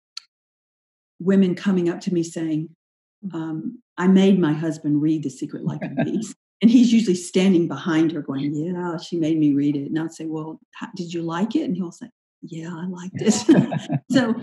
women 1.21 1.55
coming 1.55 1.89
up 1.89 2.01
to 2.03 2.15
me 2.15 2.23
saying, 2.23 2.71
mm. 3.25 3.35
um, 3.35 3.83
I 3.97 4.09
made 4.09 4.39
my 4.39 4.53
husband 4.53 5.03
read 5.03 5.23
The 5.23 5.31
Secret 5.31 5.65
Life 5.65 5.83
of 5.83 5.97
Bees. 6.05 6.35
And 6.61 6.71
he's 6.71 6.93
usually 6.93 7.15
standing 7.15 7.69
behind 7.69 8.13
her 8.13 8.23
going, 8.23 8.55
Yeah, 8.55 8.97
she 8.99 9.17
made 9.17 9.39
me 9.39 9.53
read 9.55 9.77
it. 9.77 9.87
And 9.87 9.99
I'd 9.99 10.13
say, 10.13 10.27
Well, 10.27 10.61
how, 10.75 10.89
did 10.97 11.13
you 11.13 11.23
like 11.23 11.55
it? 11.55 11.63
And 11.63 11.77
he'll 11.77 11.93
say, 11.93 12.09
yeah 12.43 12.71
i 12.73 12.87
liked 12.87 13.21
it. 13.21 13.91
So 14.11 14.35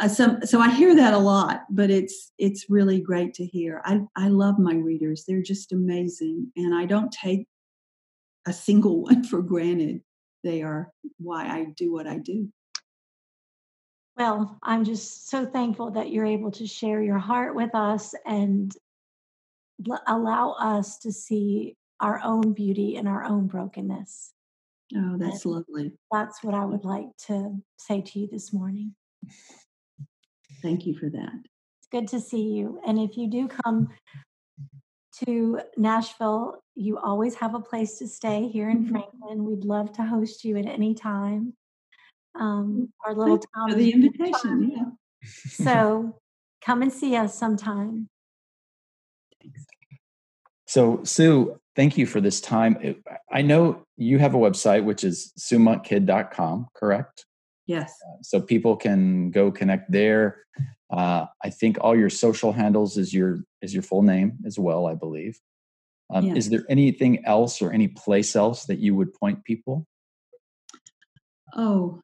uh, 0.00 0.08
so 0.08 0.38
so 0.44 0.60
i 0.60 0.70
hear 0.70 0.94
that 0.94 1.14
a 1.14 1.18
lot 1.18 1.62
but 1.70 1.90
it's 1.90 2.32
it's 2.38 2.68
really 2.68 3.00
great 3.00 3.34
to 3.34 3.46
hear. 3.46 3.80
I 3.84 4.00
i 4.16 4.28
love 4.28 4.58
my 4.58 4.74
readers. 4.74 5.24
They're 5.26 5.42
just 5.42 5.72
amazing 5.72 6.52
and 6.56 6.74
i 6.74 6.84
don't 6.84 7.12
take 7.12 7.46
a 8.46 8.52
single 8.52 9.02
one 9.04 9.24
for 9.24 9.42
granted. 9.42 10.02
They 10.44 10.62
are 10.62 10.90
why 11.18 11.46
i 11.46 11.66
do 11.76 11.92
what 11.92 12.06
i 12.06 12.18
do. 12.18 12.48
Well 14.16 14.58
i'm 14.62 14.84
just 14.84 15.30
so 15.30 15.46
thankful 15.46 15.92
that 15.92 16.10
you're 16.10 16.26
able 16.26 16.50
to 16.52 16.66
share 16.66 17.02
your 17.02 17.18
heart 17.18 17.54
with 17.54 17.74
us 17.74 18.14
and 18.26 18.74
allow 20.06 20.52
us 20.52 20.98
to 20.98 21.12
see 21.12 21.76
our 22.00 22.20
own 22.22 22.52
beauty 22.52 22.96
and 22.96 23.08
our 23.08 23.24
own 23.24 23.46
brokenness 23.46 24.32
Oh, 24.96 25.16
that's 25.18 25.44
and 25.44 25.54
lovely. 25.54 25.92
That's 26.10 26.42
what 26.42 26.54
I 26.54 26.64
would 26.64 26.84
like 26.84 27.08
to 27.26 27.56
say 27.78 28.00
to 28.00 28.18
you 28.18 28.28
this 28.30 28.52
morning. 28.52 28.94
Thank 30.62 30.86
you 30.86 30.96
for 30.96 31.10
that. 31.10 31.34
It's 31.34 31.88
good 31.92 32.08
to 32.08 32.20
see 32.20 32.42
you. 32.42 32.80
And 32.86 32.98
if 32.98 33.16
you 33.16 33.28
do 33.28 33.48
come 33.48 33.88
to 35.26 35.60
Nashville, 35.76 36.62
you 36.74 36.96
always 36.98 37.34
have 37.34 37.54
a 37.54 37.60
place 37.60 37.98
to 37.98 38.08
stay 38.08 38.48
here 38.48 38.70
in 38.70 38.84
mm-hmm. 38.84 38.92
Franklin. 38.92 39.44
We'd 39.44 39.64
love 39.64 39.92
to 39.94 40.02
host 40.02 40.44
you 40.44 40.56
at 40.56 40.66
any 40.66 40.94
time. 40.94 41.52
Um, 42.38 42.90
our 43.04 43.14
little 43.14 43.38
town. 43.38 43.70
For 43.70 43.76
the 43.76 43.92
invitation, 43.92 44.72
yeah. 44.74 44.84
So 45.50 46.16
come 46.64 46.82
and 46.82 46.92
see 46.92 47.16
us 47.16 47.36
sometime. 47.36 48.08
So, 50.68 51.02
Sue, 51.02 51.58
thank 51.76 51.96
you 51.96 52.04
for 52.04 52.20
this 52.20 52.42
time. 52.42 53.02
I 53.32 53.40
know 53.40 53.86
you 53.96 54.18
have 54.18 54.34
a 54.34 54.38
website, 54.38 54.84
which 54.84 55.02
is 55.02 55.32
suemonkkidd.com, 55.38 56.68
correct? 56.74 57.24
Yes. 57.66 57.90
Uh, 58.06 58.22
so 58.22 58.40
people 58.40 58.76
can 58.76 59.30
go 59.30 59.50
connect 59.50 59.90
there. 59.90 60.42
Uh, 60.90 61.24
I 61.42 61.48
think 61.48 61.78
all 61.80 61.96
your 61.96 62.10
social 62.10 62.52
handles 62.52 62.98
is 62.98 63.14
your 63.14 63.40
is 63.62 63.72
your 63.72 63.82
full 63.82 64.02
name 64.02 64.38
as 64.46 64.58
well. 64.58 64.86
I 64.86 64.94
believe. 64.94 65.38
Um, 66.12 66.26
yes. 66.26 66.36
Is 66.36 66.50
there 66.50 66.64
anything 66.68 67.24
else 67.24 67.62
or 67.62 67.72
any 67.72 67.88
place 67.88 68.36
else 68.36 68.64
that 68.66 68.78
you 68.78 68.94
would 68.94 69.14
point 69.14 69.44
people? 69.44 69.86
Oh, 71.54 72.00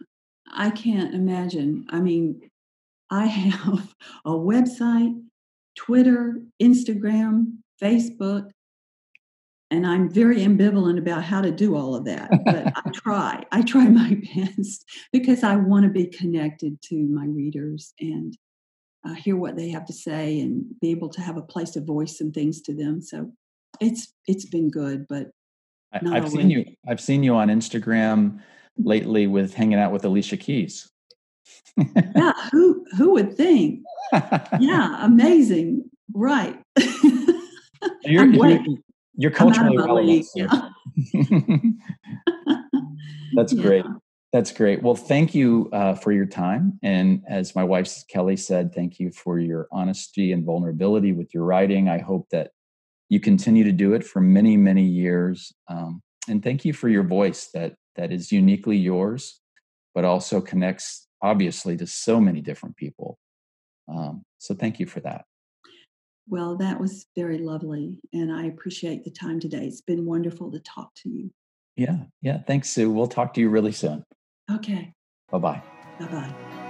I 0.50 0.70
can't 0.70 1.14
imagine. 1.14 1.86
I 1.90 2.00
mean, 2.00 2.50
I 3.10 3.26
have 3.26 3.94
a 4.24 4.30
website, 4.30 5.22
Twitter, 5.76 6.40
Instagram, 6.62 7.58
Facebook, 7.82 8.50
and 9.70 9.86
I'm 9.86 10.08
very 10.08 10.38
ambivalent 10.38 10.98
about 10.98 11.24
how 11.24 11.40
to 11.40 11.50
do 11.50 11.76
all 11.76 11.94
of 11.94 12.04
that. 12.04 12.30
But 12.44 12.72
I 12.76 12.90
try. 12.94 13.42
I 13.50 13.62
try 13.62 13.88
my 13.88 14.20
best 14.34 14.84
because 15.12 15.42
I 15.42 15.56
want 15.56 15.84
to 15.84 15.90
be 15.90 16.06
connected 16.06 16.80
to 16.82 16.96
my 16.96 17.26
readers 17.26 17.92
and 18.00 18.36
uh, 19.06 19.14
hear 19.14 19.36
what 19.36 19.56
they 19.56 19.68
have 19.70 19.84
to 19.86 19.92
say 19.92 20.40
and 20.40 20.64
be 20.80 20.90
able 20.90 21.08
to 21.10 21.20
have 21.20 21.36
a 21.36 21.42
place 21.42 21.70
to 21.70 21.80
voice 21.80 22.18
some 22.18 22.32
things 22.32 22.60
to 22.62 22.74
them. 22.74 23.02
So 23.02 23.32
it's 23.80 24.12
it's 24.26 24.46
been 24.46 24.70
good, 24.70 25.06
but 25.08 25.30
I, 25.92 26.14
have 26.14 26.30
seen 26.30 26.50
you. 26.50 26.64
I've 26.88 27.00
seen 27.00 27.22
you 27.22 27.34
on 27.34 27.48
Instagram 27.48 28.40
lately 28.78 29.26
with 29.26 29.54
hanging 29.54 29.78
out 29.78 29.92
with 29.92 30.04
Alicia 30.04 30.36
Keys. 30.36 30.90
yeah, 31.76 32.32
who 32.50 32.84
who 32.96 33.12
would 33.12 33.36
think? 33.36 33.80
yeah, 34.12 35.04
amazing. 35.04 35.90
Right. 36.12 36.58
You're, 38.04 38.26
you're, 38.26 38.60
you're 39.16 39.30
culturally 39.30 39.76
relevant. 39.76 40.26
Yeah. 40.34 40.70
That's 43.34 43.52
yeah. 43.52 43.62
great. 43.62 43.84
That's 44.32 44.50
great. 44.50 44.82
Well, 44.82 44.96
thank 44.96 45.34
you 45.34 45.70
uh, 45.72 45.94
for 45.94 46.10
your 46.10 46.26
time. 46.26 46.78
And 46.82 47.22
as 47.28 47.54
my 47.54 47.62
wife 47.62 48.02
Kelly 48.08 48.36
said, 48.36 48.74
thank 48.74 48.98
you 48.98 49.12
for 49.12 49.38
your 49.38 49.68
honesty 49.70 50.32
and 50.32 50.44
vulnerability 50.44 51.12
with 51.12 51.32
your 51.32 51.44
writing. 51.44 51.88
I 51.88 51.98
hope 51.98 52.28
that 52.30 52.50
you 53.08 53.20
continue 53.20 53.62
to 53.62 53.70
do 53.70 53.94
it 53.94 54.04
for 54.04 54.20
many, 54.20 54.56
many 54.56 54.82
years. 54.82 55.52
Um, 55.68 56.02
and 56.28 56.42
thank 56.42 56.64
you 56.64 56.72
for 56.72 56.88
your 56.88 57.04
voice 57.04 57.50
that 57.54 57.76
that 57.94 58.10
is 58.10 58.32
uniquely 58.32 58.76
yours, 58.76 59.40
but 59.94 60.04
also 60.04 60.40
connects 60.40 61.06
obviously 61.22 61.76
to 61.76 61.86
so 61.86 62.20
many 62.20 62.40
different 62.40 62.76
people. 62.76 63.18
Um, 63.88 64.24
so 64.38 64.54
thank 64.54 64.80
you 64.80 64.86
for 64.86 65.00
that. 65.00 65.26
Well, 66.28 66.56
that 66.56 66.80
was 66.80 67.06
very 67.16 67.38
lovely. 67.38 68.00
And 68.12 68.32
I 68.32 68.44
appreciate 68.46 69.04
the 69.04 69.10
time 69.10 69.40
today. 69.40 69.66
It's 69.66 69.82
been 69.82 70.06
wonderful 70.06 70.50
to 70.52 70.60
talk 70.60 70.94
to 70.96 71.08
you. 71.08 71.30
Yeah. 71.76 71.96
Yeah. 72.22 72.38
Thanks, 72.46 72.70
Sue. 72.70 72.90
We'll 72.90 73.08
talk 73.08 73.34
to 73.34 73.40
you 73.40 73.50
really 73.50 73.72
soon. 73.72 74.04
Okay. 74.50 74.92
Bye 75.30 75.38
bye. 75.38 75.62
Bye 75.98 76.06
bye. 76.06 76.60